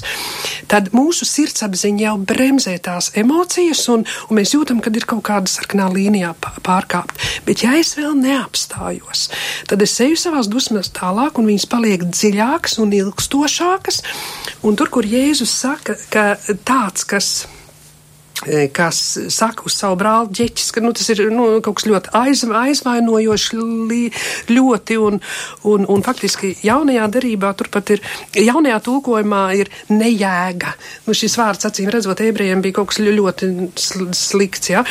tad 0.74 0.90
mūsu 0.98 1.30
sirdsapziņa 1.30 2.06
jau 2.08 2.18
bremzē 2.34 2.80
tās 2.82 3.14
emocijas, 3.14 3.86
un, 3.94 4.10
un 4.26 4.42
mēs 4.42 4.58
jūtam, 4.58 4.82
kad 4.82 4.98
ir 4.98 5.06
kaut 5.10 5.22
kāda 5.30 5.54
sarkanā 5.54 5.92
līnijā 5.94 6.34
pārkāpt. 6.66 7.30
Bet 7.46 7.62
ja 7.68 7.78
es 7.78 7.94
vēl 8.00 8.18
ne 8.18 8.39
neapstājos. 8.40 9.28
Tad 9.70 9.84
es 9.86 10.00
eju 10.04 10.18
savās 10.20 10.50
dusmās 10.52 10.92
tālāk, 10.96 11.40
un 11.40 11.50
viņas 11.52 11.70
paliek 11.70 12.08
dziļākas 12.08 12.80
un 12.84 12.96
ilgstošākas. 12.96 14.04
Un 14.64 14.80
tur, 14.80 14.92
kur 14.94 15.08
Jēzus 15.08 15.54
saka, 15.62 15.98
ka 16.14 16.36
tāds, 16.68 17.08
kas 17.08 17.34
E, 17.44 17.59
kas 18.74 19.00
saka 19.34 19.66
uz 19.68 19.76
savu 19.76 19.98
brāli 20.00 20.32
ģeķis, 20.40 20.70
ka 20.76 20.84
nu, 20.84 20.94
tas 20.96 21.10
ir 21.12 21.26
nu, 21.34 21.48
kaut 21.66 21.80
kas 21.80 21.88
ļoti 21.90 22.14
aiz, 22.16 22.44
aizvainojošs, 22.62 23.50
ļoti, 24.50 25.00
un, 25.04 25.20
un, 25.68 25.88
un 25.92 26.06
faktiski 26.06 26.54
jaunajā 26.64 27.08
derībā 27.16 27.52
turpat 27.60 27.94
ir, 27.96 28.04
jaunajā 28.40 28.80
tulkojumā 28.86 29.44
ir 29.60 29.72
nejēga. 29.92 30.72
Nu, 31.08 31.18
šis 31.18 31.36
vārds, 31.40 31.68
acīm 31.68 31.92
redzot, 31.94 32.24
ebrejiem 32.24 32.64
bija 32.64 32.80
kaut 32.80 32.94
kas 32.94 33.02
ļoti 33.04 33.52
slikts, 33.76 34.72
ja? 34.72 34.86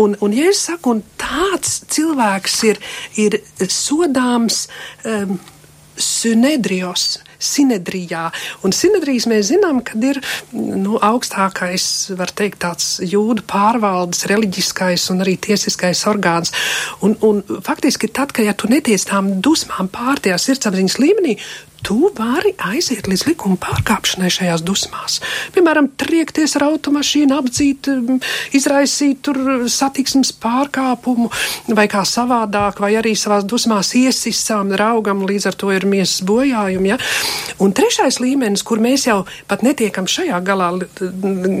Un, 0.00 0.16
un 0.24 0.34
ja 0.34 0.50
es 0.50 0.64
saku, 0.66 0.96
un 0.96 1.04
tāds 1.20 1.80
cilvēks 1.94 2.58
ir, 2.72 2.82
ir 3.20 3.38
sodāms 3.70 4.64
um, 5.06 5.38
synedrios, 5.98 7.18
Sinedrijā. 7.38 8.28
Un 8.66 8.74
Sinedrijas 8.74 9.28
mēs 9.30 9.50
zinām, 9.52 9.80
ka 9.86 9.98
ir 10.02 10.20
nu, 10.52 10.98
augstākais, 11.02 11.86
var 12.18 12.32
teikt, 12.34 12.60
tāds 12.64 12.98
jūdu 13.04 13.44
pārvaldes, 13.48 14.26
reliģiskais 14.30 15.08
un 15.14 15.24
arī 15.24 15.36
tiesiskais 15.48 16.04
orgāns. 16.10 16.54
Un, 17.04 17.16
un 17.22 17.42
faktiski 17.64 18.10
tad, 18.10 18.34
kad 18.34 18.48
ja 18.48 18.56
tu 18.58 18.70
netiec 18.70 19.06
tām 19.08 19.38
dusmām 19.44 19.90
pār 19.92 20.22
tajā 20.24 20.38
sirdsapziņas 20.42 20.98
līmenī, 21.02 21.38
tu 21.84 22.10
vari 22.16 22.52
aiziet 22.70 23.08
līdz 23.08 23.24
likuma 23.28 23.58
pārkāpšanai 23.62 24.30
šajās 24.32 24.64
dusmās. 24.66 25.18
Piemēram, 25.54 25.90
triekties 26.00 26.56
ar 26.58 26.66
automašīnu, 26.68 27.36
apdzīt, 27.38 27.88
mm, 27.92 28.20
izraisīt 28.58 29.22
tur 29.24 29.66
satiksmes 29.70 30.32
pārkāpumu 30.42 31.30
vai 31.76 31.86
kā 31.90 32.02
savādāk, 32.08 32.80
vai 32.82 32.94
arī 33.00 33.14
savās 33.16 33.46
dusmās 33.48 33.94
iesist 33.98 34.50
savam 34.50 34.72
draugam, 34.74 35.24
līdz 35.28 35.48
ar 35.50 35.58
to 35.58 35.72
ir 35.74 35.86
miesas 35.86 36.22
bojājumi. 36.26 36.92
Ja? 36.92 36.98
Un 37.62 37.72
trešais 37.76 38.20
līmenis, 38.22 38.64
kur 38.66 38.82
mēs 38.82 39.06
jau 39.08 39.22
pat 39.48 39.62
netiekam 39.66 40.08
šajā 40.10 40.40
galā, 40.44 40.72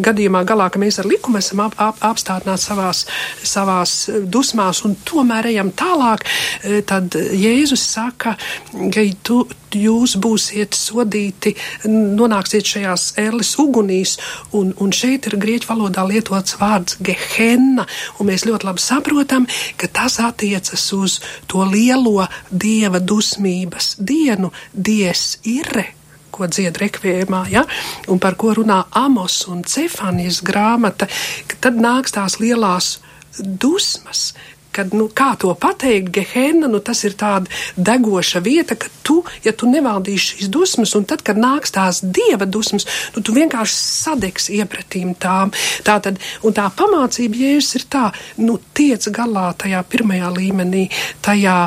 gadījumā 0.04 0.44
galā, 0.48 0.68
ka 0.70 0.82
mēs 0.82 1.00
ar 1.02 1.08
likumu 1.10 1.40
esam 1.42 1.64
ap, 1.66 1.78
ap, 1.78 2.02
apstādināti 2.10 2.64
savās, 2.64 3.04
savās 3.42 3.94
dusmās 4.24 4.82
un 4.86 4.96
tomēr 5.08 5.50
ejam 5.52 5.72
tālāk, 5.72 6.26
eh, 6.62 6.80
tad 6.86 7.14
Jēzus 7.14 7.84
saka, 7.94 8.36
ka 8.92 9.06
tu, 9.22 9.42
jūs 9.76 10.16
būsiet 10.20 10.76
sodīti, 10.76 11.54
nonāksiet 11.88 12.68
šajās 12.68 13.12
ēles 13.20 13.54
ugunīs, 13.60 14.16
un, 14.56 14.72
un 14.80 14.94
šeit 14.94 15.28
ir 15.30 15.38
grieķu 15.40 15.68
valodā 15.72 16.06
lietots 16.08 16.56
vārds 16.60 16.98
gehenna, 17.04 17.86
un 18.18 18.30
mēs 18.30 18.46
ļoti 18.48 18.68
labi 18.68 18.84
saprotam, 18.84 19.48
ka 19.76 19.90
tas 19.92 20.18
attiecas 20.22 20.86
uz 20.96 21.18
to 21.50 21.64
lielo 21.68 22.26
dieva 22.50 23.00
dusmības 23.00 23.96
dienu, 23.98 24.52
dies 24.72 25.38
irre, 25.48 25.88
ko 26.30 26.46
dzied 26.46 26.78
rekvijumā, 26.78 27.44
ja? 27.50 27.64
un 28.08 28.20
par 28.22 28.38
ko 28.38 28.54
runā 28.60 28.84
Amos 28.96 29.42
un 29.50 29.64
Cefanijas 29.66 30.40
grāmata, 30.46 31.08
tad 31.58 31.80
nāks 31.80 32.14
tās 32.14 32.38
lielās 32.42 32.98
dusmas, 33.38 34.32
kad, 34.78 34.94
nu, 34.94 35.08
kā 35.10 35.32
to 35.40 35.50
pateikt, 35.58 36.12
gehenna, 36.14 36.70
nu, 36.70 36.80
tas 36.84 37.02
ir 37.08 37.16
tāda 37.18 37.50
degoša 37.76 38.42
vieta, 38.44 38.78
ka 38.78 38.90
tu, 39.06 39.20
ja 39.46 39.54
tu 39.56 39.68
nevaldīsi 39.70 40.38
šīs 40.38 40.52
dusmas, 40.54 40.94
un 40.98 41.06
tad, 41.08 41.24
kad 41.26 41.40
nāks 41.40 41.74
tās 41.74 42.00
dieva 42.02 42.46
dusmas, 42.46 42.86
nu, 43.16 43.24
tu 43.24 43.34
vienkārši 43.36 43.76
sadegs 43.78 44.48
iepratīm 44.54 45.16
tām. 45.18 45.52
Tā 45.86 45.98
tad, 46.04 46.22
un 46.46 46.54
tā 46.56 46.68
pamācība, 46.78 47.42
jēzus 47.48 47.80
ir 47.80 47.88
tā, 47.90 48.06
nu, 48.42 48.58
tiec 48.78 49.10
galā 49.14 49.50
tajā 49.58 49.82
pirmajā 49.90 50.32
līmenī, 50.38 50.88
tajā 51.24 51.58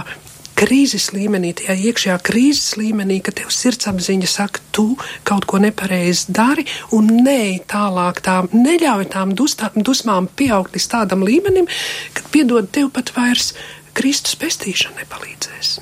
krīzes 0.62 1.10
līmenī, 1.15 1.56
tajā 1.58 1.76
iekšējā 1.89 2.17
krīzes 2.26 2.78
līmenī, 2.78 3.19
ka 3.26 3.34
tev 3.36 3.50
sirdsapziņa 3.56 4.30
saka, 4.30 4.62
tu 4.76 4.91
kaut 5.28 5.47
ko 5.50 5.62
nepareizi 5.63 6.34
dari, 6.38 6.67
un 6.95 7.10
nē, 7.26 7.65
tālāk 7.71 8.21
tām 8.26 8.50
neļauj 8.54 9.10
tām 9.15 9.36
dustā, 9.38 9.71
dusmām 9.76 10.30
pieaugt 10.30 10.78
līdz 10.78 10.89
tādam 10.93 11.26
līmenim, 11.26 11.69
kad 12.13 12.30
piedod 12.34 12.69
tev 12.74 12.91
pat 12.93 13.13
vairs 13.17 13.56
Kristus 13.97 14.38
pestīšana 14.39 15.02
nepalīdzēs. 15.02 15.80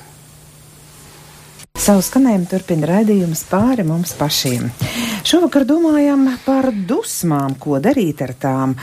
Savu 1.80 2.02
skanējumu 2.04 2.48
turpina 2.50 2.88
raidījums 2.90 3.44
pāri 3.48 3.86
mums 3.88 4.10
pašiem. 4.18 4.66
Šovakar 5.24 5.64
domājam 5.68 6.26
par 6.44 6.68
dusmām, 6.74 7.54
ko 7.60 7.78
darīt 7.80 8.20
ar 8.26 8.34
tām, 8.36 8.74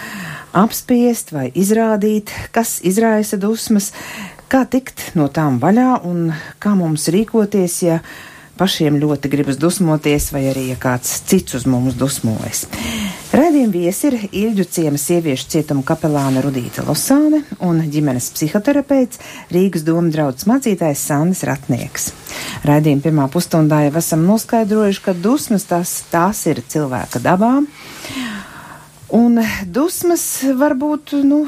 apspiest 0.57 1.29
vai 1.36 1.51
izrādīt, 1.53 2.33
kas 2.55 2.79
izraisa 2.88 3.38
dusmas, 3.38 3.91
Kā 4.47 4.62
tikt 4.63 5.10
no 5.19 5.25
tām 5.27 5.57
vaļā 5.60 6.05
un 6.07 6.29
kā 6.63 6.71
mums 6.71 7.10
rīkoties, 7.12 7.73
ja 7.83 7.97
pašiem 8.55 8.95
ļoti 9.01 9.27
gribas 9.27 9.57
dusmoties, 9.60 10.29
vai 10.31 10.45
arī 10.53 10.69
ja 10.69 10.77
kāds 10.79 11.17
cits 11.27 11.57
uz 11.60 11.65
mums 11.67 11.97
dusmojas? 11.99 12.62
Raidījuma 13.36 13.73
viesi 13.73 14.07
ir 14.07 14.15
Ilģu 14.31 14.63
ciema 14.71 15.01
sieviešu 15.03 15.49
cietuma 15.51 15.83
kapelāna 15.83 16.39
Rudīta 16.45 16.86
Losāne 16.88 17.41
un 17.60 17.83
ģimenes 17.91 18.29
psihoterapeits 18.38 19.19
Rīgas 19.51 19.83
doma 19.83 20.15
draudzes 20.15 20.47
mācītājs 20.47 21.03
Sandis 21.12 21.43
Ratnieks. 21.43 22.13
Raidījuma 22.63 23.03
pirmā 23.03 23.27
pusstundā 23.33 23.83
jau 23.89 23.97
esam 23.99 24.23
noskaidrojuši, 24.31 25.03
ka 25.10 25.17
dusmas 25.27 25.67
tās, 25.67 25.97
tās 26.07 26.45
ir 26.47 26.63
cilvēka 26.71 27.19
dabām 27.19 27.67
Un 29.15 29.39
dusmas 29.72 30.24
var 30.60 30.74
būt 30.76 31.13
nu, 31.24 31.46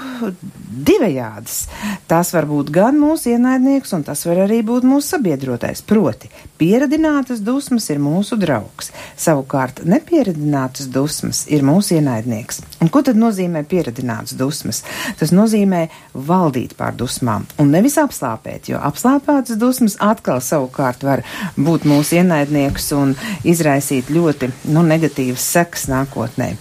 divējādas. 0.69 1.65
Tās 2.07 2.31
var 2.31 2.45
būt 2.47 2.69
gan 2.71 2.95
mūsu 2.95 3.33
ienaidnieks, 3.33 3.91
un 3.97 4.05
tas 4.07 4.21
var 4.27 4.45
arī 4.45 4.61
būt 4.63 4.85
mūsu 4.87 5.17
sabiedrotais. 5.17 5.81
Proti, 5.83 6.29
pieradinātas 6.61 7.41
dusmas 7.43 7.89
ir 7.91 7.99
mūsu 7.99 8.37
draugs, 8.39 8.93
savukārt 9.19 9.81
nepieradinātas 9.83 10.87
dusmas 10.93 11.41
ir 11.51 11.65
mūsu 11.67 11.97
ienaidnieks. 11.97 12.61
Un 12.79 12.91
ko 12.93 13.03
tad 13.03 13.19
nozīmē 13.19 13.65
pieradinātas 13.67 14.37
dusmas? 14.39 14.85
Tas 15.19 15.35
nozīmē 15.35 15.89
valdīt 16.15 16.77
pār 16.79 16.95
dusmām 16.95 17.43
un 17.59 17.75
nevis 17.75 17.99
apslāpēt, 17.99 18.71
jo 18.71 18.79
apslāpētas 18.79 19.59
dusmas 19.59 19.99
atkal 19.99 20.39
savukārt 20.39 21.03
var 21.03 21.25
būt 21.59 21.89
mūsu 21.89 22.21
ienaidnieks 22.21 22.93
un 22.95 23.17
izraisīt 23.43 24.13
ļoti 24.15 24.53
nu, 24.71 24.87
negatīvas 24.87 25.51
sekas 25.57 25.89
nākotnē. 25.91 26.53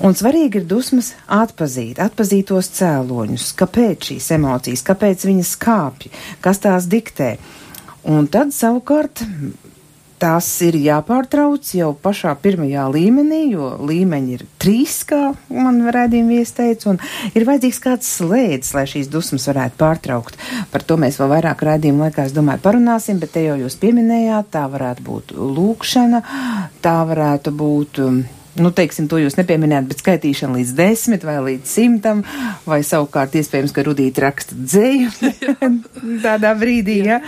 Un 0.00 0.14
svarīgi 0.16 0.62
ir 0.62 0.68
dusmas 0.68 1.10
atpazīt, 1.28 1.98
atpazīt 2.00 2.48
tos 2.48 2.70
cēloņus, 2.78 3.50
kāpēc 3.60 4.06
šīs 4.10 4.30
emocijas, 4.38 4.84
kāpēc 4.86 5.26
viņas 5.28 5.56
kāpj, 5.60 6.08
kas 6.40 6.62
tās 6.64 6.86
diktē. 6.88 7.34
Un 8.08 8.30
tad 8.32 8.54
savukārt 8.56 9.20
tās 10.20 10.48
ir 10.64 10.76
jāpārtrauc 10.80 11.68
jau 11.76 11.90
pašā 12.00 12.32
pirmajā 12.40 12.86
līmenī, 12.92 13.42
jo 13.52 13.70
līmeņi 13.88 14.34
ir 14.38 14.46
trīs, 14.60 14.98
kā 15.08 15.34
man 15.52 15.82
rādījuma 15.92 16.36
viesteica, 16.38 16.94
un 16.94 17.00
ir 17.36 17.44
vajadzīgs 17.48 17.80
kāds 17.84 18.10
slēdz, 18.18 18.72
lai 18.76 18.88
šīs 18.88 19.12
dusmas 19.12 19.48
varētu 19.52 19.80
pārtraukt. 19.80 20.40
Par 20.72 20.84
to 20.84 20.96
mēs 21.00 21.20
vēl 21.20 21.32
vairāk 21.36 21.64
rādījuma 21.70 22.08
laikā, 22.08 22.28
es 22.28 22.36
domāju, 22.36 22.64
parunāsim, 22.64 23.20
bet 23.20 23.36
te 23.36 23.44
jau 23.44 23.60
jūs 23.60 23.76
pieminējāt, 23.80 24.52
tā 24.56 24.66
varētu 24.72 25.08
būt 25.12 25.36
lūkšana, 25.36 26.24
tā 26.84 27.00
varētu 27.12 27.56
būt. 27.64 28.04
Um, 28.08 28.22
nu, 28.58 28.72
teiksim, 28.74 29.06
to 29.10 29.20
jūs 29.20 29.36
nepieminējāt, 29.38 29.88
bet 29.90 30.02
skaitīšana 30.02 30.58
līdz 30.58 30.72
desmit 30.78 31.26
vai 31.26 31.36
līdz 31.46 31.70
simtam, 31.70 32.22
vai 32.66 32.80
savukārt 32.86 33.36
iespējams, 33.38 33.74
ka 33.76 33.84
Rudīta 33.86 34.24
raksta 34.26 34.58
dzēju 34.58 35.32
tādā 36.26 36.54
brīdī, 36.58 37.00
ja? 37.06 37.20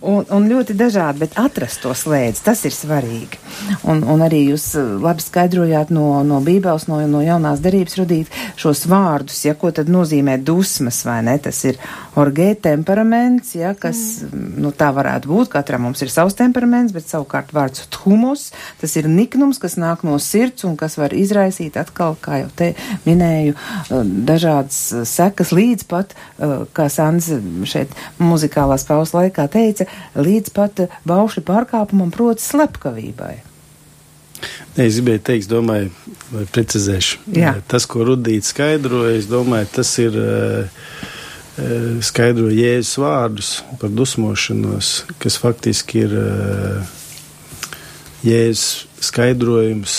un, 0.00 0.22
un 0.34 0.48
ļoti 0.50 0.76
dažādi, 0.78 1.24
bet 1.26 1.38
atrast 1.40 1.82
to 1.84 1.94
slēdzi, 1.96 2.44
tas 2.46 2.64
ir 2.68 2.76
svarīgi. 2.76 3.40
Un, 3.88 4.02
un 4.02 4.22
arī 4.24 4.42
jūs 4.48 4.70
uh, 4.78 4.96
labi 5.02 5.24
skaidrojāt 5.24 5.92
no, 5.94 6.22
no 6.26 6.40
Bībeles, 6.44 6.88
no, 6.90 7.00
no 7.10 7.22
jaunās 7.24 7.62
derības 7.64 7.98
Rudīt 7.98 8.38
šos 8.58 8.84
vārdus, 8.90 9.40
ja, 9.46 9.54
ko 9.58 9.70
tad 9.74 9.90
nozīmē 9.92 10.38
dusmas, 10.44 11.00
vai 11.06 11.20
ne, 11.26 11.36
tas 11.42 11.60
ir 11.68 11.78
orgē 12.18 12.52
temperaments, 12.62 13.54
ja, 13.58 13.74
kas, 13.78 14.24
mm. 14.26 14.58
nu, 14.62 14.72
tā 14.76 14.90
varētu 14.94 15.30
būt, 15.30 15.52
katram 15.52 15.86
mums 15.86 16.02
ir 16.04 16.12
savs 16.12 16.36
temperaments, 16.38 16.94
bet 16.96 17.08
savukārt 17.10 17.54
vārds 17.56 17.86
humus, 18.04 18.48
tas 18.80 18.96
ir 19.00 19.10
niknums, 19.10 19.60
kas 19.62 19.78
nāk 19.80 20.04
no 20.06 20.18
sirds 20.22 20.66
un 20.68 20.76
kas 20.80 20.98
var 21.00 21.14
izraisīt 21.16 21.78
atkal, 21.80 22.16
kā 22.22 22.42
jau 22.44 22.52
te 22.58 22.72
minēju, 23.06 23.56
uh, 23.56 24.02
dažādas 24.28 24.80
uh, 24.92 25.06
sekas 25.08 25.54
līdz 25.54 25.88
pat, 25.88 26.14
kā 26.74 26.86
Sans 26.92 27.28
šeit 27.68 27.92
muzikālās 28.22 28.86
pauzes 28.88 29.14
laikā 29.16 29.48
teica, 29.52 29.88
līdz 30.18 30.54
pat 30.54 30.86
baušļu 31.08 31.44
pārkāpumam, 31.48 32.12
proti 32.14 32.44
slepkavībai. 32.46 33.47
Ne, 34.76 34.84
es 34.86 34.98
gribēju 34.98 35.22
teikt, 35.26 35.48
domāju, 35.50 35.90
vai 36.30 36.44
precizēšu. 36.54 37.22
Jā. 37.34 37.56
Tas, 37.66 37.86
ko 37.90 38.04
Rudīts 38.06 38.52
skaidroja, 38.52 39.16
es 39.18 39.26
domāju, 39.30 39.70
tas 39.74 39.90
ir 40.02 40.18
skaidro 42.06 42.52
Jēzus 42.54 43.00
vārdus 43.02 43.48
par 43.80 43.90
dusmošanos, 43.90 44.92
kas 45.18 45.38
faktiski 45.42 46.04
ir 46.06 46.14
Jēzus 48.22 48.86
skaidrojums 49.08 49.96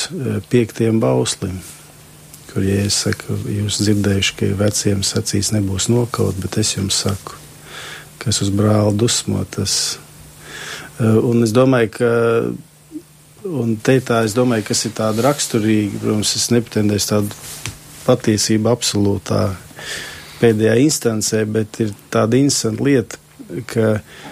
piektiem 0.51 1.01
bauslim, 1.03 1.59
kur 2.53 2.63
Jēzus 2.63 3.01
saka, 3.09 3.35
jūs 3.51 3.81
dzirdējuši, 3.83 4.37
ka 4.39 4.53
veciem 4.59 5.03
sacīs 5.07 5.51
nebūs 5.55 5.89
nokaut, 5.91 6.39
bet 6.39 6.57
es 6.63 6.77
jums 6.77 7.03
saku, 7.03 7.35
kas 8.23 8.39
uz 8.45 8.53
brāli 8.55 8.95
dusmo 8.99 9.43
tas. 9.51 9.99
Un 10.99 11.43
es 11.43 11.51
domāju, 11.55 11.91
ka 11.99 12.09
Un 13.49 13.77
te 13.81 13.95
tā, 14.05 14.21
es 14.27 14.35
domāju, 14.37 14.67
kas 14.67 14.85
ir 14.85 14.93
tāda 14.97 15.23
raksturīga, 15.25 16.03
protams, 16.03 16.35
es 16.37 16.49
nepretendēšu 16.53 17.09
tādu 17.09 17.39
patiesība 18.05 18.75
absolūtā 18.75 19.41
pēdējā 20.39 20.75
instancē, 20.83 21.41
bet 21.49 21.79
ir 21.81 21.95
tāda 22.13 22.37
interesanta 22.37 22.85
lieta, 22.85 23.17
ka 23.69 23.87
uh, 23.97 24.29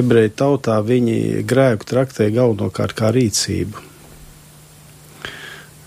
ebreju 0.00 0.32
tautā 0.40 0.78
viņi 0.84 1.44
grēku 1.48 1.88
traktē 1.90 2.30
galvenokārt 2.32 2.96
kā 2.96 3.12
rīcību. 3.14 3.86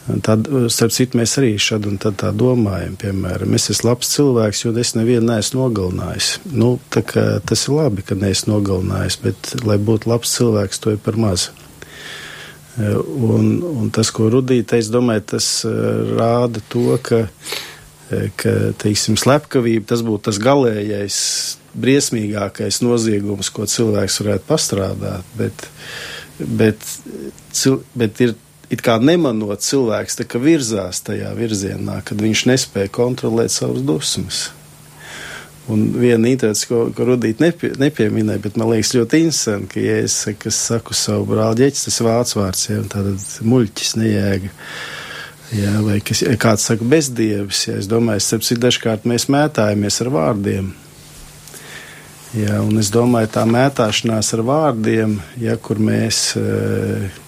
Tad, 0.03 0.49
starp 0.67 0.91
citu, 0.91 1.15
mēs 1.15 1.37
arī 1.39 1.53
šad 1.63 1.85
un 1.87 1.95
tad 2.01 2.17
tā 2.19 2.33
domājam, 2.35 2.97
piemēram, 2.99 3.53
es 3.55 3.69
esmu 3.71 3.87
labs 3.87 4.09
cilvēks, 4.11 4.65
jo 4.65 4.73
es 4.81 4.91
nevienu 4.97 5.29
neesmu 5.29 5.61
nogalinājis. 5.61 6.33
Nu, 6.51 6.73
kā, 6.91 7.39
tas 7.47 7.63
ir 7.69 7.77
labi, 7.79 8.03
ka 8.03 8.17
neesmu 8.19 8.57
nogalinājis, 8.57 9.19
bet, 9.23 9.53
lai 9.63 9.79
būtu 9.79 10.11
labs 10.11 10.35
cilvēks, 10.35 10.83
to 10.83 10.97
ir 10.97 10.99
par 11.05 11.15
maz. 11.15 11.47
E, 12.77 12.93
un, 12.97 13.49
un 13.83 13.91
tas, 13.93 14.09
ko 14.13 14.29
Rudīte, 14.33 14.79
es 14.81 14.89
domāju, 14.93 15.25
tas 15.35 15.49
e, 15.67 15.73
rāda 16.17 16.63
to, 16.73 16.87
ka, 17.05 17.25
e, 18.09 18.23
ka 18.39 18.55
teiksim, 18.81 19.17
slepkavība 19.19 19.91
tas 19.93 20.01
būtu 20.05 20.29
tas 20.29 20.41
galīgais, 20.41 21.19
briesmīgākais 21.73 22.81
noziegums, 22.85 23.51
ko 23.53 23.67
cilvēks 23.69 24.19
varētu 24.21 24.49
pastrādāt. 24.49 25.29
Bet, 25.37 25.67
bet, 26.39 26.89
bet 27.97 28.25
ir 28.25 28.35
it 28.73 28.81
kā 28.81 28.97
nemanot 29.01 29.61
cilvēks 29.61 30.21
virzās 30.41 31.03
tajā 31.05 31.33
virzienā, 31.37 32.01
kad 32.05 32.21
viņš 32.21 32.45
nespēja 32.49 32.93
kontrolēt 32.93 33.53
savas 33.53 33.85
dusmas. 33.85 34.47
Un 35.71 35.85
viena 35.95 36.27
interesanta, 36.27 36.67
ko, 36.67 36.79
ko 36.95 37.05
Rudīt 37.07 37.39
nepie, 37.39 37.69
nepieminēja, 37.79 38.41
bet 38.43 38.57
man 38.59 38.73
liekas 38.73 38.91
ļoti 38.97 39.21
interesanti, 39.23 39.69
ka, 39.71 39.79
ja 39.79 40.01
es, 40.03 40.17
saku, 40.57 40.95
savu 40.97 41.29
brāli 41.29 41.61
ģeķis, 41.61 41.85
tas 41.87 41.99
ir 42.01 42.09
vācu 42.09 42.39
vārds, 42.41 42.65
ja 42.67 42.81
tātad 42.91 43.47
muļķis 43.47 43.95
nejēga. 44.01 44.51
Jā, 45.53 45.73
vai 45.85 45.99
kas, 46.03 46.23
kāds 46.41 46.67
saka 46.67 46.87
bezdievis, 46.89 47.67
ja 47.69 47.77
es 47.79 47.87
domāju, 47.87 48.19
es 48.19 48.29
saprotu, 48.33 48.59
dažkārt 48.59 49.07
mēs 49.07 49.29
mētājamies 49.31 50.01
ar 50.03 50.11
vārdiem. 50.17 50.71
Jā, 52.33 52.59
un 52.65 52.81
es 52.81 52.89
domāju, 52.91 53.29
tā 53.35 53.43
mētāšanās 53.47 54.33
ar 54.35 54.47
vārdiem, 54.47 55.19
ja 55.39 55.55
kur 55.61 55.79
mēs 55.79 56.31
uh, 56.41 57.21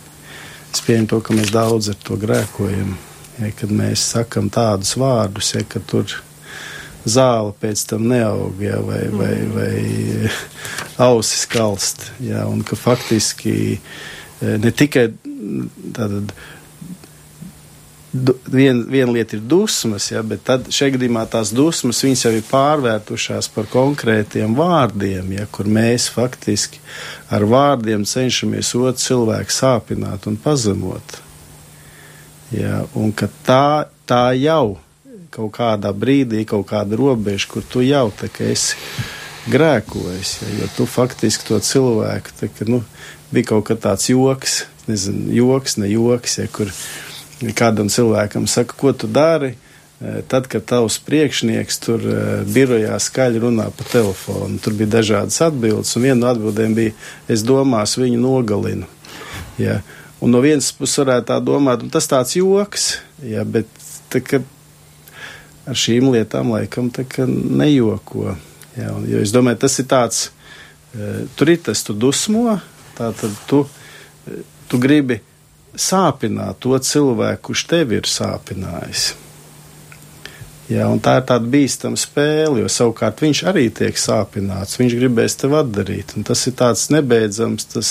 Es 0.75 0.81
pieņemu 0.83 1.07
to, 1.07 1.21
ka 1.23 1.31
mēs 1.31 1.53
daudz 1.55 1.87
ar 1.93 1.95
to 2.03 2.17
grēkojam. 2.19 2.89
Ja, 3.39 3.47
kad 3.55 3.71
mēs 3.71 4.01
sakam 4.11 4.49
tādus 4.51 4.97
vārdus, 4.99 5.53
ja, 5.55 5.61
ka 5.63 5.79
tur 5.79 6.11
zāle 7.05 7.53
pēc 7.61 7.85
tam 7.91 8.07
neaug, 8.09 8.59
ja, 8.63 8.79
vai, 8.83 9.05
vai, 9.13 9.33
mm. 9.35 9.53
vai 9.55 10.31
ausis 11.09 11.45
kalst. 11.49 12.09
Ja, 12.23 12.45
un 12.49 12.63
ka 12.65 12.77
faktiski 12.79 13.55
eh, 13.77 14.57
ne 14.61 14.71
tikai 14.71 15.09
tātad 15.95 16.35
viena 18.51 18.85
vien 18.87 19.11
lieta 19.11 19.35
ir 19.35 19.43
dusmas, 19.43 20.07
ja, 20.11 20.21
bet 20.23 20.45
tad 20.47 20.69
šajā 20.73 20.95
gadījumā 20.95 21.25
tās 21.31 21.51
dusmas 21.55 22.01
jau 22.03 22.31
ir 22.31 22.45
pārvērtušās 22.47 23.49
par 23.51 23.67
konkrētiem 23.71 24.55
vārdiem, 24.55 25.33
ja, 25.35 25.47
kur 25.51 25.67
mēs 25.67 26.07
faktiski 26.13 26.79
ar 27.33 27.45
vārdiem 27.49 28.05
cenšamies 28.07 28.73
otru 28.79 28.95
cilvēku 29.03 29.51
sāpināt 29.51 30.27
un 30.29 30.39
pazemot. 30.39 31.19
Ja, 32.55 32.85
un 32.95 33.11
tā, 33.43 33.89
tā 34.07 34.23
jau 34.37 34.77
kaut 35.35 35.51
kādā 35.57 35.91
brīdī, 35.91 36.45
kaut 36.47 36.67
kāda 36.71 36.97
robeža, 36.99 37.49
kur 37.51 37.65
tu 37.67 37.83
jau 37.83 38.07
esi 38.39 38.75
grēkojis, 39.51 40.37
ja, 40.41 40.53
jo 40.61 40.69
tu 40.77 40.85
faktiski 40.89 41.45
to 41.49 41.59
cilvēku, 41.61 42.33
tā, 42.39 42.49
ka, 42.49 42.65
nu, 42.69 42.81
bija 43.33 43.51
kaut 43.51 43.67
kā 43.67 43.77
tāds 43.77 44.09
joks, 44.09 44.63
nezinu, 44.89 45.29
joks, 45.35 45.77
ne 45.81 45.91
joks, 45.91 46.39
ja, 46.39 46.47
kur 46.51 46.71
kādam 47.57 47.91
cilvēkam 47.91 48.47
saka, 48.49 48.73
ko 48.79 48.93
tu 48.93 49.09
dari, 49.11 49.53
e, 49.53 50.15
tad, 50.31 50.49
kad 50.49 50.65
tavs 50.65 50.97
priekšnieks 51.05 51.79
tur 51.83 52.01
e, 52.09 52.23
birojā 52.49 52.97
skaļi 53.01 53.43
runā 53.43 53.67
pa 53.75 53.85
telefonu. 53.91 54.57
Tur 54.63 54.77
bija 54.79 54.95
dažādas 54.97 55.37
atbildes, 55.45 55.93
un 55.97 56.07
viena 56.07 56.19
no 56.23 56.31
atbildēm 56.31 56.73
bija, 56.77 56.95
es 57.29 57.45
domās, 57.45 57.97
viņu 58.01 58.21
nogalinu. 58.23 58.89
Ja. 59.61 59.81
Un 60.23 60.33
no 60.33 60.41
vienas 60.41 60.71
puses 60.73 61.03
varētu 61.03 61.29
tā 61.29 61.37
domāt, 61.43 61.83
un 61.85 61.93
tas 61.93 62.07
tāds 62.09 62.33
joks, 62.39 62.95
ja, 63.21 63.43
bet 63.45 63.69
tā, 64.09 64.23
ar 65.65 65.79
šīm 65.79 66.11
lietām 66.13 66.53
laikam 66.53 66.91
nejoko. 67.25 68.35
Ja, 68.75 68.91
un, 68.93 69.05
jo 69.09 69.21
es 69.23 69.33
domāju, 69.33 69.61
tas 69.65 69.79
ir 69.79 69.87
tāds, 69.91 70.23
e, 70.93 71.25
tur 71.35 71.51
ir 71.53 71.61
tas, 71.63 71.83
tu 71.85 71.95
dusmo, 71.95 72.59
tā 72.97 73.11
tad 73.15 73.35
tu, 73.49 73.63
tu 74.69 74.79
gribi 74.81 75.21
sāpināt 75.75 76.59
to 76.63 76.75
cilvēku, 76.79 77.49
kurš 77.49 77.67
tevi 77.71 78.01
ir 78.01 78.09
sāpinājis. 78.09 79.13
Jā, 80.65 80.87
tā 80.97 81.19
ir 81.19 81.25
tāda 81.29 81.45
bīstama 81.53 81.99
spēle, 81.99 82.63
jo 82.63 82.69
savukārt 82.71 83.21
viņš 83.21 83.43
arī 83.51 83.67
tiek 83.69 83.99
sāpināts. 84.01 84.79
Viņš 84.79 84.95
gribēs 84.97 85.37
tevi 85.37 85.59
atdarīt. 85.59 86.15
Tas 86.25 86.41
ir 86.49 86.55
tāds 86.57 86.87
nebeidzams, 86.89 87.67
tas 87.69 87.89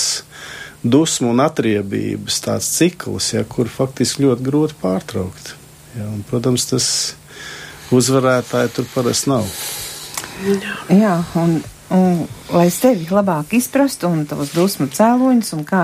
dusmu 0.82 1.30
un 1.30 1.42
atriebības 1.44 2.40
cikls, 2.66 3.30
ja, 3.36 3.44
kur 3.46 3.70
faktiski 3.70 4.26
ļoti 4.26 4.48
grūti 4.48 4.78
pārtraukt. 4.82 5.54
Jā, 5.94 6.08
un, 6.10 6.24
protams, 6.26 6.66
tas 6.72 6.88
uzvarētāji 7.92 8.72
tur 8.76 8.88
parasti 8.94 9.30
nav. 9.32 9.48
Jā, 10.92 11.18
un 11.40 11.58
un, 11.92 12.24
lai 12.54 12.66
es 12.68 12.78
tevi 12.80 13.06
labāk 13.10 13.52
izprastu 13.58 14.08
un 14.08 14.24
tavus 14.28 14.52
dusmu 14.54 14.86
cēloņus 14.92 15.52
un 15.56 15.64
kā, 15.68 15.82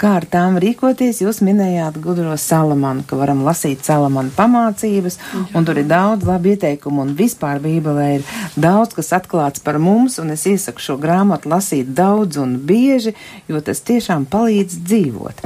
kā 0.00 0.12
ar 0.20 0.26
tām 0.30 0.58
rīkoties, 0.62 1.22
jūs 1.24 1.40
minējāt 1.46 1.98
gudro 2.02 2.36
salamanu, 2.38 3.04
ka 3.08 3.18
varam 3.18 3.42
lasīt 3.46 3.84
salamanu 3.86 4.32
pamācības, 4.36 5.18
un 5.54 5.66
tur 5.66 5.80
ir 5.80 5.88
daudz 5.90 6.26
labi 6.28 6.54
ieteikumu, 6.54 7.04
un 7.04 7.14
vispār 7.18 7.62
Bībelē 7.62 8.08
ir 8.18 8.28
daudz, 8.60 8.94
kas 8.98 9.12
atklāts 9.16 9.62
par 9.64 9.80
mums, 9.82 10.18
un 10.22 10.30
es 10.34 10.46
iesaku 10.48 10.84
šo 10.84 10.98
grāmatu 11.02 11.50
lasīt 11.50 11.90
daudz 11.96 12.40
un 12.40 12.56
bieži, 12.66 13.14
jo 13.50 13.62
tas 13.64 13.82
tiešām 13.86 14.28
palīdz 14.30 14.80
dzīvot. 14.86 15.44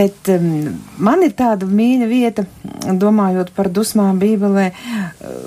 Bet 0.00 0.32
um, 0.34 0.50
man 0.98 1.24
ir 1.26 1.36
tāda 1.38 1.68
mīļa 1.68 2.10
vieta, 2.10 2.46
domājot 3.00 3.54
par 3.56 3.70
dusmām 3.72 4.18
Bībelē, 4.20 4.70
uh, 4.70 5.39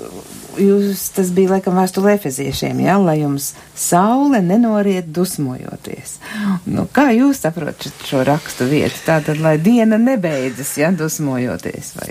jūs, 0.60 1.08
tas 1.16 1.30
bija 1.34 1.54
laikam 1.54 1.76
vēstule 1.78 2.14
efeziešiem, 2.14 2.82
jā, 2.86 2.96
lai 3.02 3.18
jums 3.20 3.52
saule 3.78 4.40
nenoriet 4.44 5.10
dusmojoties. 5.14 6.18
Nu, 6.66 6.86
kā 6.94 7.10
jūs 7.16 7.42
saprotat 7.44 8.06
šo 8.08 8.24
rakstu 8.26 8.68
vietu? 8.70 9.02
Tātad, 9.06 9.40
lai 9.42 9.56
diena 9.62 9.98
nebeidzas, 10.00 10.74
jā, 10.80 10.90
dusmojoties 10.94 11.94
vai? 11.98 12.10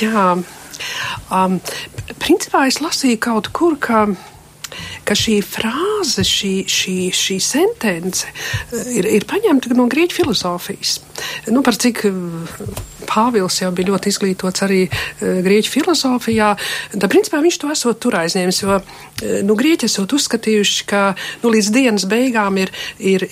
Jā, 0.00 0.26
um, 1.34 1.60
principā 2.22 2.66
es 2.70 2.80
lasīju 2.82 3.20
kaut 3.22 3.50
kur, 3.56 3.78
ka 3.80 4.06
ka 5.10 5.16
šī 5.18 5.40
frāze, 5.42 6.22
šī, 6.22 6.52
šī, 6.70 6.96
šī 7.10 7.40
sentence 7.42 8.28
eh, 8.30 8.94
ir, 9.00 9.08
ir 9.18 9.26
paņemta 9.26 9.74
no 9.74 9.88
grieķu 9.90 10.20
filozofijas. 10.20 11.00
Nu, 11.50 11.64
par 11.66 11.78
cik 11.80 12.04
eh, 12.06 12.22
Pāvils 13.10 13.56
jau 13.58 13.72
bija 13.74 13.88
ļoti 13.88 14.10
izglītots 14.12 14.62
arī 14.62 14.84
uh, 14.86 15.40
grieķu 15.42 15.72
filozofijā, 15.72 16.52
tad 16.92 17.08
principā 17.10 17.40
viņš 17.42 17.58
to 17.58 17.70
esot 17.72 17.98
tur 17.98 18.14
aizņēmis, 18.20 18.60
jo 18.62 18.76
nu, 19.48 19.56
grieķi 19.58 19.88
esot 19.88 20.14
uzskatījuši, 20.14 20.86
ka 20.86 21.02
nu, 21.42 21.50
līdz 21.50 21.72
dienas 21.74 22.06
beigām 22.06 22.60
ir, 22.62 22.70
ir 23.02 23.26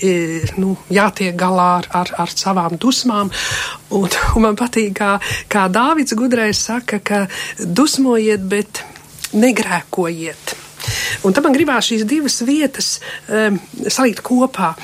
nu, 0.59 0.75
jātiek 0.91 1.37
galā 1.39 1.71
ar, 1.77 1.91
ar, 2.01 2.15
ar 2.27 2.35
savām 2.35 2.75
dusmām. 2.81 3.31
Un, 3.95 4.11
un 4.35 4.49
man 4.49 4.59
patīk, 4.59 4.97
kā, 4.99 5.15
kā 5.53 5.69
Dāvids 5.71 6.19
gudrais 6.19 6.59
saka, 6.59 6.99
ka 6.99 7.27
dusmojiet, 7.63 8.49
bet 8.51 8.83
negrēkojiet. 9.39 10.59
Un 11.27 11.35
tad 11.35 11.47
man 11.47 11.57
gribās 11.57 11.89
šīs 11.91 12.05
divas 12.09 12.41
vietas 12.47 12.99
um, 13.29 13.59
salikt 13.87 14.23
kopā. 14.27 14.75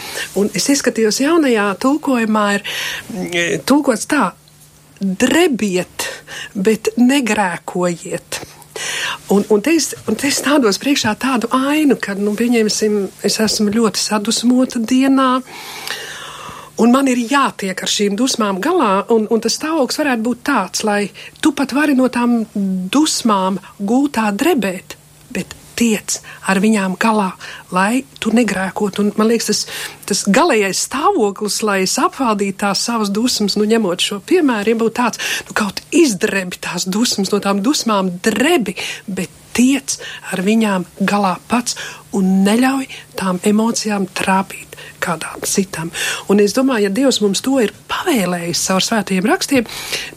Un 0.41 0.51
es 0.57 0.69
izskatījos, 0.73 1.23
jaunajā 1.25 1.69
tulkojumā 1.83 2.47
ir 2.59 2.65
mm, 2.65 3.65
tulkots 3.69 4.09
tā: 4.11 4.33
drebiet, 5.01 6.09
bet 6.55 6.95
negrēkojiet. 7.01 8.43
Un, 9.29 9.45
un, 9.49 9.61
te 9.61 9.71
es, 9.71 9.93
un 10.11 10.17
te 10.19 10.29
es 10.29 10.41
stādos 10.43 10.81
priekšā 10.83 11.15
tādu 11.23 11.49
ainu, 11.55 11.97
ka, 12.01 12.17
nu, 12.19 12.35
pieņemsim, 12.39 12.97
es 13.27 13.39
esmu 13.43 13.71
ļoti 13.75 14.03
sadusmota 14.03 14.83
dienā. 14.83 15.29
Un 16.83 16.91
man 16.91 17.07
ir 17.07 17.21
jātiek 17.31 17.79
ar 17.79 17.91
šīm 17.91 18.17
dusmām 18.19 18.59
galā, 18.63 19.05
un, 19.15 19.29
un 19.31 19.43
tas 19.43 19.55
stāvoklis 19.61 20.01
varētu 20.01 20.27
būt 20.27 20.41
tāds, 20.49 20.83
lai 20.87 21.05
tu 21.39 21.53
pat 21.55 21.71
vari 21.77 21.95
no 21.95 22.09
tām 22.11 22.41
dusmām 22.91 23.61
gūtā 23.79 24.33
drebēt, 24.35 24.97
bet 25.31 25.55
tiec 25.79 26.19
ar 26.51 26.61
viņām 26.63 26.97
galā, 27.01 27.31
lai 27.75 28.05
tu 28.23 28.33
negrēkot. 28.35 29.01
Un, 29.03 29.13
man 29.19 29.31
liekas, 29.31 29.51
tas, 29.51 29.63
tas 30.09 30.25
galīgais 30.31 30.85
stāvoklis, 30.89 31.61
lai 31.67 31.81
es 31.85 31.97
apvaldītu 32.03 32.61
tās 32.65 32.85
savas 32.89 33.13
dusmas, 33.15 33.59
nu, 33.61 33.69
ņemot 33.69 34.05
šo 34.05 34.21
piemēru, 34.27 34.75
ja 34.75 34.81
būtu 34.83 34.97
tāds, 35.01 35.23
nu, 35.49 35.57
kaut 35.57 35.83
izdrebi 35.95 36.61
tās 36.65 36.89
dusmas, 36.89 37.33
no 37.35 37.43
tām 37.45 37.63
dusmām 37.65 38.13
drebi, 38.25 38.77
bet 39.07 39.33
tiec 39.55 39.99
ar 40.35 40.43
viņām 40.45 40.87
galā 41.07 41.37
pats 41.51 41.79
un 42.17 42.43
neļauj 42.47 42.89
tām 43.19 43.39
emocijām 43.47 44.09
trāpīt 44.11 44.75
kādām 45.05 45.45
citām. 45.47 45.93
Un 46.33 46.43
es 46.43 46.57
domāju, 46.57 46.89
ja 46.89 46.95
Dievs 46.95 47.21
mums 47.23 47.43
to 47.45 47.59
ir 47.63 47.75
pavēlējis 47.91 48.65
caur 48.69 48.85
svētajiem 48.85 49.29
rakstiem, 49.31 49.69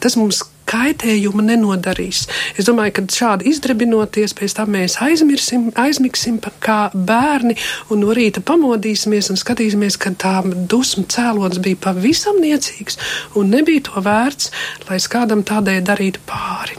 tas 0.02 0.16
mums 0.18 0.42
kaitējumu 0.68 1.44
nenodarīs. 1.46 2.26
Es 2.58 2.68
domāju, 2.68 2.96
ka 2.98 3.06
šādi 3.18 3.48
izdrebinoties, 3.52 4.34
pēc 4.38 4.56
tam 4.58 4.74
mēs 4.76 4.98
aizmirsim, 5.04 5.68
aizmigsim 5.78 6.40
kā 6.64 6.80
bērni 6.94 7.56
un 7.92 8.04
no 8.04 8.16
rīta 8.16 8.42
pamodīsimies 8.44 9.32
un 9.32 9.40
skatīsimies, 9.40 9.98
ka 10.00 10.12
tā 10.18 10.36
dusmu 10.44 11.06
cēlonis 11.10 11.62
bija 11.64 11.80
pavisam 11.88 12.42
niecīgs 12.42 13.00
un 13.38 13.54
nebija 13.54 13.88
to 13.88 14.04
vērts, 14.04 14.52
lai 14.88 15.00
es 15.00 15.08
kādam 15.10 15.46
tādēļ 15.46 15.82
darītu 15.88 16.22
pāri. 16.28 16.78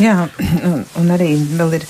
Jā, 0.00 0.28
un, 0.70 0.84
un 0.96 1.10
arī 1.12 1.34
vēl 1.36 1.76
ir 1.76 1.82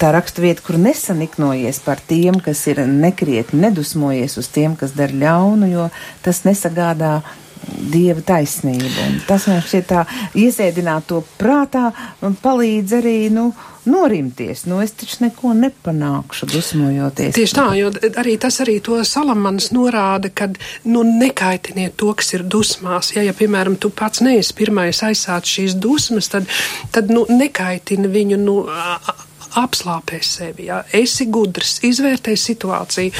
tā 0.00 0.12
raksturvieta, 0.14 0.64
kur 0.64 0.78
nesaniknojies 0.80 1.82
par 1.84 2.00
tiem, 2.00 2.38
kas 2.40 2.62
ir 2.72 2.80
nekrietni 2.88 3.66
nedusmojies 3.66 4.38
uz 4.40 4.48
tiem, 4.54 4.78
kas 4.80 4.94
dara 4.96 5.12
ļaunu, 5.12 5.68
jo 5.68 5.88
tas 6.24 6.40
nesagādā 6.48 7.18
dieva 7.92 8.22
taisnību. 8.24 8.92
Un 9.06 9.18
tas 9.28 9.48
man 9.50 9.62
šķiet 9.64 9.88
tā 9.90 10.04
iesēdināt 10.38 11.08
to 11.10 11.22
prātā 11.40 11.90
palīdz 12.20 12.96
arī, 13.00 13.18
nu, 13.34 13.50
norimties. 13.88 14.64
Nu, 14.68 14.80
es 14.84 14.92
taču 14.98 15.22
neko 15.24 15.54
nepanākšu, 15.56 16.48
dusmojoties. 16.52 17.34
Tieši 17.36 17.56
tā, 17.56 17.66
jo 17.78 17.90
arī 18.20 18.36
tas 18.40 18.60
arī 18.64 18.78
to 18.84 18.98
salamans 19.08 19.70
norāda, 19.74 20.30
ka, 20.34 20.50
nu, 20.88 21.04
nekaitiniet 21.06 21.96
to, 22.00 22.12
kas 22.18 22.34
ir 22.36 22.44
dusmās. 22.44 23.14
Ja, 23.16 23.24
ja 23.26 23.36
piemēram, 23.36 23.78
tu 23.80 23.90
pats 23.94 24.22
neesi 24.24 24.56
pirmais 24.58 25.02
aizsācis 25.06 25.56
šīs 25.58 25.78
dusmas, 25.80 26.30
tad, 26.32 26.48
tad 26.94 27.12
nu, 27.12 27.24
nekaitini 27.32 28.10
viņu, 28.12 28.42
nu, 28.44 28.58
apslāpē 29.56 30.20
sevi, 30.24 30.68
ja? 30.68 30.82
esi 30.92 31.28
gudrs, 31.32 31.78
izvērtē 31.86 32.34
situāciju, 32.38 33.12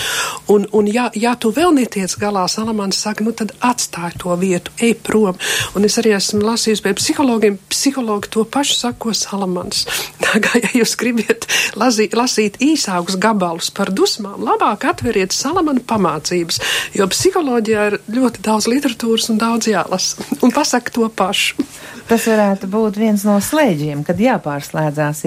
un, 0.55 0.66
un 0.76 0.89
ja, 0.91 1.09
ja 1.16 1.35
tu 1.41 1.53
vēl 1.55 1.74
netiec 1.76 2.14
galā, 2.20 2.47
Salamans 2.51 2.99
saka, 3.01 3.24
nu 3.24 3.33
tad 3.37 3.55
atstāj 3.64 4.18
to 4.22 4.35
vietu, 4.41 4.72
ej 4.83 4.95
prom. 5.05 5.39
Un 5.76 5.87
es 5.89 5.99
arī 6.01 6.14
esmu 6.16 6.43
lasījusi 6.45 6.85
pie 6.85 6.95
psihologiem, 6.99 7.59
psihologi 7.70 8.33
to 8.35 8.45
pašu 8.45 8.79
sako 8.79 9.14
Salamans. 9.16 9.85
Tā 10.24 10.41
kā, 10.45 10.59
ja 10.61 10.72
jūs 10.76 10.97
gribat 11.01 11.47
lasīt, 11.79 12.16
lasīt 12.18 12.59
īsākus 12.64 13.18
gabalus 13.20 13.70
par 13.74 13.93
dusmām, 13.95 14.43
labāk 14.45 14.89
atveriet 14.91 15.37
Salamana 15.37 15.83
pamācības, 15.89 16.61
jo 16.97 17.09
psiholoģijā 17.11 17.87
ir 17.93 18.01
ļoti 18.18 18.45
daudz 18.45 18.68
literatūras 18.70 19.31
un 19.33 19.41
daudz 19.41 19.70
jālasa, 19.70 20.29
un 20.45 20.55
pasaka 20.55 20.95
to 20.95 21.09
pašu. 21.09 21.68
Tas 22.09 22.25
varētu 22.25 22.69
būt 22.73 22.97
viens 22.97 23.25
no 23.29 23.37
slēdžiem, 23.45 24.01
kad 24.07 24.21
jāpārslēdzās 24.23 25.25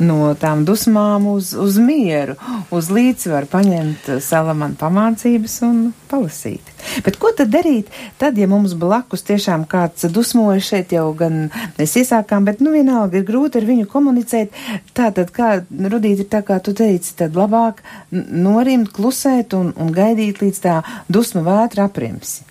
no 0.00 0.32
tām 0.40 0.62
dusmām 0.64 1.26
uz, 1.34 1.52
uz 1.52 1.76
mieru, 1.76 2.38
uz 2.72 2.88
līdzsvaru, 2.92 3.50
paņemt 3.52 4.08
salamana 4.24 4.78
pamācības 4.80 5.58
un 5.66 5.82
palasīt. 6.08 6.72
Bet 7.04 7.18
ko 7.20 7.34
tad 7.36 7.52
darīt 7.52 7.92
tad, 8.20 8.38
ja 8.40 8.48
mums 8.48 8.72
blakus 8.78 9.26
tiešām 9.28 9.66
kāds 9.70 10.08
dusmojas 10.12 10.70
šeit 10.72 10.94
jau 10.96 11.10
gan 11.16 11.50
mēs 11.76 11.98
iesākām, 12.00 12.48
bet 12.48 12.64
nu 12.64 12.72
vienalga 12.72 13.20
ir 13.20 13.28
grūti 13.28 13.60
ar 13.60 13.68
viņu 13.68 13.88
komunicēt. 13.92 14.56
Tātad, 14.96 15.32
kā 15.36 15.52
Rudīt 15.92 16.24
ir 16.24 16.28
tā 16.32 16.40
kā 16.46 16.58
tu 16.64 16.72
teici, 16.76 17.12
tad 17.18 17.36
labāk 17.36 17.82
norimt, 18.12 18.92
klusēt 18.96 19.52
un, 19.58 19.72
un 19.76 19.92
gaidīt 19.92 20.40
līdz 20.42 20.64
tā 20.64 20.80
dusmu 21.12 21.44
vētra 21.46 21.90
aprimsi. 21.90 22.46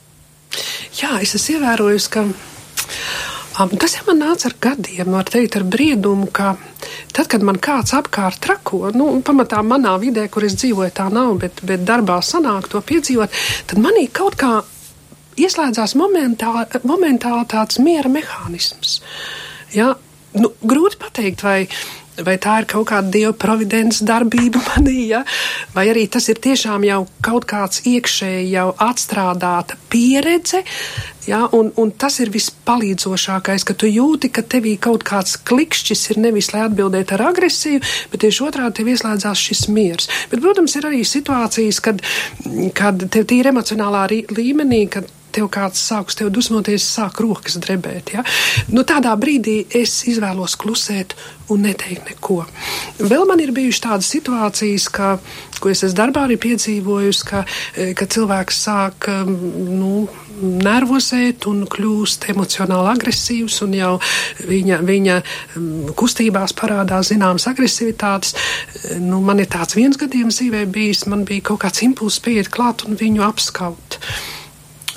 Jā, 0.99 1.17
es 1.23 1.33
esmu 1.37 1.57
ievērojusi, 1.57 2.09
ka 2.11 2.25
Tas 3.51 3.97
jau 3.97 4.05
man 4.07 4.21
nāca 4.21 4.47
ar 4.47 4.55
gadiem, 4.63 5.09
var 5.11 5.27
teikt, 5.27 5.57
ar 5.59 5.65
briedumu, 5.67 6.29
ka 6.31 6.53
tad, 7.11 7.27
kad 7.31 7.43
man 7.43 7.59
kāds 7.59 7.91
apkārt 7.97 8.39
trako, 8.43 8.93
nu, 8.95 9.09
pamatā 9.27 9.59
manā 9.65 9.97
vidē, 10.01 10.27
kur 10.31 10.45
es 10.47 10.55
dzīvoju, 10.55 10.93
tā 10.95 11.09
nav, 11.11 11.33
bet, 11.41 11.59
bet 11.67 11.83
darbā 11.87 12.21
sanāk 12.23 12.69
to 12.71 12.79
piedzīvot, 12.79 13.35
tad 13.67 13.81
manī 13.83 14.07
kaut 14.07 14.39
kā 14.39 14.53
ieslēdzās 15.41 15.97
momentā, 15.99 16.53
momentāli 16.87 17.43
tāds 17.51 17.81
miera 17.83 18.11
mehānisms. 18.11 19.01
Ja? 19.75 19.93
Nu, 20.31 20.53
grūti 20.63 20.95
pateikt, 21.01 21.43
vai 21.43 21.65
vai 22.19 22.35
tā 22.41 22.57
ir 22.61 22.67
kaut 22.69 22.89
kāda 22.91 23.11
dieva 23.13 23.31
providences 23.37 24.03
darbība 24.07 24.61
manī, 24.69 25.07
ja? 25.11 25.23
vai 25.75 25.87
arī 25.91 26.07
tas 26.11 26.27
ir 26.31 26.41
tiešām 26.43 26.85
jau 26.87 27.05
kaut 27.23 27.47
kāds 27.49 27.83
iekšēji 27.87 28.49
jau 28.51 28.67
atstrādāta 28.83 29.77
pieredze, 29.91 30.63
ja? 31.27 31.45
un, 31.55 31.71
un 31.79 31.93
tas 31.95 32.19
ir 32.23 32.33
vispalīdzošākais, 32.33 33.65
ka 33.67 33.77
tu 33.77 33.89
jūti, 33.89 34.31
ka 34.33 34.43
tevī 34.43 34.75
kaut 34.81 35.05
kāds 35.07 35.37
klikšķis 35.47 36.09
ir 36.13 36.21
nevis, 36.27 36.51
lai 36.55 36.65
atbildētu 36.67 37.17
ar 37.17 37.27
agresiju, 37.31 37.83
bet 38.11 38.25
tieši 38.25 38.45
otrādi 38.49 38.81
tev 38.81 38.91
ieslēdzās 38.91 39.47
šis 39.47 39.65
miers. 39.71 40.11
Bet, 40.31 40.43
protams, 40.43 40.75
ir 40.77 40.91
arī 40.91 41.01
situācijas, 41.07 41.81
kad, 41.83 42.03
kad 42.77 43.07
tev 43.13 43.27
tīri 43.29 43.53
emocionālā 43.53 44.07
līmenī, 44.35 44.85
kad 44.91 45.09
tev 45.35 45.49
kāds 45.53 45.81
sāks 45.89 46.17
tev 46.19 46.31
dusmoties, 46.33 46.85
sāk 46.85 47.21
rokas 47.23 47.57
drebēt. 47.61 48.15
Ja? 48.15 48.25
Nu, 48.71 48.85
tādā 48.87 49.13
brīdī 49.19 49.61
es 49.81 50.01
izvēlos 50.11 50.57
klusēt 50.59 51.15
un 51.51 51.65
neteikt 51.67 52.09
neko. 52.11 52.41
Vēl 53.01 53.27
man 53.29 53.41
ir 53.43 53.53
bijušas 53.55 53.85
tādas 53.85 54.11
situācijas, 54.13 54.87
ka, 54.93 55.13
ko 55.59 55.71
es 55.71 55.83
esmu 55.83 55.99
darbā 55.99 56.25
arī 56.27 56.39
piedzīvojusi, 56.41 57.27
ka, 57.27 57.45
eh, 57.75 57.93
ka 57.97 58.07
cilvēks 58.07 58.61
sāk 58.67 59.09
nu, 59.27 60.07
nervozēt 60.41 61.45
un 61.49 61.63
kļūst 61.69 62.27
emocionāli 62.31 62.91
agresīvs, 62.95 63.59
un 63.65 63.75
jau 63.77 63.93
viņa, 64.49 64.79
viņa 64.87 65.17
kustībās 65.99 66.55
parādās 66.57 67.11
zināmas 67.11 67.47
agresivitātes. 67.51 68.35
Nu, 69.03 69.21
man 69.25 69.41
ir 69.43 69.49
tāds 69.51 69.77
viens 69.77 69.99
gadījums 70.01 70.41
dzīvē 70.41 70.65
bijis, 70.71 71.05
man 71.11 71.25
bija 71.29 71.51
kaut 71.51 71.63
kāds 71.65 71.83
impulss 71.85 72.21
pieiet 72.23 72.51
klāt 72.53 72.85
un 72.87 72.97
viņu 72.99 73.25
apskaut. 73.27 73.99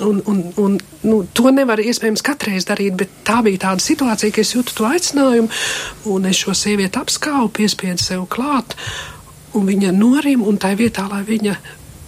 Un, 0.03 0.21
un, 0.27 0.41
un, 0.59 0.75
nu, 1.07 1.21
to 1.31 1.51
nevar 1.55 1.79
iespējams 1.79 2.23
katreiz 2.25 2.67
darīt, 2.67 2.97
bet 2.99 3.13
tā 3.27 3.39
bija 3.45 3.61
tāda 3.69 3.83
situācija, 3.83 4.33
ka 4.35 4.43
es 4.43 4.51
jūtu 4.51 4.75
to 4.75 4.87
aicinājumu, 4.89 5.47
un 6.11 6.27
es 6.27 6.41
šo 6.43 6.55
sievieti 6.57 6.99
apskauju, 6.99 7.53
piespiedu 7.55 8.03
sev 8.03 8.25
klāt, 8.31 8.75
un 9.55 9.69
viņa 9.69 9.93
norim, 9.95 10.43
un 10.43 10.59
tā 10.59 10.73
vietā, 10.75 11.07
lai 11.11 11.23
viņa 11.27 11.55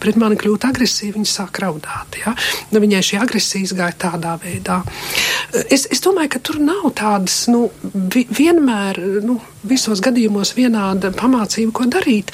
pret 0.01 0.17
mani 0.19 0.37
kļūtu 0.39 0.69
agresīva, 0.69 1.15
viņa 1.17 1.29
sāk 1.31 1.61
raudāt. 1.63 2.19
Ja? 2.21 2.33
Nu, 2.73 2.81
viņai 2.83 3.03
šī 3.05 3.19
agresija 3.21 3.77
gāja 3.79 3.97
tādā 4.07 4.35
veidā. 4.41 4.81
Es, 5.65 5.87
es 5.89 6.03
domāju, 6.03 6.35
ka 6.35 6.43
tur 6.49 6.59
nav 6.61 6.89
tādas 6.97 7.45
nu, 7.51 7.67
vi, 8.13 8.27
vienmēr, 8.29 8.99
nu, 9.25 9.39
visos 9.67 10.03
gadījumos 10.05 10.53
vienāda 10.57 11.13
pamācība, 11.17 11.73
ko 11.79 11.87
darīt. 11.97 12.33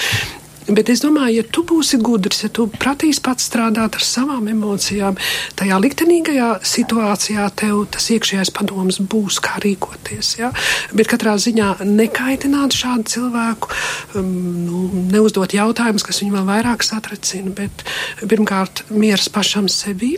Bet 0.63 0.87
es 0.87 1.01
domāju, 1.03 1.41
ja 1.41 1.43
tu 1.43 1.65
būsi 1.67 1.97
gudrs, 1.99 2.43
ja 2.45 2.49
tu 2.53 2.69
prasīs 2.71 3.19
pats 3.23 3.49
strādāt 3.49 3.97
ar 3.97 4.05
savām 4.05 4.45
emocijām, 4.47 5.17
tajā 5.59 5.79
liktenīgajā 5.83 6.49
situācijā 6.63 7.49
tev 7.59 7.81
tas 7.91 8.07
iekšējais 8.15 8.53
padoms 8.55 9.01
būs, 9.11 9.41
kā 9.43 9.59
rīkoties. 9.63 10.29
Ja? 10.39 10.53
Bet 10.95 11.09
katrā 11.11 11.35
ziņā 11.41 11.73
nekaitināt 11.83 12.77
šādu 12.79 13.11
cilvēku, 13.11 13.71
um, 14.15 14.29
nu, 14.63 14.83
neuzdot 15.11 15.55
jautājumus, 15.57 16.05
kas 16.07 16.21
viņu 16.23 16.37
vēl 16.37 16.47
vairāk 16.47 16.85
satracina, 16.87 17.51
bet 17.57 17.83
pirmkārt 18.23 18.85
miers 18.93 19.27
pašam 19.33 19.67
sevi, 19.67 20.15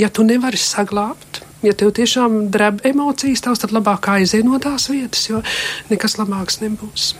ja 0.00 0.08
tu 0.08 0.24
nevari 0.24 0.60
saglābt. 0.60 1.42
Ja 1.62 1.76
tev 1.78 1.92
tiešām 1.94 2.48
dreb 2.50 2.80
emocijas, 2.88 3.44
tavs 3.44 3.60
tad 3.62 3.76
labāk 3.76 4.08
aiziet 4.16 4.42
no 4.48 4.58
tās 4.58 4.88
vietas, 4.90 5.28
jo 5.28 5.44
nekas 5.92 6.18
labāks 6.18 6.58
nebūs. 6.64 7.12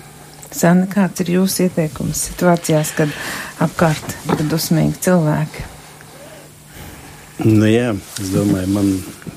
Sanna, 0.52 0.86
kāds 0.90 1.24
ir 1.24 1.32
jūsu 1.38 1.66
ieteikums 1.66 2.26
situācijās, 2.28 2.94
kad 2.96 3.12
apkārt 3.64 4.16
ir 4.30 4.44
dusmīgi 4.50 5.00
cilvēki? 5.08 5.68
Nu, 7.42 7.64
jā, 7.66 7.94
es 8.20 8.28
domāju, 8.30 8.68
man 8.70 8.90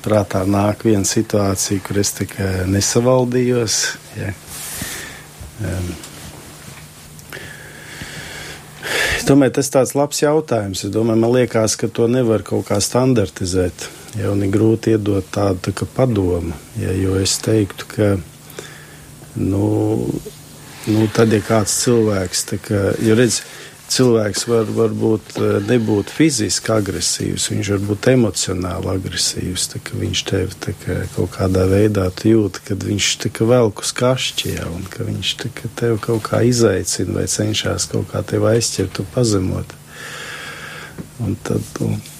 prātā 0.04 0.44
nāk 0.46 0.84
viena 0.86 1.06
situācija, 1.08 1.82
kur 1.82 1.98
es 1.98 2.12
tikai 2.14 2.50
nesavaldījos. 2.70 3.78
Jā. 4.18 4.34
Um, 5.64 5.88
domāju, 9.26 9.56
tas 9.58 9.72
ir 9.74 9.98
labs 9.98 10.22
jautājums. 10.22 10.84
Es 10.86 10.92
domāju, 10.94 11.22
man 11.24 11.34
liekas, 11.34 11.74
ka 11.80 11.88
to 11.90 12.06
nevar 12.10 12.44
kaut 12.46 12.68
kā 12.68 12.78
standartizēt. 12.84 13.88
Jau 14.16 14.36
ir 14.36 14.52
grūti 14.52 14.94
iedot 14.94 15.26
tādu 15.32 15.74
tā 15.74 15.88
padomu. 15.96 16.54
Ja, 16.80 16.94
jo 16.94 17.18
es 17.20 17.34
teiktu, 17.42 17.88
ka 17.90 18.12
nu, 19.36 19.66
nu, 20.86 21.06
tad, 21.12 21.32
ja 21.34 21.42
kāds 21.44 21.74
cilvēks, 21.84 22.44
kā, 22.66 22.82
jo 23.02 23.16
redz, 23.18 23.42
cilvēks 23.92 24.46
var, 24.50 24.70
var 24.74 24.94
būt, 24.94 25.36
eh, 25.38 25.58
nebūt 25.66 26.10
fiziski 26.10 26.72
agresīvs, 26.74 27.48
viņš 27.52 27.70
var 27.74 27.84
būt 27.90 28.08
emocionāli 28.12 28.90
agresīvs. 28.96 29.68
Viņš 29.96 30.22
tev 30.26 30.54
kā, 30.64 30.98
kaut 31.14 31.30
kādā 31.36 31.66
veidā 31.70 32.08
jūt, 32.10 32.60
ka 32.66 32.74
viņš 32.74 33.30
velk 33.46 33.82
uz 33.84 33.92
kašķi 33.96 34.56
jau, 34.58 34.70
un 34.74 34.84
ka 34.90 35.06
viņš 35.06 35.34
tev 35.78 35.98
kaut 36.00 36.22
kā 36.26 36.42
izaicina 36.42 37.20
vai 37.20 37.26
cenšas 37.26 37.86
kaut 37.92 38.10
kā 38.12 38.22
tevi 38.26 38.56
aizķert 38.56 39.00
un 39.00 39.12
pazemot. 39.14 39.76
Un 41.24 41.32
tad, 41.42 41.62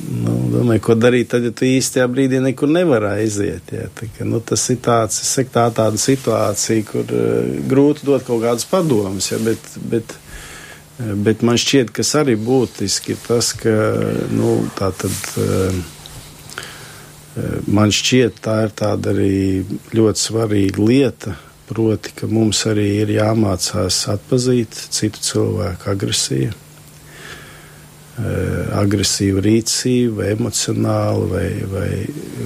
nu, 0.08 0.34
domāju, 0.54 0.80
ko 0.86 0.94
darīt, 0.96 1.28
tad, 1.34 1.44
ja 1.44 1.52
tu 1.52 1.66
īstajā 1.68 2.06
brīdī 2.08 2.38
nekur 2.40 2.70
nevar 2.72 3.04
aiziet. 3.10 3.68
Jā, 3.74 3.90
tā, 3.92 4.08
ka, 4.14 4.24
nu, 4.24 4.40
tas 4.40 4.64
ir 4.72 4.78
tāds, 4.84 5.18
tā, 5.52 5.66
tāda 5.76 6.00
situācija, 6.00 6.86
kur 6.88 7.12
uh, 7.12 7.50
grūti 7.68 8.08
dot 8.08 8.24
kaut 8.24 8.40
kādus 8.46 8.64
padomus, 8.70 9.28
ja, 9.34 9.40
bet, 9.44 9.68
bet, 9.92 10.16
uh, 10.16 11.12
bet 11.28 11.44
man 11.44 11.60
šķiet, 11.60 11.92
kas 11.92 12.14
arī 12.22 12.38
būtiski 12.40 13.12
ir 13.12 13.22
tas, 13.26 13.52
ka, 13.60 13.76
nu, 14.32 14.56
tā 14.78 14.90
tad. 14.96 15.20
Uh, 15.36 15.84
man 17.68 17.90
šķiet, 17.92 18.38
tā 18.40 18.62
ir 18.64 18.70
tāda 18.72 19.12
arī 19.12 19.60
ļoti 19.92 20.22
svarīga 20.24 20.80
lieta, 20.80 21.36
proti, 21.68 22.16
ka 22.16 22.32
mums 22.32 22.64
arī 22.70 22.94
ir 23.02 23.18
jāmācās 23.18 24.06
atpazīt 24.08 24.86
citu 24.88 25.20
cilvēku 25.20 25.92
agresiju 25.92 26.54
Eh, 26.54 26.65
agresīva 28.16 29.42
rīcība, 29.44 30.30
emocionāli 30.32 31.26
vai, 31.28 31.48
vai, 31.68 31.90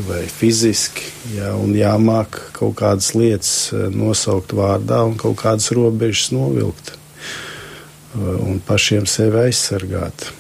vai 0.09 0.23
fiziski, 0.27 1.05
jā, 1.37 1.53
un 1.55 1.77
jāmāk 1.79 2.41
kaut 2.57 2.75
kādas 2.81 3.13
lietas 3.15 3.53
eh, 3.73 3.87
nosaukt 3.95 4.55
vārdā 4.57 5.05
un 5.07 5.15
kaut 5.21 5.39
kādas 5.45 5.71
robežas 5.77 6.33
novilkt 6.35 6.91
eh, 6.91 8.19
un 8.19 8.59
pašiem 8.67 9.07
sevi 9.07 9.45
aizsargāt. 9.47 10.33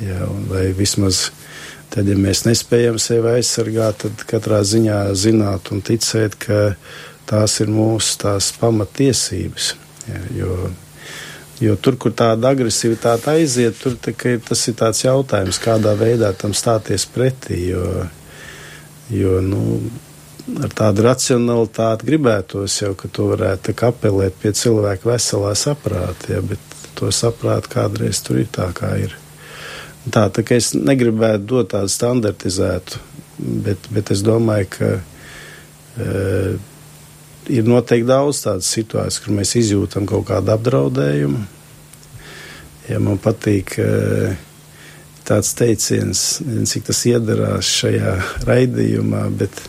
Jā, 0.00 0.24
vai 0.48 0.70
vismaz 0.78 1.26
tad, 1.92 2.08
ja 2.08 2.16
mēs 2.16 2.46
nespējam 2.46 2.96
sevi 3.02 3.34
aizsargāt, 3.36 4.06
tad 4.06 4.24
katrā 4.30 4.62
ziņā 4.64 5.02
zināt 5.18 5.72
un 5.74 5.84
ticēt, 5.84 6.38
ka 6.40 6.78
tās 7.28 7.60
ir 7.60 7.68
mūsu 7.68 8.22
tās 8.24 8.54
pamatiesības. 8.56 9.74
Jā, 10.08 10.22
jo 10.38 10.54
Jo 11.58 11.74
tur, 11.82 11.96
kur 11.98 12.12
tāda 12.14 12.52
agresivitāte 12.54 13.32
aiziet, 13.32 13.78
tur 13.82 13.96
tā, 13.98 14.14
tas 14.46 14.60
ir 14.70 14.76
tāds 14.78 15.02
jautājums, 15.02 15.58
kādā 15.58 15.96
veidā 15.98 16.30
tam 16.38 16.54
stāties 16.54 17.06
pretī. 17.10 17.58
Jo, 17.72 18.04
jo 19.10 19.40
nu, 19.42 19.62
ar 20.62 20.70
tādu 20.78 21.02
racionalitāti 21.08 22.06
gribētos 22.06 22.78
jau, 22.78 22.92
ka 22.98 23.10
to 23.10 23.32
varētu 23.32 23.74
apelēt 23.88 24.38
pie 24.38 24.54
cilvēka 24.54 25.10
veselā 25.10 25.56
saprāta, 25.58 26.36
ja, 26.36 26.44
bet 26.46 26.78
to 26.98 27.10
saprātu 27.14 27.74
kādreiz 27.74 28.22
tur 28.22 28.38
ir 28.44 28.48
tā, 28.54 28.70
kā 28.74 28.94
ir. 29.02 29.18
Tā, 30.08 30.28
tā 30.30 30.46
es 30.54 30.72
negribētu 30.78 31.42
dot 31.50 31.72
tādu 31.74 31.90
standartizētu, 31.90 33.02
bet, 33.66 33.90
bet 33.90 34.14
es 34.14 34.22
domāju, 34.22 34.70
ka. 34.78 34.96
E, 35.98 36.58
ir 37.48 37.68
noteikti 37.68 38.08
daudz 38.08 38.42
tādas 38.44 38.68
situācijas, 38.74 39.22
kur 39.24 39.36
mēs 39.36 39.54
izjūtam 39.60 40.06
kaut 40.08 40.28
kādu 40.30 40.52
apdraudējumu. 40.54 41.40
Ja 42.88 43.00
man 43.04 43.18
patīk 43.20 43.74
eh, 43.82 44.36
tāds 45.28 45.52
teiciens, 45.56 46.22
cik 46.40 46.86
tas 46.88 47.02
iedarās 47.10 47.68
šajā 47.82 48.14
raidījumā, 48.48 49.26
bet 49.40 49.60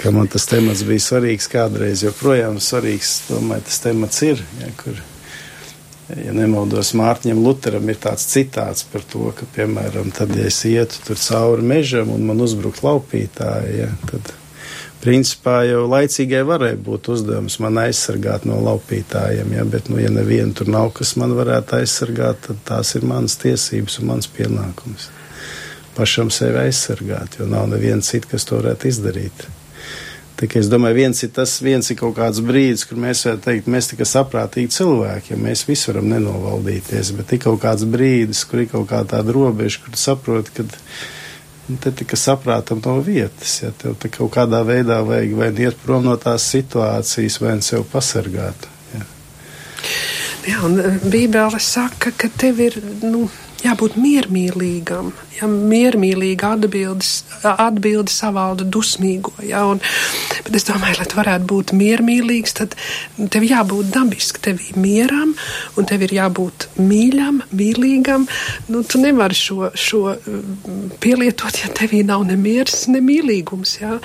kā 0.00 0.12
man 0.14 0.30
tas 0.32 0.48
temats 0.48 0.84
bija 0.86 1.04
svarīgs 1.04 1.50
kādreiz, 1.52 2.06
joprojām 2.06 2.56
svarīgs, 2.62 3.18
domāju, 3.28 3.66
tas 3.68 3.82
temats 3.84 4.24
ir, 4.24 4.40
ja, 4.62 4.70
kur, 4.80 4.96
ja 6.16 6.32
nemaldos, 6.34 6.94
Mārtiņam 6.96 7.44
Luteram 7.44 7.92
ir 7.92 8.00
tāds 8.00 8.24
citāts 8.32 8.86
par 8.90 9.04
to, 9.12 9.28
ka, 9.36 9.48
piemēram, 9.58 10.10
tad, 10.16 10.32
ja 10.38 10.48
es 10.48 10.62
ietu 10.66 11.04
tur 11.06 11.20
cauri 11.20 11.68
mežam 11.74 12.10
un 12.16 12.24
man 12.30 12.40
uzbrukt 12.42 12.82
laupītāji, 12.86 13.78
ja, 13.84 13.92
tad 14.10 14.32
principā 15.02 15.60
jau 15.68 15.84
laicīgai 15.90 16.42
varēja 16.46 16.78
būt 16.86 17.10
uzdevums 17.14 17.58
man 17.62 17.80
aizsargāt 17.84 18.46
no 18.48 18.58
laupītājiem, 18.64 19.52
ja, 19.58 19.66
bet, 19.68 19.90
nu, 19.92 20.00
ja 20.02 20.10
neviena 20.12 20.54
tur 20.56 20.70
nav, 20.72 20.92
kas 20.96 21.14
man 21.20 21.36
varētu 21.36 21.80
aizsargāt, 21.80 22.42
tad 22.48 22.62
tās 22.68 22.94
ir 22.98 23.06
manas 23.08 23.38
tiesības 23.42 24.00
un 24.00 24.10
mans 24.12 24.30
pienākums. 24.38 25.10
Pašam 25.96 26.32
sevi 26.34 26.60
aizsargāt, 26.66 27.38
jo 27.40 27.46
nav 27.48 27.70
neviena 27.72 28.04
cita, 28.04 28.34
kas 28.34 28.44
to 28.48 28.58
varētu 28.60 28.90
izdarīt. 28.90 29.46
Tikai 30.36 30.60
es 30.60 30.68
domāju, 30.68 30.98
viens 30.98 31.22
ir 31.24 31.30
tas, 31.32 31.54
viens 31.64 31.86
ir 31.88 31.96
kaut 31.96 32.12
kāds 32.18 32.42
brīdis, 32.44 32.84
kur 32.84 32.98
mēs 33.00 33.22
varētu 33.24 33.44
teikt, 33.46 33.70
mēs 33.72 33.86
tikai 33.88 34.04
saprātīgi 34.10 34.74
cilvēki, 34.74 35.32
ja 35.32 35.38
mēs 35.40 35.62
visu 35.64 35.88
varam 35.88 36.10
nenovaldīties, 36.12 37.14
bet 37.16 37.32
ir 37.32 37.40
kaut 37.46 37.62
kāds 37.62 37.86
brīdis, 37.88 38.42
kur 38.44 38.60
ir 38.60 38.68
kaut 38.68 38.84
kā 38.90 39.00
tāda 39.08 39.32
robeža, 39.32 39.80
kur 39.86 39.96
saproti, 39.96 40.52
ka 40.58 40.66
Te 41.66 41.90
tikai 41.90 42.14
saprātam 42.14 42.78
no 42.84 43.00
vietas, 43.02 43.56
ja 43.58 43.72
tev 43.74 43.96
te 43.98 44.06
kaut 44.12 44.30
kādā 44.36 44.60
veidā 44.66 45.00
vajag 45.02 45.32
vai 45.34 45.48
iet 45.64 45.80
prom 45.82 46.04
no 46.06 46.14
tās 46.22 46.46
situācijas, 46.52 47.40
vai 47.42 47.56
nu 47.58 47.66
sev 47.66 47.82
pasargāt. 47.90 48.68
Ja. 48.94 49.02
Jā, 50.46 50.60
un 50.62 50.78
e, 50.78 50.92
Bībele 51.10 51.58
saka, 51.58 52.12
ka 52.14 52.28
tev 52.38 52.60
ir, 52.62 52.76
nu, 53.02 53.24
jābūt 53.64 53.96
miermīlīgam, 53.98 55.08
ja 55.38 55.48
miermīlīga 55.50 56.52
atbildes, 56.54 57.10
atbildi 57.48 58.12
savalda 58.12 58.66
dusmīgo, 58.76 59.32
ja, 59.42 59.64
un, 59.66 59.80
bet 60.46 60.58
es 60.58 60.68
domāju, 60.68 61.00
lai 61.00 61.06
tu 61.10 61.18
varētu 61.18 61.48
būt 61.50 61.72
miermīlīgs, 61.80 62.54
tad 62.60 62.76
tev 63.32 63.46
jābūt 63.48 63.90
dabiski, 63.96 64.42
tev 64.46 64.62
ir 64.62 64.78
mieram, 64.78 65.34
un 65.74 65.88
tev 65.88 66.06
ir 66.06 66.14
jābūt 66.20 66.68
mīļam, 66.78 67.42
mīlīgam, 67.56 68.28
nu, 68.70 68.82
tu 68.86 69.02
nevari 69.02 69.38
šo, 69.38 69.72
šo 69.74 70.02
pielietot, 71.02 71.62
ja 71.64 71.72
tevī 71.74 72.04
nav 72.06 72.26
ne 72.28 72.38
miers, 72.38 72.84
ne 72.92 73.02
mīlīgums, 73.02 73.80
ja, 73.82 73.96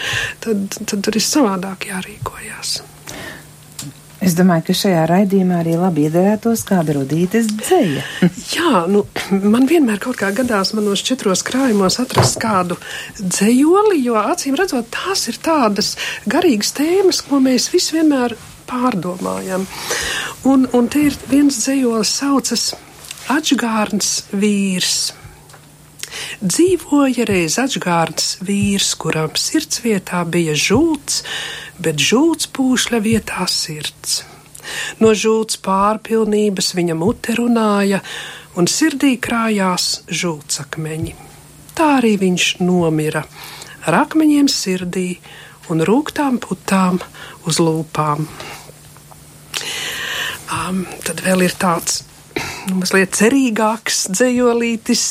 tad, 0.41 0.71
tad 0.79 1.05
tur 1.05 1.21
ir 1.21 1.27
savādāk 1.27 1.91
jārīkojās. 1.91 2.79
Es 4.21 4.35
domāju, 4.37 4.67
ka 4.67 4.75
šajā 4.77 5.05
raidījumā 5.09 5.61
arī 5.63 5.73
labi 5.81 6.05
iedarētos 6.05 6.61
kāda 6.69 6.93
rudītes 6.99 7.47
dzēja. 7.57 8.03
Jā, 8.55 8.83
nu, 8.91 9.01
man 9.41 9.65
vienmēr 9.69 9.97
kaut 10.03 10.19
kā 10.19 10.29
gadās 10.37 10.75
manos 10.77 11.01
četros 11.07 11.41
krājumos 11.47 11.97
atrast 12.03 12.37
kādu 12.41 12.77
dzējoli, 13.17 13.97
jo 14.05 14.19
acīm 14.21 14.59
redzot, 14.59 14.91
tās 14.93 15.25
ir 15.31 15.41
tādas 15.41 15.95
garīgas 16.29 16.75
tēmas, 16.77 17.23
ko 17.25 17.41
mēs 17.41 17.71
visi 17.73 17.97
vienmēr 17.97 18.37
pārdomājam. 18.69 19.65
Un, 20.47 20.69
un 20.77 20.87
te 20.91 21.07
ir 21.09 21.17
viens 21.31 21.57
dzējolis 21.63 22.15
saucas 22.21 22.69
Atžgārns 23.29 24.25
vīrs. 24.33 25.11
Dzīvoja 26.41 27.23
reiz 27.29 27.55
atžgārns 27.61 28.33
vīrs, 28.43 28.89
kuram 28.99 29.37
sirdsvietā 29.39 30.23
bija 30.27 30.55
žults, 30.57 31.21
bet 31.81 32.01
žults 32.01 32.49
pūšļa 32.53 33.01
vietā 33.03 33.47
sirds. 33.49 34.21
No 35.01 35.15
žults 35.17 35.57
pārpilnības 35.65 36.75
viņa 36.77 36.95
mute 36.97 37.35
runāja, 37.37 38.01
un 38.57 38.67
sirdī 38.69 39.15
krājās 39.21 40.03
žultsakmeņi. 40.07 41.15
Tā 41.75 41.87
arī 41.97 42.17
viņš 42.21 42.47
nomira 42.61 43.23
ar 43.87 44.03
akmeņiem 44.03 44.49
sirdī 44.51 45.07
un 45.71 45.81
rūktām 45.87 46.37
putām 46.43 46.99
uz 47.47 47.61
lūpām. 47.63 48.27
Um, 50.51 50.83
tad 51.07 51.23
vēl 51.23 51.45
ir 51.47 51.55
tāds 51.55 52.01
nu, 52.67 52.81
mazliet 52.81 53.15
cerīgāks 53.15 54.09
dzējolītis 54.11 55.05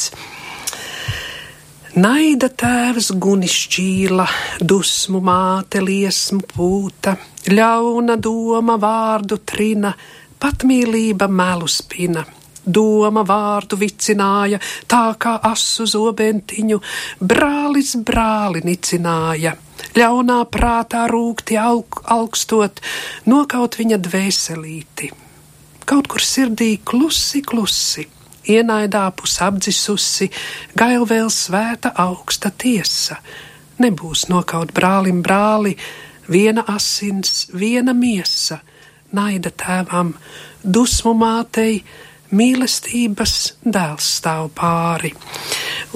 Naida 1.99 2.47
tēvs 2.55 3.09
gunis 3.18 3.51
šķīla, 3.64 4.22
dusmu 4.62 5.18
māte 5.26 5.80
liesmu 5.82 6.45
pūta, 6.47 7.16
ļauna 7.51 8.14
doma 8.14 8.76
vārdu 8.78 9.41
trina, 9.43 9.91
patmīlība 10.38 11.26
melu 11.26 11.66
spina. 11.66 12.22
Doma 12.62 13.24
vārdu 13.26 13.74
vicināja, 13.80 14.61
tā 14.86 15.16
kā 15.18 15.32
asu 15.51 15.88
zobentiņu, 15.91 16.78
brālis 17.26 17.97
brāli 18.07 18.62
nicināja. 18.70 19.57
Ļaunā 19.99 20.38
prātā 20.47 21.09
rūkti 21.11 21.59
aug, 21.59 22.05
augstot, 22.07 22.78
nokaut 23.26 23.80
viņa 23.82 23.99
dvēselīti. 23.99 25.11
Kaut 25.91 26.07
kur 26.07 26.22
sirdī 26.22 26.76
klusi, 26.86 27.43
klusi 27.43 28.07
ienaidā 28.51 29.07
pusapdzisusi, 29.16 30.30
gail 30.78 31.07
vēl 31.09 31.30
svēta 31.32 31.94
augsta 32.05 32.51
tiesa. 32.51 33.20
Nebūs 33.80 34.26
nokaut 34.28 34.74
brālim 34.76 35.22
brāli, 35.24 35.76
viena 36.30 36.66
asins, 36.68 37.48
viena 37.57 37.94
miesa, 37.96 38.61
naida 39.16 39.51
tēvam, 39.51 40.14
dusmu 40.62 41.14
mātei, 41.16 41.80
mīlestības 42.36 43.36
dēls 43.64 44.11
stāv 44.20 44.51
pāri. 44.55 45.11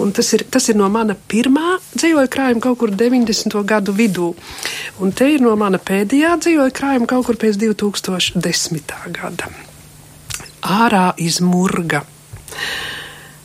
Un 0.02 0.10
tas 0.14 0.32
ir, 0.34 0.46
tas 0.50 0.66
ir 0.70 0.78
no 0.78 0.88
mana 0.90 1.14
pirmā 1.14 1.76
dzīvoja 1.94 2.30
krājuma 2.30 2.64
kaut 2.64 2.80
kur 2.80 2.94
90. 2.94 3.60
gadu 3.68 3.94
vidū. 3.94 4.32
Un 5.02 5.14
te 5.14 5.28
ir 5.34 5.44
no 5.44 5.54
mana 5.58 5.78
pēdējā 5.78 6.34
dzīvoja 6.42 6.74
krājuma 6.74 7.10
kaut 7.10 7.28
kur 7.28 7.38
pēc 7.38 7.60
2010. 7.62 8.96
gada. 9.14 9.52
Ārā 10.64 11.06
izmurga 11.20 12.02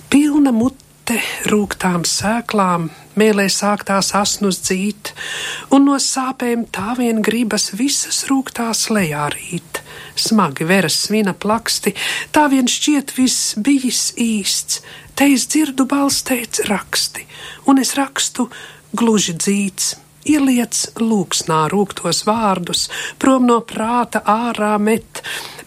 Pilna 0.10 0.51
mute 0.55 1.20
rūktām 1.49 2.05
sēklām, 2.07 2.89
mēlē 3.20 3.47
sāktās 3.51 4.12
asnus 4.18 4.62
dzīt, 4.66 5.14
un 5.74 5.86
no 5.89 5.97
sāpēm 6.01 6.66
tā 6.74 6.95
vien 6.97 7.22
gribas 7.26 7.70
visas 7.78 8.24
rūktās 8.30 8.88
lejā 8.93 9.28
rīt. 9.36 9.82
Smagi 10.20 10.68
veras 10.70 10.97
svina 11.05 11.34
plaksti, 11.34 11.93
tā 12.36 12.47
vien 12.51 12.68
šķiet 12.70 13.16
viss 13.18 13.55
bijis 13.57 14.03
īsts, 14.18 14.82
te 15.16 15.30
es 15.34 15.47
dzirdu 15.51 15.88
balsteic 15.89 16.62
raksti, 16.70 17.26
un 17.70 17.82
es 17.82 17.95
rakstu 17.99 18.49
gluži 18.95 19.38
dzīts. 19.38 19.95
Ieliec 20.28 20.76
lūksnā 20.99 21.61
rūktos 21.72 22.26
vārdus, 22.28 22.88
prom 23.22 23.45
no 23.47 23.61
prāta 23.63 24.20
ārā 24.28 24.74
met, 24.82 25.22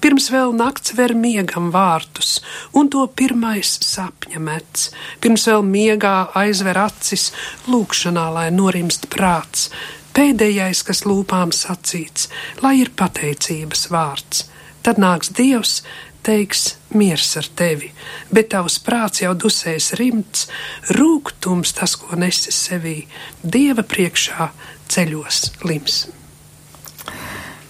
pirms 0.04 0.28
vēl 0.32 0.52
nakts 0.58 0.92
ver 0.98 1.14
miegam 1.16 1.70
vārtus, 1.72 2.40
un 2.76 2.90
to 2.92 3.06
pirmais 3.16 3.78
sapņa 3.86 4.42
mets, 4.44 4.90
pirms 5.24 5.48
vēl 5.48 5.64
miegā 5.64 6.16
aizver 6.42 6.82
acis, 6.84 7.30
lūkšanā, 7.72 8.28
lai 8.36 8.46
norimst 8.52 9.08
prāts, 9.12 9.70
pēdējais, 10.12 10.84
kas 10.84 11.04
lūpām 11.08 11.54
sacīts, 11.56 12.28
lai 12.60 12.78
ir 12.82 12.92
pateicības 12.96 13.88
vārds. 13.92 14.46
Tad 14.82 14.98
nāks 14.98 15.30
Dievs, 15.32 15.80
teiks 16.22 16.76
miers 16.94 17.28
ar 17.40 17.48
tevi, 17.58 17.90
bet 18.32 18.52
tavs 18.54 18.78
prāts 18.84 19.22
jau 19.22 19.32
dusēs 19.34 19.92
rimts, 19.98 20.46
rūgtums 20.94 21.74
tas, 21.76 21.96
ko 21.98 22.18
nesi 22.18 22.54
sevī, 22.54 22.96
Dieva 23.42 23.84
priekšā 23.86 24.50
ceļos 24.92 25.44
lims. 25.66 26.04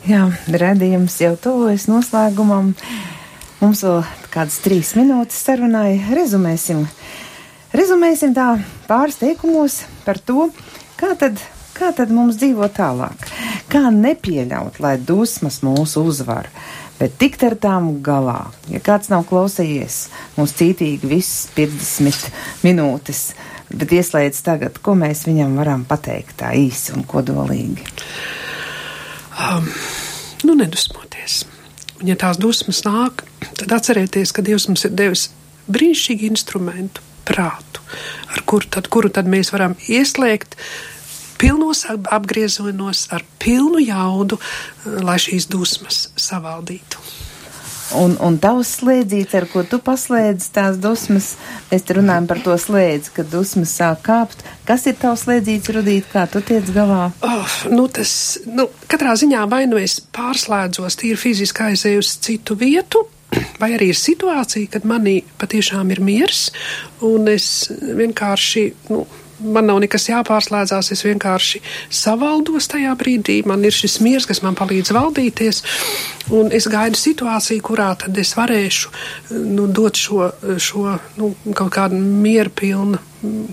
Jā, 0.02 0.26
redzējums 0.50 1.20
jau 1.22 1.36
tuvojas 1.38 1.86
noslēgumam. 1.86 2.72
Mums 3.62 3.84
vēl 3.86 4.00
kādas 4.34 4.58
trīs 4.64 4.96
minūtes 4.98 5.38
sarunai. 5.44 6.00
Rezumēsim, 6.10 6.82
rezumēsim 7.70 8.34
tā 8.34 8.56
pāris 8.88 9.20
teikumos 9.20 9.84
par 10.02 10.18
to, 10.18 10.48
kā 10.98 11.14
tad, 11.20 11.38
kā 11.76 11.92
tad 11.94 12.10
mums 12.10 12.40
dzīvo 12.42 12.66
tālāk. 12.74 13.28
Kā 13.70 13.86
nepieļaut, 13.94 14.82
lai 14.82 14.96
dusmas 14.98 15.60
mūsu 15.62 16.02
uzvar 16.10 16.50
bet 16.98 17.16
tikt 17.20 17.44
ar 17.46 17.56
tām 17.60 17.88
galā. 18.04 18.52
Ja 18.72 18.82
kāds 18.84 19.10
nav 19.12 19.24
klausījies 19.30 20.04
mums 20.36 20.54
cītīgi 20.58 21.08
visas 21.08 21.48
50 21.56 22.28
minūtes, 22.66 23.24
bet 23.72 23.94
ieslēdz 23.96 24.42
tagad, 24.44 24.80
ko 24.84 24.96
mēs 24.98 25.24
viņam 25.28 25.56
varam 25.60 25.86
pateikt 25.88 26.38
tā 26.42 26.52
īsi 26.58 26.94
un 26.96 27.06
kodolīgi? 27.08 27.86
Um, 29.42 29.68
nu, 30.44 30.56
nedusmoties. 30.58 31.42
Un 32.02 32.10
ja 32.10 32.18
tās 32.18 32.40
dusmas 32.42 32.82
nāk, 32.86 33.24
tad 33.58 33.72
atcerieties, 33.78 34.34
ka 34.34 34.44
Dievs 34.44 34.68
mums 34.68 34.84
ir 34.88 34.94
devis 34.98 35.28
brīnišķīgu 35.72 36.28
instrumentu, 36.28 37.04
prātu, 37.26 37.82
ar 38.34 38.42
kuru 38.48 38.68
tad, 38.70 38.88
kuru 38.92 39.10
tad 39.14 39.28
mēs 39.30 39.52
varam 39.54 39.76
ieslēgt 39.86 40.56
pilnos 41.42 41.84
apgriezienos, 41.90 43.08
ar 43.10 43.26
pilnu 43.42 43.82
jaudu, 43.82 44.38
eh, 44.38 45.02
lai 45.02 45.18
šīs 45.18 45.50
dusmas 45.50 46.08
savaldītu. 46.16 47.02
Un, 47.98 48.14
un 48.24 48.38
tavs 48.40 48.70
slēdzīts, 48.78 49.34
ar 49.36 49.46
ko 49.50 49.62
tu 49.68 49.76
paslēdz 49.84 50.46
tās 50.54 50.78
dusmas, 50.80 51.34
mēs 51.68 51.84
te 51.84 51.96
runājam 51.98 52.28
par 52.30 52.40
to 52.44 52.54
slēdzi, 52.56 53.12
kad 53.18 53.28
dusmas 53.32 53.74
sāk 53.76 54.00
kāpt. 54.06 54.44
Kas 54.68 54.86
ir 54.88 54.96
tavs 55.00 55.26
slēdzīts, 55.26 55.72
Rudīt, 55.76 56.08
kā 56.12 56.24
tu 56.30 56.40
tiec 56.46 56.70
galā? 56.72 57.10
Oh, 57.26 57.56
nu 57.72 57.88
tas, 57.92 58.14
nu, 58.48 58.70
katrā 58.88 59.12
ziņā 59.20 59.44
vai 59.50 59.66
nu 59.68 59.80
es 59.80 59.98
pārslēdzos 60.14 60.96
tīri 61.02 61.20
fiziski 61.20 61.68
aizēju 61.68 62.04
uz 62.04 62.14
citu 62.24 62.56
vietu, 62.56 63.04
vai 63.60 63.74
arī 63.76 63.90
ir 63.92 63.98
situācija, 63.98 64.70
kad 64.72 64.88
manī 64.88 65.18
patiešām 65.42 65.92
ir 65.92 66.00
miers, 66.04 66.46
un 67.04 67.28
es 67.32 67.68
vienkārši, 67.68 68.64
nu, 68.94 69.04
man 69.42 69.68
nav 69.70 69.80
nekas 69.82 70.08
jāpārslēdzās, 70.10 70.92
es 70.94 71.04
vienkārši 71.06 71.62
savaldos 71.92 72.70
tajā 72.72 72.94
brīdī. 72.98 73.40
Man 73.48 73.64
ir 73.66 73.74
šis 73.76 73.98
miers, 74.04 74.26
kas 74.28 74.42
man 74.44 74.56
palīdz 74.58 74.92
valdīties, 74.96 75.62
un 76.34 76.52
es 76.54 76.68
gaidu 76.70 76.98
situāciju, 77.00 77.64
kurā 77.68 77.92
tad 78.00 78.18
es 78.18 78.34
varēšu 78.38 78.92
nu, 79.52 79.68
dot 79.68 79.98
šo, 79.98 80.32
šo 80.62 80.98
nu, 81.18 81.32
kaut 81.56 81.72
kādu 81.74 81.98
mieru 81.98 82.54
pilnu 82.62 83.02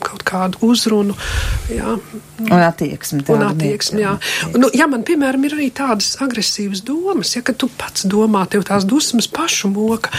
kaut 0.02 0.24
kādu 0.26 0.60
uzrunu. 0.66 1.16
Jā. 1.70 1.96
Un 2.48 2.64
attieksmi. 2.66 3.22
Un 3.30 3.44
attieksmi, 3.46 4.02
jā. 4.02 4.16
Attieksmi. 4.18 4.62
Nu, 4.64 4.72
ja 4.74 4.88
man, 4.90 5.04
piemēram, 5.08 5.46
ir 5.46 5.58
arī 5.60 5.70
tādas 5.76 6.16
agresīvas 6.24 6.82
domas, 6.88 7.36
ja 7.36 7.44
tu 7.54 7.70
pats 7.78 8.08
domā, 8.10 8.46
tev 8.50 8.66
tās 8.68 8.88
dusmas 8.90 9.30
pašu 9.30 9.70
moka, 9.74 10.14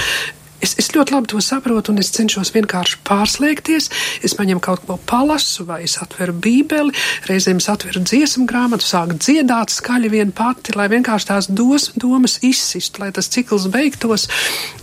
Es, 0.61 0.75
es 0.81 0.91
ļoti 0.93 1.15
labi 1.15 1.31
to 1.33 1.41
saprotu, 1.41 1.93
un 1.93 2.03
es 2.03 2.11
cenšos 2.13 2.53
vienkārši 2.53 2.99
pārslēgties. 3.09 3.89
Es 4.27 4.35
paņemu 4.37 4.61
kaut 4.65 4.83
ko 4.85 4.99
palasu, 5.09 5.65
vai 5.69 5.81
es 5.87 5.97
atveru 6.05 6.35
bībeli, 6.37 6.93
reizēm 7.29 7.63
es 7.63 7.69
atveru 7.73 8.03
dziesmu 8.05 8.45
grāmatu, 8.51 8.85
sāku 8.85 9.17
dziedāt 9.17 9.73
skaļi 9.73 10.11
vien 10.13 10.35
pati, 10.37 10.75
lai 10.77 10.91
vienkārši 10.93 11.31
tās 11.31 11.49
dos, 11.49 11.91
domas 11.97 12.39
izsistu, 12.47 13.01
lai 13.05 13.09
tas 13.17 13.31
cikls 13.33 13.71
beigtos. 13.73 14.27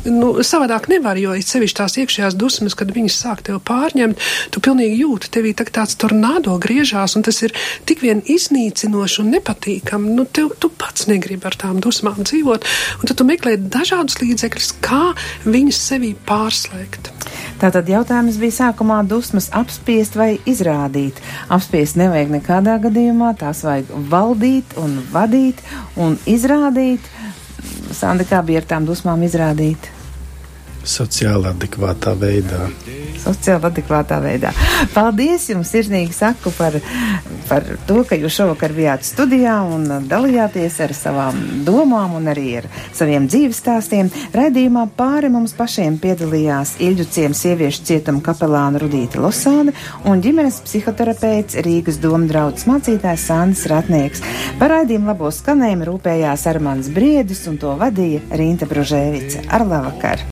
Nu, 0.08 0.34
savādāk 0.46 0.90
nevar, 0.90 1.20
jo 1.22 1.36
sevišķi 1.38 1.78
tās 1.78 1.98
iekšējās 2.02 2.38
dusmas, 2.40 2.78
kad 2.78 2.94
viņas 2.96 3.20
sāk 3.22 3.46
tev 3.46 3.62
pārņemt, 3.68 4.22
tu 4.54 4.64
pilnīgi 4.64 5.04
jūti, 5.04 5.32
tevī 5.38 5.54
tā, 5.58 5.68
tāds 5.78 5.98
tornado 6.00 6.58
griežās, 6.64 7.18
un 7.20 7.26
tas 7.28 7.42
ir 7.46 7.54
tik 7.86 8.02
vien 8.06 8.24
iznīcinoši 8.26 9.22
un 9.24 9.32
nepatīkami. 9.36 10.16
Nu, 10.18 10.26
tev, 10.26 10.56
tu 10.58 10.72
pats 10.74 11.06
negribi 11.12 11.46
ar 11.50 11.58
tām 11.60 11.82
dusmām 11.84 12.24
dzīvot, 12.24 12.66
un 12.98 13.10
tad 13.10 13.20
tu 13.20 13.28
meklē 13.28 13.58
dažādus 13.62 14.22
līdzekļus, 14.24 14.74
kā 14.82 15.12
viņi 15.46 15.67
viņas 15.68 15.84
sevī 15.84 16.14
pārslēgt. 16.28 17.12
Tātad 17.60 17.90
jautājums 17.90 18.38
bija 18.40 18.56
sākumā 18.56 19.02
dusmas 19.10 19.50
apspiest 19.52 20.16
vai 20.16 20.38
izrādīt. 20.48 21.20
Apspiest 21.52 21.98
nevajag 22.00 22.32
nekādā 22.38 22.78
gadījumā, 22.86 23.34
tās 23.36 23.66
vajag 23.68 23.92
valdīt 24.12 24.78
un 24.80 25.02
vadīt 25.12 25.60
un 26.00 26.16
izrādīt. 26.30 27.04
Sandi, 27.92 28.28
kā 28.30 28.40
bija 28.46 28.64
ar 28.64 28.70
tām 28.70 28.88
dusmām 28.88 29.26
izrādīt? 29.28 29.97
Sociāli 30.88 31.52
adekvātā 31.52 32.16
veidā 32.20 32.68
sociāli 33.28 33.68
adekvātā 33.70 34.20
veidā. 34.24 34.54
Paldies 34.94 35.50
jums 35.52 35.72
sirsnīgi 35.74 36.16
saku 36.16 36.52
par, 36.58 36.78
par 37.50 37.66
to, 37.90 38.02
ka 38.08 38.18
jūs 38.20 38.38
šovakar 38.38 38.74
bijāt 38.78 39.06
studijā 39.08 39.58
un 39.68 40.08
dalījāties 40.10 40.80
ar 40.86 40.94
savām 40.98 41.40
domām 41.68 42.18
un 42.20 42.30
arī 42.32 42.48
ar 42.62 42.70
saviem 42.96 43.28
dzīves 43.30 43.62
stāstiem. 43.64 44.12
Raidījumā 44.36 44.88
pāri 44.98 45.32
mums 45.34 45.56
pašiem 45.58 46.00
piedalījās 46.04 46.78
Ilģu 46.84 47.08
ciems 47.14 47.44
sieviešu 47.44 47.86
cietuma 47.88 48.24
kapelāna 48.26 48.82
Rudīta 48.82 49.22
Losāne 49.24 49.76
un 50.08 50.24
ģimenes 50.24 50.62
psihoterapeits 50.68 51.60
Rīgas 51.66 52.00
doma 52.04 52.30
draudzes 52.30 52.68
mācītājs 52.70 53.28
Sandis 53.32 53.66
Ratnieks. 53.72 54.24
Par 54.62 54.74
raidījumu 54.76 55.12
labo 55.12 55.32
skanējumu 55.34 55.92
rūpējās 55.92 56.48
Armāns 56.52 56.92
Briedis 56.94 57.46
un 57.52 57.60
to 57.62 57.76
vadīja 57.80 58.24
Rīnta 58.38 58.70
Brožēvica. 58.70 59.48
Ar 59.54 59.68
labvakar! 59.68 60.26